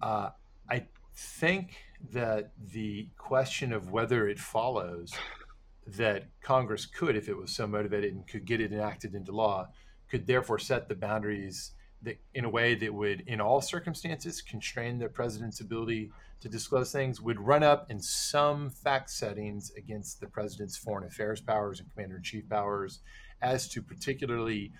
[0.00, 0.30] Uh,
[0.68, 1.76] I think
[2.10, 5.12] that the question of whether it follows
[5.86, 9.68] that Congress could, if it was so motivated and could get it enacted into law,
[10.10, 14.98] could therefore set the boundaries that, in a way that would, in all circumstances, constrain
[14.98, 16.10] the president's ability
[16.40, 21.40] to disclose things, would run up in some fact settings against the president's foreign affairs
[21.40, 23.00] powers and commander in chief powers
[23.40, 24.72] as to particularly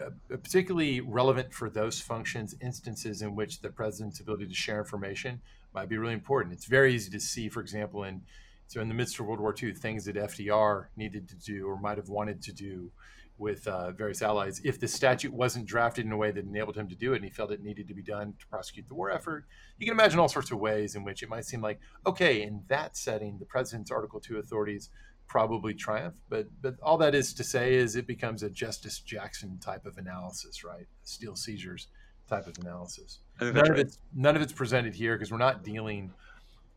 [0.00, 5.40] uh, particularly relevant for those functions instances in which the president's ability to share information
[5.74, 6.54] might be really important.
[6.54, 8.22] It's very easy to see, for example, in
[8.68, 11.78] so in the midst of World War II, things that FDR needed to do or
[11.78, 12.90] might have wanted to do
[13.38, 14.60] with uh, various allies.
[14.64, 17.24] If the statute wasn't drafted in a way that enabled him to do it, and
[17.24, 19.44] he felt it needed to be done to prosecute the war effort,
[19.78, 22.62] you can imagine all sorts of ways in which it might seem like, okay, in
[22.68, 24.90] that setting, the president's Article Two authorities
[25.28, 26.14] probably triumph.
[26.28, 29.98] But but all that is to say is it becomes a Justice Jackson type of
[29.98, 30.86] analysis, right?
[31.02, 31.88] Steel seizures
[32.28, 33.20] type of analysis.
[33.40, 33.70] None right.
[33.70, 36.12] of it's none of it's presented here because we're not dealing,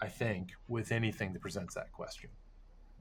[0.02, 2.30] I think, with anything that presents that question.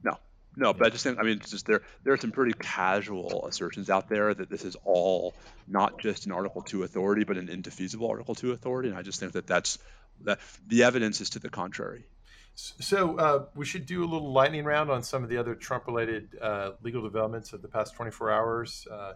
[0.05, 0.17] No,
[0.59, 3.89] no, but I just think I mean just there there are some pretty casual assertions
[3.89, 5.35] out there that this is all
[5.69, 9.21] not just an Article Two authority, but an indefeasible Article Two authority, and I just
[9.21, 9.79] think that that's
[10.25, 12.07] that the evidence is to the contrary.
[12.57, 16.37] So uh, we should do a little lightning round on some of the other Trump-related
[16.43, 18.89] uh, legal developments of the past 24 hours.
[18.91, 19.13] Uh,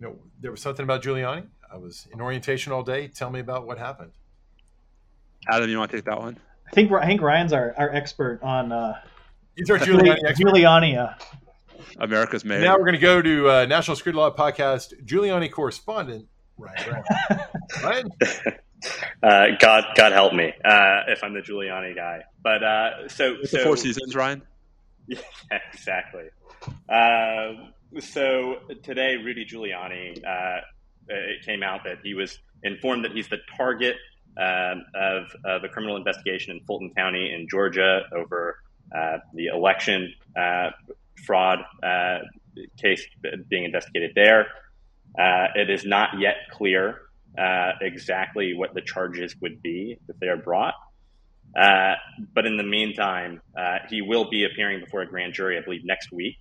[0.00, 1.44] you know, there was something about Giuliani.
[1.70, 3.08] I was in orientation all day.
[3.08, 4.12] Tell me about what happened.
[5.46, 6.38] Adam, you want to take that one?
[6.66, 8.72] I think I think Ryan's our, our expert on.
[9.56, 10.18] Uh, He's our Giuliani.
[10.34, 10.98] Giuliani.
[10.98, 11.14] Uh,
[11.98, 12.60] America's mayor.
[12.60, 16.28] Now we're going to go to uh, National Security Law Podcast Giuliani correspondent
[16.58, 17.02] Ryan.
[17.82, 18.10] Ryan.
[19.22, 22.22] Uh, God, God help me uh, if I'm the Giuliani guy.
[22.42, 24.42] But uh, so, so the Four Seasons, Ryan.
[25.08, 25.20] Yeah,
[25.72, 26.24] exactly.
[26.88, 30.62] Um, so today, Rudy Giuliani, uh,
[31.06, 33.94] it came out that he was informed that he's the target
[34.36, 38.65] um, of, of a criminal investigation in Fulton County in Georgia over uh,
[39.34, 40.70] the election uh,
[41.26, 41.60] fraud
[42.80, 43.06] case
[43.48, 44.46] being investigated there.
[45.54, 47.00] it is not yet clear
[47.38, 50.74] uh, exactly what the charges would be if they are brought.
[51.54, 51.94] Uh,
[52.34, 55.84] but in the meantime, uh, he will be appearing before a grand jury, I believe,
[55.84, 56.36] next week.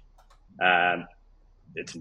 [0.61, 1.05] Um,
[1.75, 1.97] it's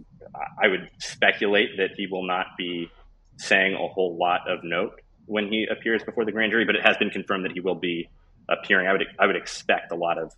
[0.63, 2.91] I would speculate that he will not be
[3.37, 6.83] saying a whole lot of note when he appears before the grand jury, but it
[6.85, 8.09] has been confirmed that he will be
[8.49, 8.87] appearing.
[8.87, 10.33] I would I would expect a lot of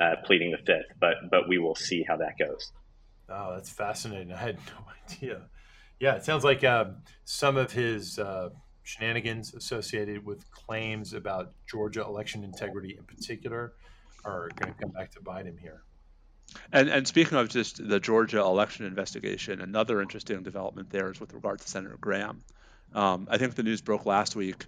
[0.00, 2.72] uh, pleading the fifth, but but we will see how that goes.
[3.28, 4.32] Oh, that's fascinating.
[4.32, 5.42] I had no idea.
[5.98, 8.50] Yeah, it sounds like um, some of his uh,
[8.82, 13.72] shenanigans associated with claims about Georgia election integrity in particular
[14.24, 15.82] are going to come back to bite him here.
[16.72, 21.32] And and speaking of just the Georgia election investigation, another interesting development there is with
[21.32, 22.42] regard to Senator Graham.
[22.94, 24.66] Um, I think the news broke last week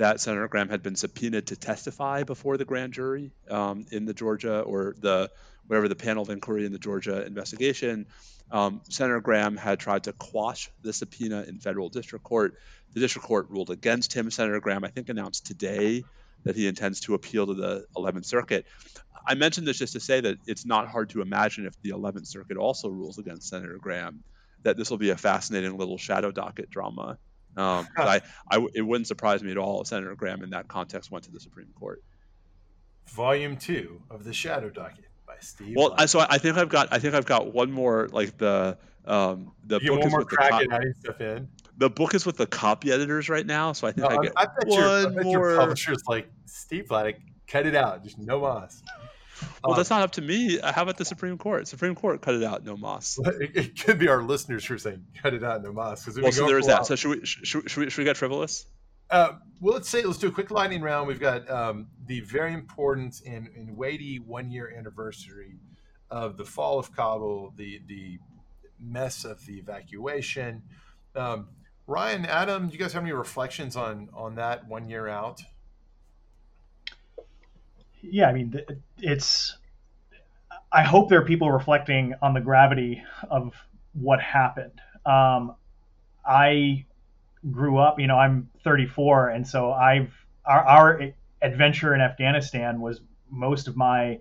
[0.00, 4.14] that Senator Graham had been subpoenaed to testify before the grand jury um, in the
[4.14, 5.30] Georgia or the
[5.66, 8.06] whatever the panel of inquiry in the Georgia investigation.
[8.50, 12.54] Um, Senator Graham had tried to quash the subpoena in federal district court.
[12.94, 14.30] The district court ruled against him.
[14.30, 16.02] Senator Graham, I think, announced today
[16.44, 18.64] that he intends to appeal to the 11th Circuit.
[19.26, 22.26] I mentioned this just to say that it's not hard to imagine if the 11th
[22.26, 24.24] Circuit also rules against Senator Graham,
[24.62, 27.18] that this will be a fascinating little shadow docket drama.
[27.56, 31.10] Um, I, I, it wouldn't surprise me at all if Senator Graham, in that context,
[31.10, 32.02] went to the Supreme Court.
[33.08, 35.74] Volume two of the Shadow Docket by Steve.
[35.76, 38.78] Well, I, so I think I've got I think I've got one more like the
[39.04, 40.62] um, the you book is with the cop-
[41.00, 41.48] stuff in.
[41.78, 44.32] The book is with the copy editors right now, so I think no, I get
[44.36, 45.50] I bet one your, I bet more.
[45.50, 47.16] Your publisher's like Steve Vladeck,
[47.46, 48.82] cut it out, just no moss.
[49.62, 50.58] Well, um, that's not up to me.
[50.58, 51.68] How about the Supreme Court?
[51.68, 53.18] Supreme Court cut it out, no moss.
[53.40, 56.06] It, it could be our listeners who are saying cut it out, no moss.
[56.06, 56.86] Well, so there's that.
[56.86, 58.66] So should we should, should, we should we get frivolous?
[59.10, 61.08] Uh, well, let's say let's do a quick lightning round.
[61.08, 65.58] We've got um, the very important and, and weighty one year anniversary
[66.10, 68.18] of the fall of Kabul, the the
[68.78, 70.62] mess of the evacuation.
[71.14, 71.48] Um,
[71.86, 75.42] Ryan, Adam, do you guys have any reflections on on that one year out?
[78.02, 78.60] Yeah, I mean,
[78.98, 79.56] it's.
[80.72, 83.54] I hope there are people reflecting on the gravity of
[83.92, 84.80] what happened.
[85.04, 85.56] Um,
[86.24, 86.84] I
[87.50, 90.12] grew up, you know, I'm 34, and so I've
[90.44, 91.12] our, our
[91.42, 93.00] adventure in Afghanistan was
[93.30, 94.20] most of my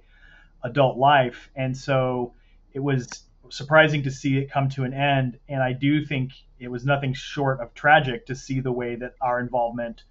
[0.63, 2.33] adult life, and so
[2.73, 5.39] it was surprising to see it come to an end.
[5.47, 9.15] And I do think it was nothing short of tragic to see the way that
[9.21, 10.03] our involvement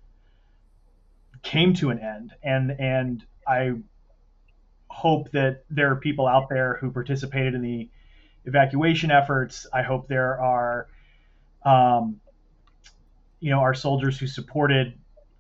[1.43, 2.33] came to an end.
[2.43, 3.73] And and I
[4.89, 7.89] hope that there are people out there who participated in the
[8.45, 9.67] evacuation efforts.
[9.73, 10.89] I hope there are,
[11.65, 12.21] um,
[13.41, 14.99] you know, our soldiers who supported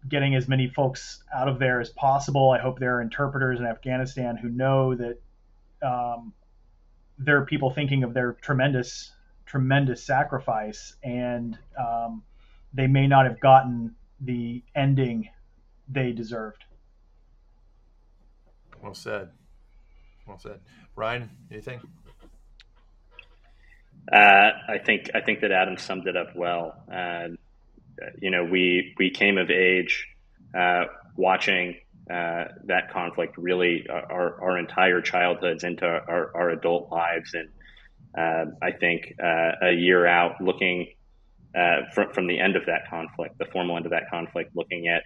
[0.08, 2.50] getting as many folks out of there as possible.
[2.50, 5.20] I hope there are interpreters in Afghanistan who know that
[5.82, 6.32] um,
[7.18, 9.12] there are people thinking of their tremendous,
[9.46, 12.22] tremendous sacrifice, and um,
[12.72, 15.28] they may not have gotten the ending
[15.88, 16.64] they deserved.
[18.82, 19.30] Well said.
[20.26, 20.60] Well said.
[20.94, 21.80] Ryan, anything?
[24.12, 26.74] Uh, I think I think that Adam summed it up well.
[26.90, 27.28] Uh,
[28.20, 30.06] you know, we we came of age
[30.56, 30.84] uh,
[31.16, 31.76] watching
[32.10, 37.48] uh, that conflict really uh, our, our entire childhoods into our, our adult lives, and
[38.16, 40.88] uh, I think a year out, looking
[41.94, 45.02] from from the end of that conflict, the formal end of that conflict, looking at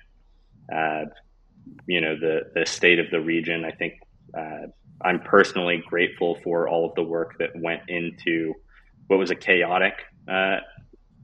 [1.87, 3.65] you know the the state of the region.
[3.65, 3.95] I think
[4.37, 4.67] uh,
[5.01, 8.55] I'm personally grateful for all of the work that went into
[9.09, 9.95] what was a chaotic,
[10.29, 10.59] uh,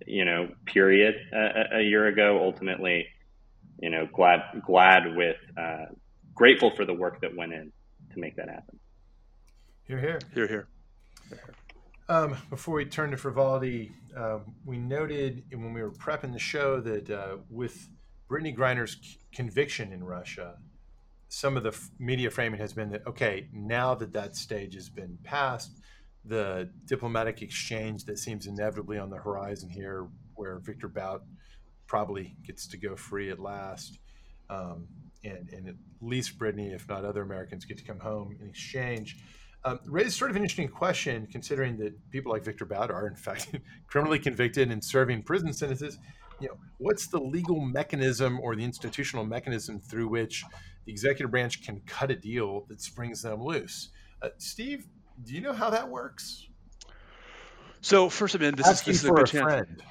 [0.06, 2.40] you know, period a, a, year ago.
[2.42, 3.06] Ultimately,
[3.80, 5.86] you know, glad glad with uh,
[6.34, 7.72] grateful for the work that went in
[8.12, 8.78] to make that happen.
[9.86, 10.68] You're here, You're here,
[11.28, 11.54] here, here.
[12.10, 16.80] Um, before we turn to frivolity, uh, we noted when we were prepping the show
[16.80, 17.88] that uh, with
[18.28, 20.56] Brittney Griner's conviction in Russia,
[21.28, 24.88] some of the f- media framing has been that okay, now that that stage has
[24.88, 25.72] been passed,
[26.24, 31.22] the diplomatic exchange that seems inevitably on the horizon here, where Victor Bout
[31.86, 33.98] probably gets to go free at last,
[34.50, 34.86] um,
[35.24, 39.16] and, and at least Brittney, if not other Americans, get to come home in exchange.
[39.64, 43.16] Um, raises sort of an interesting question, considering that people like Victor Bout are in
[43.16, 43.56] fact
[43.86, 45.98] criminally convicted and serving prison sentences
[46.40, 50.44] you know, what's the legal mechanism or the institutional mechanism through which
[50.84, 53.90] the executive branch can cut a deal that springs them loose?
[54.22, 54.86] Uh, Steve,
[55.24, 56.46] do you know how that works?
[57.80, 59.44] So first of all, this is, this is a good a chance.
[59.44, 59.82] Friend.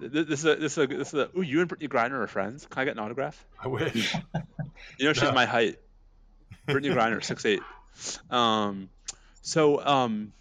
[0.00, 1.30] This is a this is a this is a.
[1.36, 2.66] Ooh, you and Brittney Griner are friends.
[2.66, 3.44] Can I get an autograph?
[3.62, 4.14] I wish.
[4.98, 5.32] you know she's no.
[5.32, 5.78] my height.
[6.66, 7.60] Brittney Griner, six eight.
[8.30, 8.88] Um,
[9.42, 10.32] so um,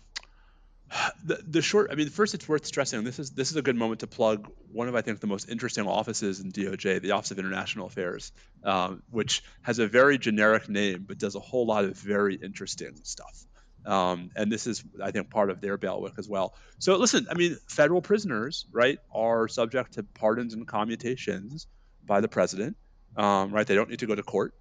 [1.24, 3.04] The, the short, I mean, first, it's worth stressing.
[3.04, 5.48] This is this is a good moment to plug one of I think the most
[5.50, 8.32] interesting offices in DOJ, the Office of International Affairs,
[8.64, 12.96] um, which has a very generic name but does a whole lot of very interesting
[13.04, 13.46] stuff.
[13.86, 16.54] Um, and this is, I think, part of their bailiwick as well.
[16.80, 21.68] So, listen, I mean, federal prisoners, right, are subject to pardons and commutations
[22.06, 22.78] by the president,
[23.16, 23.66] um, right?
[23.66, 24.54] They don't need to go to court.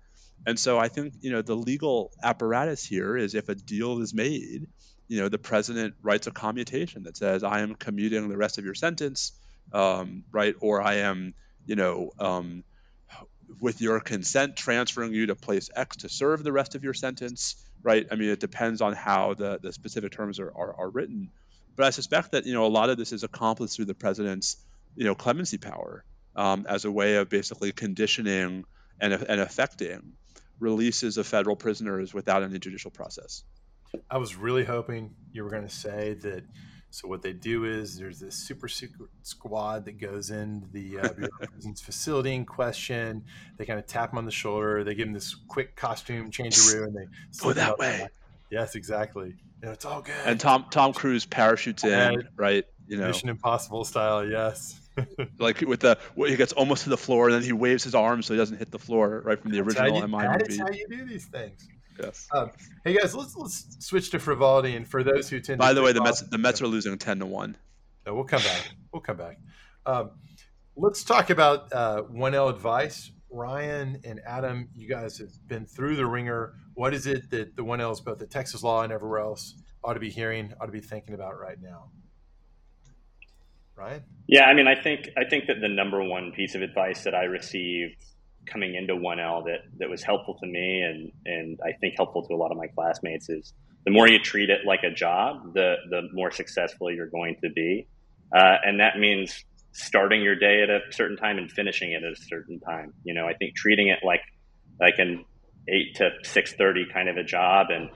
[0.46, 4.14] And so I think, you know, the legal apparatus here is if a deal is
[4.14, 4.68] made,
[5.08, 8.64] you know, the president writes a commutation that says, I am commuting the rest of
[8.64, 9.32] your sentence,
[9.72, 10.54] um, right?
[10.60, 11.34] Or I am,
[11.66, 12.62] you know, um,
[13.60, 17.56] with your consent, transferring you to place X to serve the rest of your sentence,
[17.82, 18.06] right?
[18.10, 21.30] I mean, it depends on how the, the specific terms are, are, are written.
[21.74, 24.56] But I suspect that, you know, a lot of this is accomplished through the president's,
[24.94, 26.04] you know, clemency power
[26.36, 28.64] um, as a way of basically conditioning
[29.00, 30.12] and, and affecting
[30.60, 33.44] releases of federal prisoners without any judicial process.
[34.10, 36.44] I was really hoping you were going to say that.
[36.90, 41.08] So what they do is there's this super secret squad that goes into the uh,
[41.52, 43.24] prison's facility in question.
[43.58, 44.84] They kind of tap him on the shoulder.
[44.84, 47.06] They give him this quick costume changeroo, and they
[47.42, 48.08] go that way.
[48.50, 49.34] Yes, exactly.
[49.60, 50.14] You know, it's all good.
[50.24, 52.64] And Tom Tom Cruise parachutes in, right?
[52.86, 54.26] You know, Mission Impossible style.
[54.26, 54.80] Yes.
[55.38, 58.26] like with the he gets almost to the floor and then he waves his arms
[58.26, 60.26] so he doesn't hit the floor right from the original that movie.
[60.26, 61.68] That's how you do these things.
[62.00, 62.28] Yes.
[62.32, 62.50] Um,
[62.84, 64.76] hey guys, let's let's switch to frivolity.
[64.76, 67.18] And for those who tend, by the way, the Mets the Mets are losing ten
[67.18, 67.56] to one.
[68.06, 68.70] No, we'll come back.
[68.92, 69.38] We'll come back.
[69.84, 70.10] Um,
[70.76, 73.10] let's talk about uh, 1L advice.
[73.30, 76.54] Ryan and Adam, you guys have been through the ringer.
[76.74, 79.54] What is it that the 1Ls, both the Texas law and everywhere else,
[79.84, 81.90] ought to be hearing, ought to be thinking about right now?
[83.76, 84.04] Ryan?
[84.26, 87.14] Yeah, I mean, I think I think that the number one piece of advice that
[87.14, 88.02] I received
[88.50, 92.34] coming into 1L that that was helpful to me and and I think helpful to
[92.34, 93.52] a lot of my classmates is
[93.84, 97.50] the more you treat it like a job, the the more successful you're going to
[97.50, 97.86] be,
[98.36, 102.12] uh, and that means starting your day at a certain time and finishing it at
[102.12, 102.92] a certain time.
[103.04, 104.20] You know, I think treating it like
[104.80, 105.24] like an
[105.68, 107.88] eight to six thirty kind of a job, and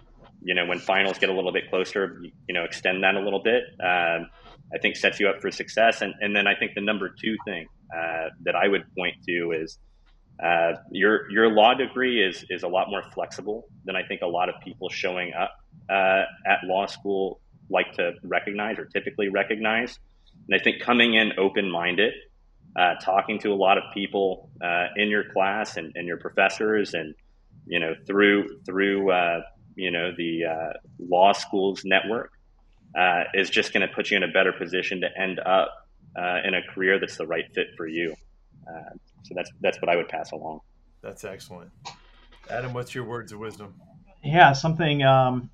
[0.42, 3.20] you know when finals get a little bit closer, you, you know extend that a
[3.20, 3.64] little bit.
[3.84, 4.28] Um,
[4.74, 6.00] I think sets you up for success.
[6.02, 9.52] And, and then I think the number two thing uh, that I would point to
[9.52, 9.78] is
[10.42, 14.26] uh, your your law degree is is a lot more flexible than I think a
[14.26, 15.52] lot of people showing up
[15.90, 17.40] uh, at law school
[17.70, 19.98] like to recognize or typically recognize.
[20.48, 22.12] And I think coming in open minded,
[22.76, 26.94] uh, talking to a lot of people uh, in your class and, and your professors,
[26.94, 27.14] and
[27.66, 29.42] you know through through uh,
[29.76, 30.44] you know the
[30.98, 32.32] law schools network
[32.98, 35.70] uh, is just going to put you in a better position to end up
[36.16, 38.14] uh, in a career that's the right fit for you.
[38.68, 40.60] Uh, so that's that's what I would pass along.
[41.02, 41.70] That's excellent.
[42.50, 43.74] Adam, what's your words of wisdom?
[44.24, 45.50] Yeah, something um,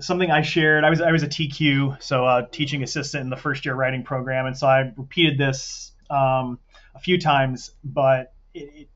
[0.00, 0.84] something I shared.
[0.84, 4.02] I was I was a TQ, so a teaching assistant in the first year writing
[4.02, 6.58] program, and so I repeated this um,
[6.94, 8.88] a few times, but it, it,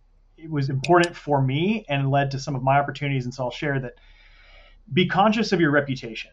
[0.44, 3.24] it was important for me and led to some of my opportunities.
[3.24, 3.94] And so I'll share that.
[4.92, 6.32] Be conscious of your reputation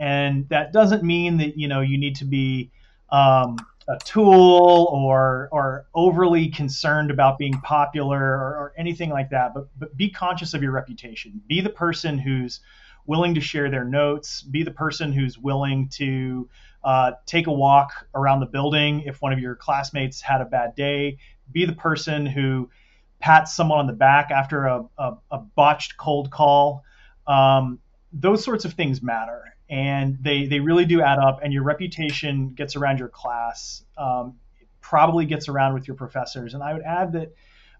[0.00, 2.72] and that doesn't mean that you know you need to be
[3.10, 3.56] um,
[3.90, 9.52] a tool or or overly concerned about being popular or, or anything like that.
[9.52, 11.40] But but be conscious of your reputation.
[11.48, 12.60] Be the person who's
[13.06, 14.42] willing to share their notes.
[14.42, 16.48] Be the person who's willing to
[16.84, 20.76] uh, take a walk around the building if one of your classmates had a bad
[20.76, 21.18] day.
[21.50, 22.70] Be the person who
[23.18, 26.84] pats someone on the back after a, a, a botched cold call.
[27.26, 27.80] Um,
[28.12, 31.40] those sorts of things matter and they they really do add up.
[31.42, 34.36] And your reputation gets around your class, um,
[34.80, 36.54] probably gets around with your professors.
[36.54, 37.34] And I would add that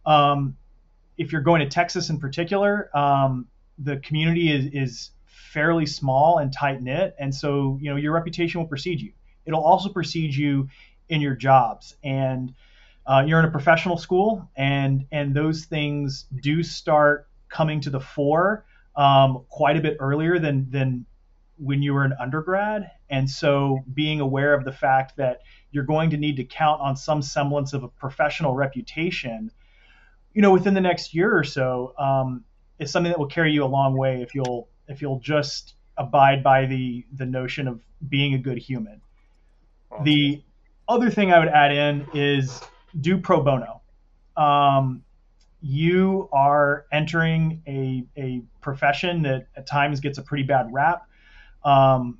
[0.07, 0.57] um,
[1.19, 3.49] if you're going to Texas in particular, um,
[3.79, 8.61] the community is is fairly small and tight knit, and so you know your reputation
[8.61, 9.13] will precede you.
[9.45, 10.69] It'll also precede you
[11.09, 12.55] in your jobs and.
[13.07, 17.99] Uh, you're in a professional school, and and those things do start coming to the
[17.99, 18.65] fore
[18.95, 21.07] um, quite a bit earlier than than
[21.61, 22.91] when you were an undergrad.
[23.11, 26.97] And so being aware of the fact that you're going to need to count on
[26.97, 29.51] some semblance of a professional reputation,
[30.33, 32.45] you know, within the next year or so, um,
[32.79, 36.43] is something that will carry you a long way if you'll if you'll just abide
[36.43, 39.01] by the the notion of being a good human.
[39.91, 40.05] Awesome.
[40.05, 40.43] The
[40.89, 42.61] other thing I would add in is
[43.01, 43.83] do pro bono.
[44.37, 45.05] Um,
[45.63, 51.07] you are entering a, a profession that at times gets a pretty bad rap.
[51.65, 52.19] Um,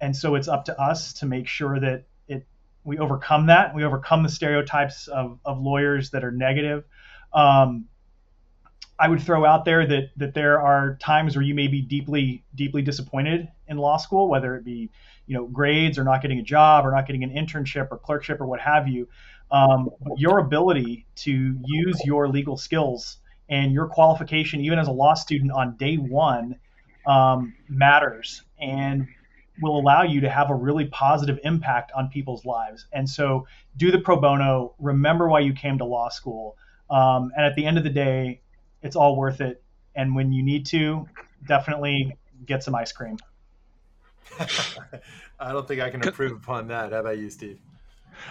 [0.00, 2.46] and so it's up to us to make sure that it
[2.84, 3.74] we overcome that.
[3.74, 6.84] We overcome the stereotypes of, of lawyers that are negative.
[7.32, 7.86] Um,
[8.98, 12.44] I would throw out there that that there are times where you may be deeply
[12.54, 14.90] deeply disappointed in law school, whether it be
[15.26, 18.40] you know grades or not getting a job or not getting an internship or clerkship
[18.40, 19.08] or what have you.
[19.50, 23.18] Um, your ability to use your legal skills
[23.48, 26.56] and your qualification, even as a law student on day one,
[27.06, 29.08] um, matters and
[29.60, 32.86] will allow you to have a really positive impact on people's lives.
[32.92, 33.46] And so,
[33.76, 34.74] do the pro bono.
[34.78, 36.56] Remember why you came to law school.
[36.90, 38.40] Um, and at the end of the day,
[38.82, 39.62] it's all worth it.
[39.94, 41.08] And when you need to,
[41.46, 43.18] definitely get some ice cream.
[45.40, 46.92] I don't think I can improve upon that.
[46.92, 47.58] How about you, Steve?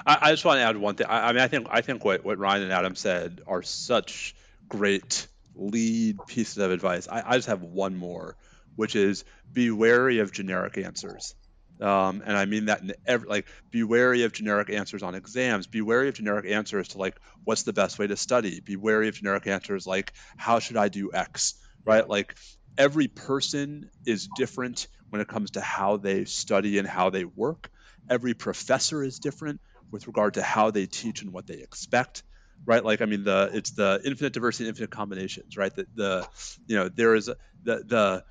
[0.05, 1.07] I, I just want to add one thing.
[1.07, 4.35] I, I, mean, I think I think what, what Ryan and Adam said are such
[4.67, 7.07] great lead pieces of advice.
[7.07, 8.35] I, I just have one more,
[8.75, 11.35] which is be wary of generic answers.
[11.81, 15.67] Um, and I mean that in every like be wary of generic answers on exams.
[15.67, 18.61] Be wary of generic answers to like what's the best way to study.
[18.61, 22.07] Be wary of generic answers like how should I do X, right?
[22.07, 22.35] Like
[22.77, 27.69] every person is different when it comes to how they study and how they work.
[28.09, 29.59] Every professor is different
[29.91, 32.23] with regard to how they teach and what they expect
[32.65, 36.27] right like i mean the it's the infinite diversity infinite combinations right the, the
[36.67, 38.23] you know there is the the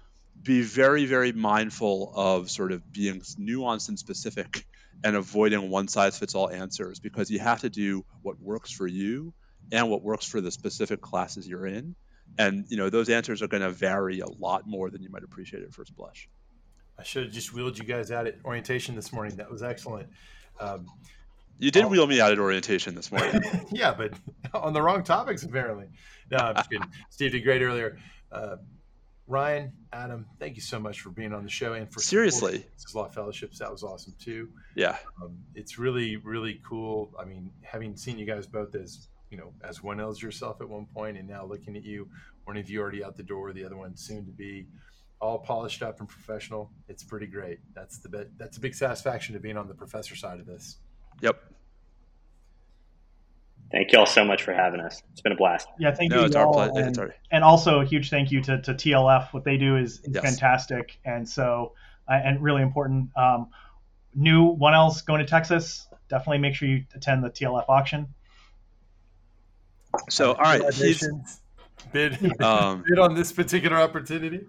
[0.42, 4.66] be very very mindful of sort of being nuanced and specific
[5.02, 8.86] and avoiding one size fits all answers because you have to do what works for
[8.86, 9.32] you
[9.72, 11.94] and what works for the specific classes you're in
[12.38, 15.22] and you know those answers are going to vary a lot more than you might
[15.22, 16.28] appreciate at first blush
[16.98, 20.08] i should have just wheeled you guys out at orientation this morning that was excellent
[20.60, 20.86] um,
[21.58, 21.88] you did oh.
[21.88, 23.42] wheel me out at orientation this morning.
[23.72, 24.12] yeah, but
[24.54, 25.86] on the wrong topics apparently.
[26.30, 26.88] No, I'm just kidding.
[27.10, 27.98] Steve did great earlier.
[28.32, 28.56] Uh,
[29.26, 33.08] Ryan, Adam, thank you so much for being on the show and for seriously Law
[33.08, 33.58] Fellowships.
[33.58, 34.50] That was awesome too.
[34.74, 37.10] Yeah, um, it's really really cool.
[37.18, 40.68] I mean, having seen you guys both as you know as one as yourself at
[40.68, 42.08] one point, and now looking at you,
[42.44, 44.66] one of you already out the door, the other one soon to be,
[45.20, 46.70] all polished up and professional.
[46.88, 47.60] It's pretty great.
[47.74, 48.36] That's the bit.
[48.38, 50.76] That's a big satisfaction to being on the professor side of this.
[51.22, 51.40] Yep.
[53.74, 55.02] Thank you all so much for having us.
[55.10, 55.66] It's been a blast.
[55.80, 56.26] Yeah, thank no, you.
[56.26, 56.56] It's all.
[56.56, 59.32] Our and, and, also a huge thank you to, to TLF.
[59.32, 60.22] What they do is, is yes.
[60.22, 61.72] fantastic, and so
[62.08, 63.10] uh, and really important.
[63.16, 63.48] Um,
[64.14, 65.88] new one else going to Texas.
[66.08, 68.14] Definitely make sure you attend the TLF auction.
[70.08, 71.04] So, all right, he's
[71.92, 74.46] bid um, bid on this particular opportunity.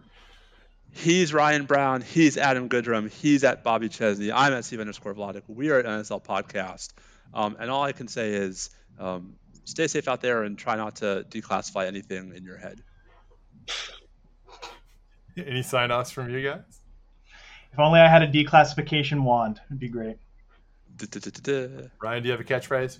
[0.91, 2.02] He's Ryan Brown.
[2.02, 3.10] He's Adam Goodrum.
[3.10, 4.31] He's at Bobby Chesney.
[4.31, 5.41] I'm at Steve underscore Vladeck.
[5.47, 6.93] We are at NSL Podcast.
[7.34, 8.69] Um, and all I can say is
[8.99, 9.35] um,
[9.65, 12.81] stay safe out there and try not to declassify anything in your head.
[15.38, 16.80] Any sign offs from you guys?
[17.73, 20.17] If only I had a declassification wand, it'd be great.
[22.01, 22.99] Ryan, do you have a catchphrase?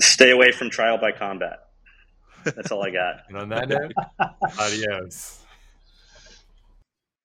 [0.00, 1.68] Stay away from trial by combat.
[2.44, 3.24] That's all I got.
[3.28, 3.92] and on that note,
[4.58, 5.39] adios.